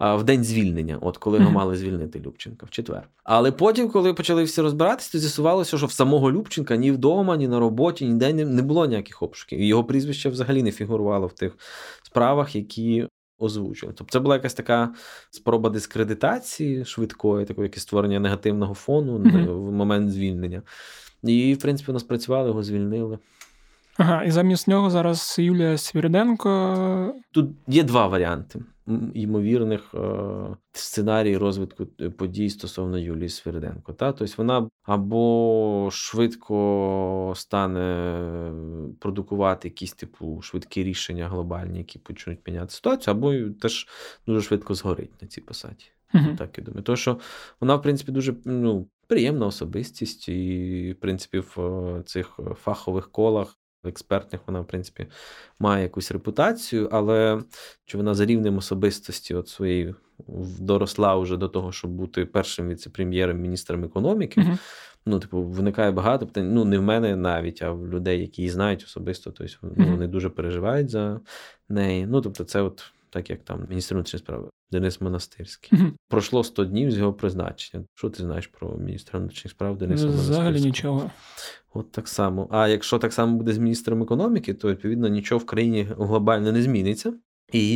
В 0.00 0.22
день 0.22 0.44
звільнення, 0.44 0.98
от 1.00 1.16
коли 1.18 1.38
його 1.38 1.50
мали 1.50 1.76
звільнити 1.76 2.20
Любченка 2.20 2.66
в 2.66 2.70
четвер. 2.70 3.08
Але 3.24 3.52
потім, 3.52 3.88
коли 3.88 4.14
почали 4.14 4.44
всі 4.44 4.60
розбиратися, 4.60 5.12
то 5.12 5.18
з'ясувалося, 5.18 5.76
що 5.76 5.86
в 5.86 5.92
самого 5.92 6.32
Любченка 6.32 6.76
ні 6.76 6.90
вдома, 6.90 7.36
ні 7.36 7.48
на 7.48 7.60
роботі, 7.60 8.08
ніде 8.08 8.32
не 8.32 8.62
було 8.62 8.86
ніяких 8.86 9.22
обшуків. 9.22 9.60
Його 9.60 9.84
прізвище 9.84 10.28
взагалі 10.28 10.62
не 10.62 10.72
фігурувало 10.72 11.26
в 11.26 11.32
тих 11.32 11.58
справах, 12.02 12.56
які 12.56 13.08
озвучили. 13.38 13.92
Тобто 13.96 14.12
це 14.12 14.20
була 14.20 14.34
якась 14.34 14.54
така 14.54 14.94
спроба 15.30 15.70
дискредитації 15.70 16.84
швидкої, 16.84 17.46
такої 17.46 17.72
створення 17.76 18.20
негативного 18.20 18.74
фону 18.74 19.18
в 19.62 19.72
момент 19.72 20.12
звільнення. 20.12 20.62
І, 21.24 21.54
в 21.54 21.58
принципі, 21.58 21.92
нас 21.92 22.02
працювали, 22.02 22.48
його 22.48 22.62
звільнили. 22.62 23.18
Ага, 23.96 24.24
і 24.24 24.30
замість 24.30 24.68
нього 24.68 24.90
зараз 24.90 25.36
Юлія 25.38 25.78
Свіриденко. 25.78 27.14
Тут 27.32 27.50
є 27.66 27.82
два 27.82 28.06
варіанти 28.06 28.60
ймовірних 29.14 29.94
е, 29.94 29.98
сценарій 30.72 31.36
розвитку 31.36 31.86
е, 32.00 32.10
подій 32.10 32.50
стосовно 32.50 32.98
Юлії 32.98 33.28
Свириденко. 33.28 33.92
Та? 33.92 34.12
Тобто 34.12 34.34
вона 34.38 34.68
або 34.82 35.88
швидко 35.92 37.32
стане 37.36 38.52
продукувати 39.00 39.68
якісь 39.68 39.92
типу 39.92 40.42
швидкі 40.42 40.84
рішення 40.84 41.28
глобальні, 41.28 41.78
які 41.78 41.98
почнуть 41.98 42.38
міняти 42.46 42.74
ситуацію, 42.74 43.14
або 43.14 43.34
теж 43.60 43.88
дуже 44.26 44.42
швидко 44.42 44.74
згорить 44.74 45.22
на 45.22 45.28
цій 45.28 45.40
посаді. 45.40 45.84
Uh-huh. 46.14 46.36
Так 46.36 46.58
я 46.58 46.64
думаю. 46.64 46.82
Тому 46.82 46.96
що 46.96 47.18
вона, 47.60 47.74
в 47.74 47.82
принципі, 47.82 48.12
дуже 48.12 48.34
ну, 48.44 48.86
приємна 49.06 49.46
особистість, 49.46 50.28
і, 50.28 50.92
в 50.98 51.00
принципі, 51.00 51.38
в 51.38 51.60
е, 51.60 52.02
цих 52.06 52.40
фахових 52.62 53.10
колах 53.10 53.58
експертних 53.84 54.40
вона, 54.46 54.60
в 54.60 54.66
принципі, 54.66 55.06
має 55.58 55.82
якусь 55.82 56.12
репутацію, 56.12 56.88
але 56.92 57.42
чи 57.84 57.96
вона 57.96 58.14
за 58.14 58.26
рівнем 58.26 58.58
особистості 58.58 59.34
от 59.34 59.48
своєї 59.48 59.94
доросла 60.58 61.16
вже 61.16 61.36
до 61.36 61.48
того, 61.48 61.72
щоб 61.72 61.90
бути 61.90 62.26
першим 62.26 62.68
віце-прем'єром 62.68 63.38
міністром 63.40 63.84
економіки, 63.84 64.40
uh-huh. 64.40 64.58
Ну, 65.06 65.18
типу, 65.18 65.42
виникає 65.42 65.90
багато 65.90 66.26
питань. 66.26 66.54
Ну, 66.54 66.64
не 66.64 66.78
в 66.78 66.82
мене 66.82 67.16
навіть, 67.16 67.62
а 67.62 67.70
в 67.70 67.88
людей, 67.88 68.20
які 68.20 68.42
її 68.42 68.50
знають 68.50 68.84
особисто. 68.84 69.30
Тобто 69.30 69.54
ну, 69.76 69.90
вони 69.90 70.06
дуже 70.06 70.30
переживають 70.30 70.90
за 70.90 71.20
неї. 71.68 72.06
Ну, 72.06 72.20
тобто, 72.20 72.44
це 72.44 72.62
от 72.62 72.92
так 73.14 73.30
як 73.30 73.44
там 73.44 73.66
міністр 73.68 73.94
внутрішніх 73.94 74.20
справ 74.20 74.50
Денис 74.70 75.00
Монастирський. 75.00 75.78
Мгм. 75.78 75.92
Пройшло 76.08 76.44
100 76.44 76.64
днів 76.64 76.90
з 76.90 76.98
його 76.98 77.12
призначення. 77.12 77.84
Що 77.94 78.10
ти 78.10 78.22
знаєш 78.22 78.46
про 78.46 78.76
міністра 78.76 79.18
внутрішніх 79.18 79.50
справ 79.50 79.78
Дениса 79.78 80.04
Монастирського? 80.06 80.40
Взагалі 80.40 80.60
нічого. 80.60 81.10
От 81.74 81.92
так 81.92 82.08
само. 82.08 82.48
А 82.50 82.68
якщо 82.68 82.98
так 82.98 83.12
само 83.12 83.36
буде 83.36 83.52
з 83.52 83.58
міністром 83.58 84.02
економіки, 84.02 84.54
то 84.54 84.70
відповідно 84.70 85.08
нічого 85.08 85.38
в 85.38 85.46
країні 85.46 85.86
глобально 85.98 86.52
не 86.52 86.62
зміниться. 86.62 87.12
І 87.52 87.68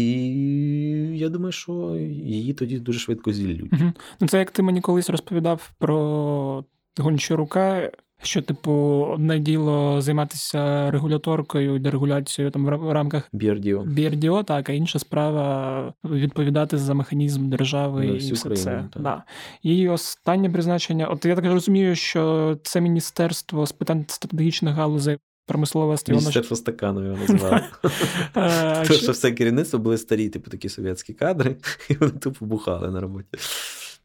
я 1.18 1.29
думаю, 1.29 1.53
що 1.53 1.96
її 1.96 2.55
тоді 2.55 2.79
дуже 2.79 2.98
швидко 2.98 3.33
звільнють. 3.33 3.72
Мгм. 3.72 3.94
Ну, 4.20 4.29
це 4.29 4.38
як 4.38 4.51
ти 4.51 4.62
мені 4.62 4.81
колись 4.81 5.11
розповідав 5.11 5.70
про 5.79 6.65
Гончарука, 6.98 7.90
що, 8.23 8.42
типу, 8.42 8.73
одне 9.14 9.38
діло 9.38 10.00
займатися 10.00 10.90
регуляторкою 10.90 11.77
і 11.77 11.79
дерегуляцією 11.79 12.50
там 12.50 12.64
в 12.66 12.92
рамках 12.92 13.29
Бірдіо. 13.33 13.83
BRDO, 13.83 14.44
так, 14.44 14.71
а 14.71 14.73
інша 14.73 14.98
справа 14.98 15.92
відповідати 16.04 16.79
за 16.79 16.94
механізм 16.94 17.48
держави 17.48 18.06
На 18.06 18.12
і 18.12 18.33
все 18.33 18.42
країну, 18.42 18.64
це. 18.64 18.85
так. 18.92 19.02
Да. 19.02 19.23
І 19.62 19.88
останнє 19.88 20.50
призначення, 20.50 21.06
от 21.06 21.25
я 21.25 21.37
так 21.37 21.44
розумію, 21.44 21.96
що 21.96 22.56
це 22.62 22.81
міністерство 22.81 23.66
з 23.66 23.73
питань 23.73 24.04
стратегічних 24.08 24.75
галузей 24.75 25.19
промисловості, 25.46 26.12
воно 26.12 26.21
Міністерство 26.21 26.56
стакану 26.56 27.04
його 27.04 27.16
називали. 27.29 27.60
Е, 28.37 28.87
Тому 28.87 29.00
що 29.00 29.12
все 29.12 29.33
керівництво 29.33 29.79
були 29.79 29.98
старі, 29.98 30.29
типу 30.29 30.50
такі 30.50 30.69
совєтські 30.69 31.12
кадри, 31.12 31.56
і 31.90 31.94
вони 31.94 32.12
тупо 32.12 32.46
бухали 32.46 32.90
на 32.90 33.00
роботі. 33.00 33.29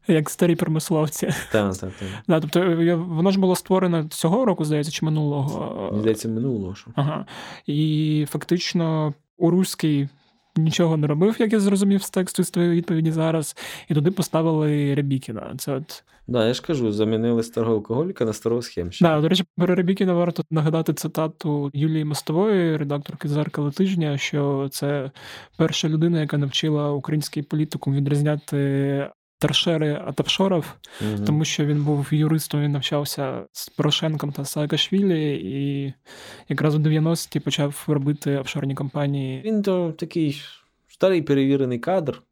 Як 0.08 0.30
старі 0.30 0.56
промисловці. 0.56 1.26
Так, 1.52 1.76
так, 1.76 1.78
так. 1.78 2.08
Да, 2.28 2.40
тобто 2.40 2.76
воно 3.08 3.30
ж 3.30 3.40
було 3.40 3.56
створено 3.56 4.04
цього 4.04 4.44
року, 4.44 4.64
здається, 4.64 4.92
чи 4.92 5.04
минулого. 5.04 5.88
Мені 5.90 6.00
здається, 6.00 6.28
минулого 6.28 6.74
що. 6.74 6.90
Ага. 6.94 7.26
І 7.66 8.26
фактично 8.30 9.14
у 9.38 9.46
Уруський 9.46 10.08
нічого 10.56 10.96
не 10.96 11.06
робив, 11.06 11.36
як 11.38 11.52
я 11.52 11.60
зрозумів 11.60 12.02
з 12.02 12.10
тексту 12.10 12.44
з 12.44 12.50
твоєї 12.50 12.74
відповіді 12.74 13.10
зараз, 13.10 13.56
і 13.88 13.94
туди 13.94 14.10
поставили 14.10 14.94
Рябікіна. 14.94 15.54
Це 15.58 15.72
от 15.72 16.04
Да, 16.26 16.46
я 16.46 16.54
ж 16.54 16.62
кажу, 16.62 16.92
замінили 16.92 17.42
старого 17.42 17.74
алкоголіка 17.74 18.24
на 18.24 18.32
старого 18.32 18.62
схемщика. 18.62 19.10
Да, 19.10 19.20
до 19.20 19.28
речі, 19.28 19.44
про 19.56 19.74
Рябікіна 19.74 20.12
варто 20.12 20.42
нагадати 20.50 20.94
цитату 20.94 21.70
Юлії 21.74 22.04
Мостової, 22.04 22.76
редакторки 22.76 23.28
зеркала 23.28 23.70
тижня, 23.70 24.18
що 24.18 24.68
це 24.72 25.10
перша 25.58 25.88
людина, 25.88 26.20
яка 26.20 26.38
навчила 26.38 26.92
український 26.92 27.42
політикум 27.42 27.94
відрізняти 27.94 29.10
торшери 29.38 30.02
офшорів, 30.18 30.76
Мгм. 31.00 31.24
тому 31.24 31.44
що 31.44 31.66
він 31.66 31.84
був 31.84 32.08
юристом, 32.10 32.62
він 32.62 32.72
навчався 32.72 33.46
з 33.52 33.68
Порошенком 33.68 34.32
та 34.32 34.44
Саакашвілі, 34.44 35.34
і 35.34 35.94
якраз 36.48 36.74
у 36.74 36.78
90-ті 36.78 37.40
почав 37.40 37.84
робити 37.86 38.38
офшорні 38.38 38.74
компанії. 38.74 39.42
Він 39.44 39.62
то 39.62 39.92
такий 39.92 40.42
старий 40.88 41.22
перевірений 41.22 41.78
кадр. 41.78 42.22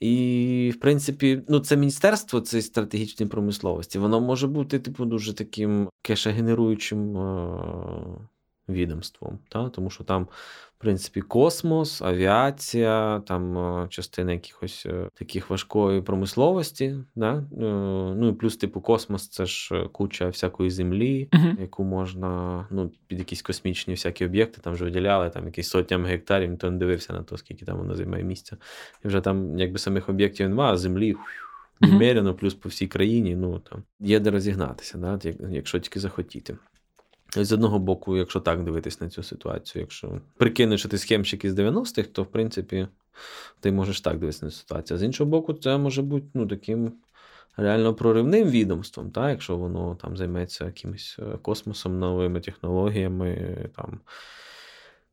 І, 0.00 0.72
в 0.76 0.80
принципі, 0.80 1.42
ну, 1.48 1.58
це 1.60 1.76
міністерство 1.76 2.40
цієї 2.40 2.62
стратегічної 2.62 3.30
промисловості, 3.30 3.98
воно 3.98 4.20
може 4.20 4.46
бути, 4.46 4.78
типу, 4.78 5.04
дуже 5.04 5.34
таким 5.34 5.88
кешегенеруючим 6.02 7.16
е- 7.16 8.28
відомством. 8.72 9.38
Та? 9.48 9.68
Тому 9.68 9.90
що 9.90 10.04
там, 10.04 10.24
в 10.78 10.80
принципі, 10.80 11.20
космос, 11.20 12.02
авіація, 12.02 13.22
там 13.26 13.58
е, 13.58 13.86
частина 13.88 14.32
якихось 14.32 14.86
е, 14.86 15.08
таких 15.14 15.50
важкої 15.50 16.02
промисловості. 16.02 16.96
Да? 17.16 17.34
Е, 17.36 17.44
ну 18.16 18.28
і 18.28 18.32
плюс, 18.32 18.56
типу, 18.56 18.80
космос 18.80 19.28
це 19.28 19.46
ж 19.46 19.88
куча 19.92 20.28
всякої 20.28 20.70
землі, 20.70 21.28
Мгм. 21.32 21.58
яку 21.60 21.84
можна 21.84 22.66
ну, 22.70 22.92
під 23.06 23.18
якісь 23.18 23.42
космічні 23.42 23.94
всякі 23.94 24.24
об'єкти 24.24 24.60
там 24.60 24.72
вже 24.72 24.84
виділяли, 24.84 25.30
там 25.30 25.46
якісь 25.46 25.68
сотнями 25.68 26.08
гектарів, 26.08 26.50
ніхто 26.50 26.70
не 26.70 26.78
дивився 26.78 27.12
на 27.12 27.22
то, 27.22 27.36
скільки 27.36 27.64
там 27.64 27.78
воно 27.78 27.94
займає 27.94 28.24
місця. 28.24 28.56
І 29.04 29.08
вже 29.08 29.20
там 29.20 29.58
якби 29.58 29.78
самих 29.78 30.08
об'єктів 30.08 30.48
немає, 30.48 30.72
а 30.72 30.76
землі 30.76 31.16
немерено, 31.80 32.34
плюс 32.34 32.54
по 32.54 32.68
всій 32.68 32.86
країні. 32.86 33.36
Ну 33.36 33.58
там 33.58 33.82
є 34.00 34.20
де 34.20 34.30
розігнатися, 34.30 34.98
да, 34.98 35.18
якщо 35.50 35.78
тільки 35.78 36.00
захотіти. 36.00 36.56
З 37.36 37.52
одного 37.52 37.78
боку, 37.78 38.16
якщо 38.16 38.40
так 38.40 38.64
дивитись 38.64 39.00
на 39.00 39.08
цю 39.08 39.22
ситуацію, 39.22 39.80
якщо 39.82 40.20
прикинеш, 40.36 40.80
що 40.80 40.88
ти 40.88 40.98
схемщик 40.98 41.44
із 41.44 41.54
90-х, 41.54 42.08
то 42.12 42.22
в 42.22 42.26
принципі 42.26 42.88
ти 43.60 43.72
можеш 43.72 44.00
так 44.00 44.18
дивитися 44.18 44.44
на 44.44 44.50
ситуацію. 44.50 44.98
З 44.98 45.02
іншого 45.02 45.30
боку, 45.30 45.52
це 45.52 45.78
може 45.78 46.02
бути 46.02 46.26
ну, 46.34 46.46
таким 46.46 46.92
реально 47.56 47.94
проривним 47.94 48.48
відомством, 48.48 49.10
та, 49.10 49.30
якщо 49.30 49.56
воно 49.56 49.94
там 49.94 50.16
займеться 50.16 50.64
якимось 50.64 51.16
е, 51.18 51.38
космосом, 51.42 51.98
новими 51.98 52.40
технологіями, 52.40 53.56
там, 53.76 54.00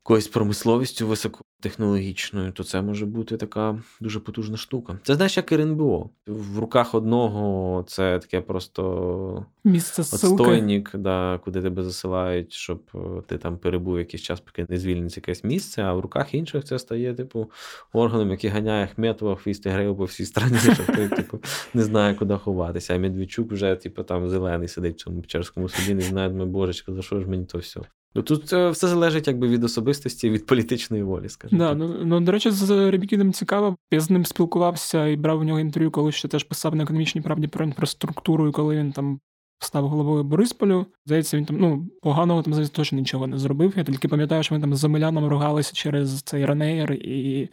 якоюсь 0.04 0.28
промисловістю 0.28 1.06
високотехнологічною, 1.06 2.52
то 2.52 2.64
це 2.64 2.82
може 2.82 3.06
бути 3.06 3.36
така 3.36 3.82
дуже 4.00 4.20
потужна 4.20 4.56
штука. 4.56 4.98
Це 5.02 5.14
знаєш, 5.14 5.36
як 5.36 5.52
РНБО. 5.52 6.10
В 6.26 6.58
руках 6.58 6.94
одного 6.94 7.84
це 7.86 8.18
таке 8.18 8.40
просто 8.40 9.46
Місце 9.64 10.02
отстойник, 10.02 10.90
да, 10.94 11.40
куди 11.44 11.62
тебе 11.62 11.82
засилають, 11.82 12.52
щоб 12.52 12.82
е, 12.94 12.98
ти 13.26 13.38
там 13.38 13.58
перебув 13.58 13.98
якийсь 13.98 14.22
час, 14.22 14.40
поки 14.40 14.66
не 14.68 14.76
звільниться 14.78 15.20
якесь 15.20 15.44
місце, 15.44 15.82
а 15.82 15.92
в 15.92 16.00
руках 16.00 16.34
інших 16.34 16.64
це 16.64 16.78
стає, 16.78 17.14
типу, 17.14 17.50
органом, 17.92 18.30
який 18.30 18.50
ганяє 18.50 18.86
Хметова, 18.86 19.36
хвіст 19.36 19.66
і 19.66 19.68
грею 19.68 19.96
по 19.96 20.04
всій 20.04 20.24
страні, 20.24 20.56
щоб 20.58 20.86
ти, 20.86 21.08
типу, 21.08 21.38
не 21.74 21.84
знає, 21.84 22.14
куди 22.14 22.36
ховатися. 22.36 22.94
А 22.94 22.98
Медведчук 22.98 23.52
вже, 23.52 23.74
типу, 23.74 24.02
там 24.02 24.28
зелений 24.28 24.68
сидить 24.68 24.96
в 24.96 25.04
цьому 25.04 25.20
Печерському 25.20 25.68
суді, 25.68 25.94
не 25.94 26.00
знає, 26.00 26.28
думає, 26.28 26.50
божечко, 26.50 26.94
за 26.94 27.02
що 27.02 27.20
ж 27.20 27.26
мені 27.26 27.44
то 27.44 27.58
все. 27.58 27.80
Ну, 28.14 28.22
тут 28.22 28.52
е, 28.52 28.70
все 28.70 28.88
залежить 28.88 29.26
якби 29.26 29.48
від 29.48 29.64
особистості, 29.64 30.30
від 30.30 30.46
політичної 30.46 31.02
волі, 31.02 31.28
скажімо. 31.28 31.58
Да, 31.58 31.68
так. 31.68 31.78
ну, 31.78 31.96
ну, 32.04 32.20
до 32.20 32.32
речі, 32.32 32.50
з 32.50 32.90
Рябікіном 32.90 33.32
цікаво. 33.32 33.76
Я 33.90 34.00
з 34.00 34.10
ним 34.10 34.24
спілкувався 34.24 35.06
і 35.06 35.16
брав 35.16 35.40
у 35.40 35.44
нього 35.44 35.60
інтерв'ю, 35.60 35.90
коли 35.90 36.12
ще 36.12 36.28
теж 36.28 36.44
писав 36.44 36.74
на 36.74 36.82
економічній 36.82 37.20
правді 37.20 37.46
про 37.46 37.64
інфраструктуру, 37.64 38.48
і 38.48 38.52
коли 38.52 38.76
він 38.76 38.92
там 38.92 39.20
став 39.58 39.88
головою 39.88 40.24
Борисполю. 40.24 40.86
Здається, 41.06 41.36
він 41.36 41.44
там 41.44 41.56
ну 41.56 41.88
поганого 42.02 42.42
там 42.42 42.52
здається, 42.52 42.76
точно 42.76 42.98
нічого 42.98 43.26
не 43.26 43.38
зробив. 43.38 43.72
Я 43.76 43.84
тільки 43.84 44.08
пам'ятаю, 44.08 44.42
що 44.42 44.54
ми 44.54 44.60
там 44.60 44.74
з 44.74 44.84
Омеляном 44.84 45.28
ругалися 45.28 45.72
через 45.74 46.22
цей 46.22 46.44
Раянеєр 46.44 46.92
і 46.92 47.48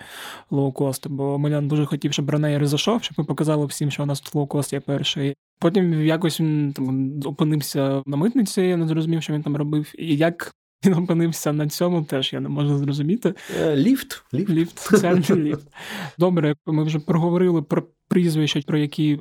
лоукост. 0.51 1.07
Бо 1.07 1.33
Омелян 1.33 1.67
дуже 1.67 1.85
хотів, 1.85 2.13
щоб 2.13 2.29
Раянеєр 2.29 2.67
зайшов, 2.67 3.03
щоб 3.03 3.19
ми 3.19 3.25
показали 3.25 3.65
всім, 3.65 3.91
що 3.91 4.03
у 4.03 4.05
нас 4.05 4.21
тут 4.21 4.35
лоукост 4.35 4.73
є 4.73 4.79
перший. 4.79 5.35
Потім 5.59 6.05
якось 6.05 6.39
він 6.39 6.73
там 6.73 7.19
опинився 7.25 8.03
на 8.05 8.17
митниці, 8.17 8.61
я 8.61 8.77
не 8.77 8.87
зрозумів, 8.87 9.23
що 9.23 9.33
він 9.33 9.43
там 9.43 9.57
робив. 9.57 9.93
І 9.97 10.17
як 10.17 10.55
він 10.85 10.93
опинився 10.93 11.53
на 11.53 11.67
цьому, 11.67 12.03
теж 12.03 12.33
я 12.33 12.39
не 12.39 12.49
можу 12.49 12.77
зрозуміти. 12.77 13.33
Е, 13.61 13.75
Ліфт, 13.75 14.23
ліфт. 14.33 14.49
Ліфт, 14.49 14.79
соціальний 14.79 15.35
ліфт. 15.35 15.67
Добре, 16.17 16.55
ми 16.65 16.83
вже 16.83 16.99
проговорили 16.99 17.61
про 17.61 17.83
прізвища, 18.07 18.61
про 18.67 18.77
які 18.77 19.19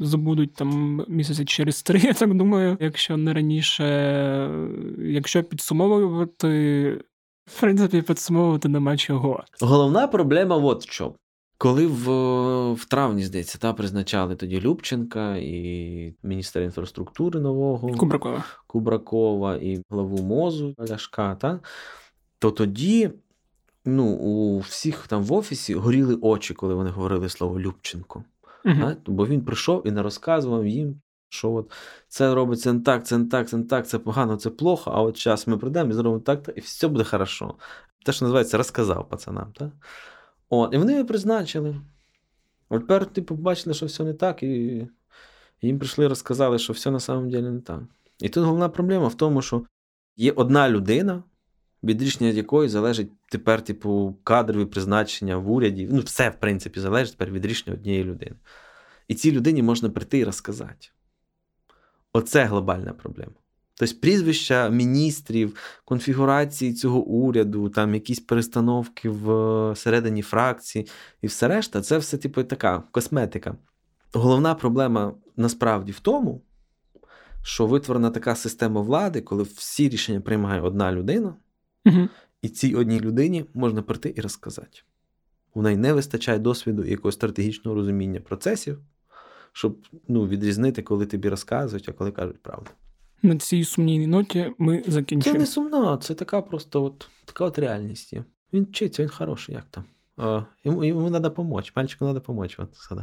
забудуть 0.00 0.54
там 0.54 1.04
місяці 1.08 1.44
через 1.44 1.82
три, 1.82 2.00
я 2.00 2.12
так 2.12 2.34
думаю, 2.34 2.76
якщо 2.80 3.16
не 3.16 3.32
раніше, 3.32 3.84
якщо 4.98 5.42
підсумовувати, 5.44 6.48
в 7.46 7.60
принципі, 7.60 8.02
підсумовувати 8.02 8.68
нема 8.68 8.96
чого. 8.96 9.44
Головна 9.60 10.06
проблема 10.06 10.56
от 10.56 10.82
в 10.82 10.90
чому. 10.90 11.14
Коли 11.58 11.86
в, 11.86 12.02
в 12.72 12.84
травні, 12.84 13.24
здається, 13.24 13.58
та, 13.58 13.72
призначали 13.72 14.36
тоді 14.36 14.60
Любченка 14.60 15.36
і 15.36 16.14
міністра 16.22 16.62
інфраструктури 16.62 17.40
нового 17.40 17.88
Кубракова. 17.88 18.44
Кубракова 18.66 19.56
і 19.56 19.82
главу 19.90 20.22
мозу 20.22 20.74
Ляшка, 20.90 21.34
та, 21.34 21.60
то 22.38 22.50
тоді 22.50 23.10
ну, 23.84 24.04
у 24.06 24.58
всіх 24.58 25.06
там 25.06 25.22
в 25.22 25.32
офісі 25.32 25.74
горіли 25.74 26.18
очі, 26.22 26.54
коли 26.54 26.74
вони 26.74 26.90
говорили 26.90 27.28
слово 27.28 27.60
Любченко. 27.60 28.24
Та? 28.80 28.96
Бо 29.06 29.26
він 29.26 29.44
прийшов 29.44 29.86
і 29.86 29.90
не 29.90 30.02
розказував 30.02 30.66
їм, 30.66 31.00
що 31.28 31.52
от 31.52 31.72
це 32.08 32.34
робиться 32.34 32.72
не 32.72 32.80
так, 32.80 33.06
це 33.06 33.18
не 33.18 33.26
так, 33.26 33.48
це 33.48 33.56
не 33.56 33.64
так, 33.64 33.88
це 33.88 33.98
погано, 33.98 34.36
це 34.36 34.50
плохо, 34.50 34.90
а 34.94 35.02
от 35.02 35.22
зараз 35.22 35.48
ми 35.48 35.58
прийдемо 35.58 35.90
і 35.90 35.92
зробимо 35.92 36.20
так, 36.20 36.50
і 36.56 36.60
все 36.60 36.88
буде 36.88 37.04
хорошо. 37.04 37.54
Те, 38.04 38.12
що 38.12 38.24
називається, 38.24 38.56
розказав 38.56 39.08
пацанам. 39.08 39.52
Та? 39.52 39.72
От, 40.48 40.74
і 40.74 40.78
вони 40.78 40.92
його 40.92 41.04
призначили. 41.04 41.76
От 42.68 42.80
тепер, 42.80 43.06
типу, 43.06 43.36
побачили, 43.36 43.74
що 43.74 43.86
все 43.86 44.04
не 44.04 44.14
так, 44.14 44.42
і 44.42 44.88
їм 45.62 45.78
прийшли 45.78 46.04
і 46.04 46.08
розказали, 46.08 46.58
що 46.58 46.72
все 46.72 46.90
на 46.90 47.00
самом 47.00 47.30
деле 47.30 47.50
не 47.50 47.60
так. 47.60 47.80
І 48.18 48.28
тут 48.28 48.44
головна 48.44 48.68
проблема 48.68 49.08
в 49.08 49.14
тому, 49.14 49.42
що 49.42 49.64
є 50.16 50.32
одна 50.32 50.70
людина, 50.70 51.22
від 51.84 52.02
рішення 52.02 52.30
якої 52.30 52.68
залежить 52.68 53.10
тепер, 53.28 53.64
типу, 53.64 54.16
кадрові 54.24 54.64
призначення 54.64 55.36
в 55.36 55.50
уряді. 55.50 55.88
Ну, 55.90 56.00
все, 56.00 56.30
в 56.30 56.40
принципі, 56.40 56.80
залежить 56.80 57.16
тепер 57.16 57.34
від 57.34 57.46
рішення 57.46 57.76
однієї 57.76 58.04
людини. 58.04 58.36
І 59.08 59.14
цій 59.14 59.32
людині 59.32 59.62
можна 59.62 59.90
прийти 59.90 60.18
і 60.18 60.24
розказати. 60.24 60.88
Оце 62.12 62.44
глобальна 62.44 62.92
проблема. 62.92 63.32
Тобто 63.74 63.94
прізвища 64.00 64.68
міністрів, 64.68 65.56
конфігурації 65.84 66.74
цього 66.74 67.00
уряду, 67.00 67.68
там 67.68 67.94
якісь 67.94 68.20
перестановки 68.20 69.08
в 69.08 69.26
середині 69.76 70.22
фракції 70.22 70.86
і 71.22 71.26
все 71.26 71.48
решта, 71.48 71.80
це 71.80 71.98
все, 71.98 72.18
типу, 72.18 72.44
така 72.44 72.82
косметика. 72.90 73.56
Головна 74.12 74.54
проблема 74.54 75.14
насправді 75.36 75.92
в 75.92 76.00
тому, 76.00 76.42
що 77.42 77.66
витворена 77.66 78.10
така 78.10 78.34
система 78.34 78.80
влади, 78.80 79.20
коли 79.20 79.42
всі 79.42 79.88
рішення 79.88 80.20
приймає 80.20 80.60
одна 80.60 80.92
людина, 80.92 81.34
Угу. 81.86 82.08
і 82.42 82.48
цій 82.48 82.74
одній 82.74 83.00
людині 83.00 83.44
можна 83.54 83.82
прийти 83.82 84.14
і 84.16 84.20
розказати. 84.20 84.78
У 85.54 85.62
неї 85.62 85.76
не 85.76 85.92
вистачає 85.92 86.38
досвіду 86.38 86.84
і 86.84 86.90
якогось 86.90 87.14
стратегічного 87.14 87.74
розуміння 87.74 88.20
процесів, 88.20 88.78
щоб 89.52 89.78
ну, 90.08 90.28
відрізнити, 90.28 90.82
коли 90.82 91.06
тобі 91.06 91.28
розказують, 91.28 91.88
а 91.88 91.92
коли 91.92 92.10
кажуть 92.10 92.42
правду. 92.42 92.70
На 93.22 93.36
цій 93.36 93.64
сумній 93.64 94.06
ноті 94.06 94.52
ми 94.58 94.82
Це 95.22 95.32
не 95.32 95.46
сумно, 95.46 95.96
це 95.96 96.14
така 96.14 96.42
просто 96.42 96.84
от, 96.84 97.08
така 97.24 97.44
от 97.44 97.58
реальність 97.58 98.12
є. 98.12 98.24
Він 98.52 98.64
вчиться, 98.64 99.02
він 99.02 99.10
хороший, 99.10 99.54
як 99.54 99.64
там. 99.70 99.84
Йому, 100.64 100.84
йому 100.84 101.10
треба 101.10 101.28
допомогти, 101.28 101.70
мальчику 101.76 101.98
треба 101.98 102.14
допомогти. 102.14 102.54
От. 102.58 102.98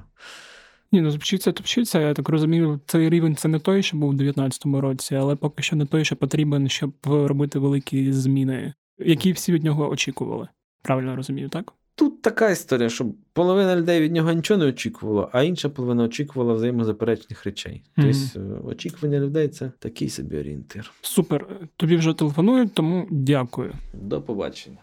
Ні, 0.92 1.02
ну 1.02 1.10
вчиться, 1.10 1.52
то 1.52 1.64
вчиться. 1.64 2.00
Я 2.00 2.14
так 2.14 2.30
розумію, 2.30 2.80
цей 2.86 3.10
рівень 3.10 3.36
це 3.36 3.48
не 3.48 3.60
той, 3.60 3.84
що 3.84 3.98
був 3.98 4.10
у 4.10 4.14
19-му 4.14 4.82
році, 4.82 5.16
але 5.16 5.36
поки 5.36 5.64
що 5.64 5.76
не 5.76 5.86
той, 5.86 6.06
що 6.06 6.16
потрібен, 6.16 6.70
щоб 6.70 6.94
робити 7.04 7.60
великі 7.60 8.12
зміни, 8.12 8.74
які 9.00 9.32
всі 9.32 9.52
від 9.52 9.64
нього 9.64 9.90
очікували. 9.90 10.48
Правильно 10.82 11.16
розумію, 11.16 11.50
так? 11.50 11.74
Тут 11.96 12.22
така 12.22 12.50
історія, 12.50 12.90
що 12.90 13.06
половина 13.34 13.76
людей 13.76 14.02
від 14.02 14.12
нього 14.12 14.34
нічого 14.34 14.58
не 14.58 14.66
очікувала, 14.66 15.30
а 15.32 15.44
інша 15.44 15.70
половина 15.70 16.04
очікувала 16.04 16.54
взаємозаперечних 16.54 17.46
речей. 17.46 17.84
Мгм. 17.98 18.12
Тобто 18.34 18.56
е, 18.56 18.60
очікування 18.64 19.20
людей 19.20 19.48
це 19.48 19.72
такий 19.80 20.10
собі 20.10 20.38
орієнтир. 20.38 20.92
Супер. 21.02 21.48
Тобі 21.76 21.96
вже 21.96 22.14
телефонують, 22.14 22.74
тому 22.74 23.08
дякую. 23.12 23.74
До 23.94 24.22
побачення. 24.22 24.78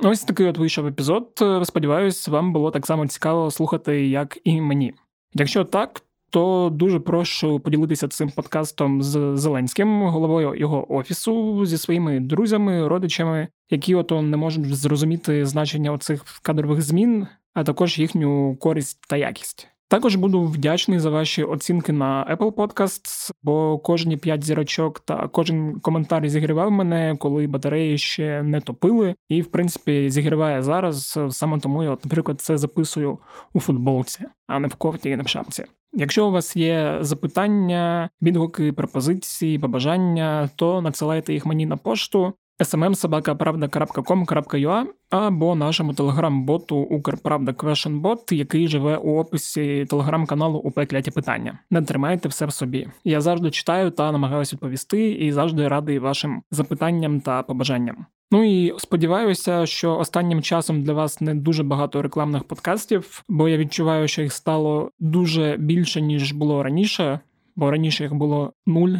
Ось 0.00 0.20
такий 0.20 0.46
от 0.46 0.58
вийшов 0.58 0.86
епізод. 0.86 1.42
Сподіваюсь, 1.64 2.28
вам 2.28 2.52
було 2.52 2.70
так 2.70 2.86
само 2.86 3.06
цікаво 3.06 3.50
слухати, 3.50 4.06
як 4.06 4.38
і 4.44 4.60
мені. 4.60 4.94
Якщо 5.34 5.64
так, 5.64 6.02
то 6.30 6.70
дуже 6.72 7.00
прошу 7.00 7.60
поділитися 7.60 8.08
цим 8.08 8.30
подкастом 8.30 9.02
з 9.02 9.36
Зеленським, 9.36 10.02
головою 10.02 10.54
його 10.54 10.94
офісу, 10.94 11.66
зі 11.66 11.78
своїми 11.78 12.20
друзями, 12.20 12.88
родичами, 12.88 13.48
які 13.70 13.94
ото 13.94 14.22
не 14.22 14.36
можуть 14.36 14.74
зрозуміти 14.76 15.46
значення 15.46 15.92
оцих 15.92 16.24
кадрових 16.42 16.82
змін, 16.82 17.26
а 17.54 17.64
також 17.64 17.98
їхню 17.98 18.56
користь 18.56 19.00
та 19.08 19.16
якість. 19.16 19.68
Також 19.88 20.16
буду 20.16 20.42
вдячний 20.42 20.98
за 20.98 21.10
ваші 21.10 21.44
оцінки 21.44 21.92
на 21.92 22.36
Apple 22.36 22.52
Podcasts, 22.52 23.30
бо 23.42 23.78
кожні 23.78 24.16
5 24.16 24.44
зірочок 24.44 25.00
та 25.00 25.28
кожен 25.28 25.80
коментар 25.80 26.28
зігрівав 26.28 26.70
мене, 26.70 27.16
коли 27.18 27.46
батареї 27.46 27.98
ще 27.98 28.42
не 28.42 28.60
топили, 28.60 29.14
і 29.28 29.42
в 29.42 29.46
принципі 29.46 30.10
зігріває 30.10 30.62
зараз. 30.62 31.18
Саме 31.30 31.58
тому 31.58 31.82
я, 31.82 31.90
наприклад, 31.90 32.40
це 32.40 32.58
записую 32.58 33.18
у 33.52 33.60
футболці, 33.60 34.24
а 34.46 34.58
не 34.58 34.68
в 34.68 34.74
кофті 34.74 35.10
і 35.10 35.16
не 35.16 35.22
в 35.22 35.28
шапці. 35.28 35.64
Якщо 35.92 36.26
у 36.26 36.30
вас 36.30 36.56
є 36.56 36.98
запитання, 37.00 38.10
відгуки, 38.22 38.72
пропозиції, 38.72 39.58
побажання, 39.58 40.50
то 40.56 40.82
надсилайте 40.82 41.32
їх 41.32 41.46
мені 41.46 41.66
на 41.66 41.76
пошту 41.76 42.32
smmsobakapravda.com.ua 42.60 44.84
або 45.10 45.54
нашому 45.54 45.94
телеграм-боту 45.94 46.76
Укрправда 46.76 47.52
Questionbot, 47.52 48.34
який 48.34 48.68
живе 48.68 48.96
у 48.96 49.18
описі 49.18 49.86
телеграм-каналу 49.90 50.72
Кляті 50.90 51.10
питання. 51.10 51.58
Не 51.70 51.82
тримайте 51.82 52.28
все 52.28 52.46
в 52.46 52.52
собі. 52.52 52.88
Я 53.04 53.20
завжди 53.20 53.50
читаю 53.50 53.90
та 53.90 54.12
намагаюся 54.12 54.56
відповісти, 54.56 55.10
і 55.10 55.32
завжди 55.32 55.68
радий 55.68 55.98
вашим 55.98 56.42
запитанням 56.50 57.20
та 57.20 57.42
побажанням. 57.42 58.06
Ну 58.30 58.44
і 58.44 58.74
сподіваюся, 58.78 59.66
що 59.66 59.96
останнім 59.96 60.42
часом 60.42 60.82
для 60.82 60.92
вас 60.92 61.20
не 61.20 61.34
дуже 61.34 61.62
багато 61.62 62.02
рекламних 62.02 62.44
подкастів, 62.44 63.24
бо 63.28 63.48
я 63.48 63.56
відчуваю, 63.56 64.08
що 64.08 64.22
їх 64.22 64.32
стало 64.32 64.90
дуже 64.98 65.56
більше 65.58 66.00
ніж 66.00 66.32
було 66.32 66.62
раніше, 66.62 67.20
бо 67.56 67.70
раніше 67.70 68.04
їх 68.04 68.14
було 68.14 68.52
нуль, 68.66 68.94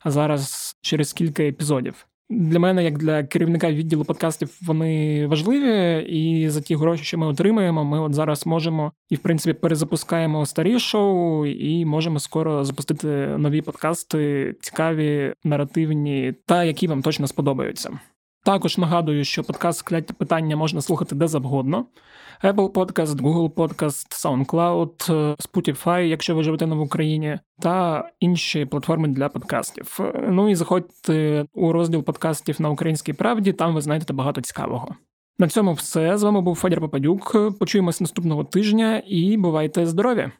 а 0.00 0.10
зараз 0.10 0.76
через 0.80 1.12
кілька 1.12 1.42
епізодів. 1.42 2.06
Для 2.30 2.58
мене, 2.58 2.84
як 2.84 2.98
для 2.98 3.22
керівника 3.22 3.72
відділу 3.72 4.04
подкастів, 4.04 4.58
вони 4.62 5.26
важливі, 5.26 6.02
і 6.08 6.48
за 6.48 6.60
ті 6.60 6.76
гроші, 6.76 7.04
що 7.04 7.18
ми 7.18 7.26
отримаємо, 7.26 7.84
ми 7.84 8.00
от 8.00 8.14
зараз 8.14 8.46
можемо 8.46 8.92
і 9.10 9.16
в 9.16 9.18
принципі 9.18 9.60
перезапускаємо 9.60 10.46
старі 10.46 10.78
шоу, 10.78 11.46
і 11.46 11.84
можемо 11.84 12.18
скоро 12.18 12.64
запустити 12.64 13.08
нові 13.38 13.62
подкасти, 13.62 14.54
цікаві, 14.60 15.34
наративні 15.44 16.34
та 16.46 16.64
які 16.64 16.86
вам 16.86 17.02
точно 17.02 17.26
сподобаються. 17.26 17.90
Також 18.44 18.78
нагадую, 18.78 19.24
що 19.24 19.44
подкаст 19.44 19.78
«Скляті 19.78 20.12
питання 20.12 20.56
можна 20.56 20.80
слухати 20.80 21.14
де 21.14 21.28
завгодно. 21.28 21.86
Apple 22.44 22.72
Podcast, 22.72 23.16
Google 23.16 23.50
Podcast, 23.50 24.06
SoundCloud, 24.10 24.96
Spotify, 25.36 26.00
якщо 26.00 26.34
ви 26.34 26.42
живете 26.42 26.66
не 26.66 26.74
в 26.74 26.80
Україні, 26.80 27.38
та 27.60 28.04
інші 28.20 28.64
платформи 28.64 29.08
для 29.08 29.28
подкастів. 29.28 29.98
Ну 30.28 30.48
і 30.48 30.54
заходьте 30.54 31.46
у 31.54 31.72
розділ 31.72 32.02
подкастів 32.02 32.60
на 32.60 32.70
Українській 32.70 33.12
правді, 33.12 33.52
там 33.52 33.74
ви 33.74 33.80
знайдете 33.80 34.12
багато 34.12 34.40
цікавого. 34.40 34.94
На 35.38 35.48
цьому 35.48 35.72
все. 35.72 36.18
З 36.18 36.22
вами 36.22 36.40
був 36.40 36.56
Федір 36.56 36.80
Попадюк. 36.80 37.36
Почуємось 37.58 38.00
наступного 38.00 38.44
тижня 38.44 39.02
і 39.06 39.36
бувайте 39.36 39.86
здорові! 39.86 40.30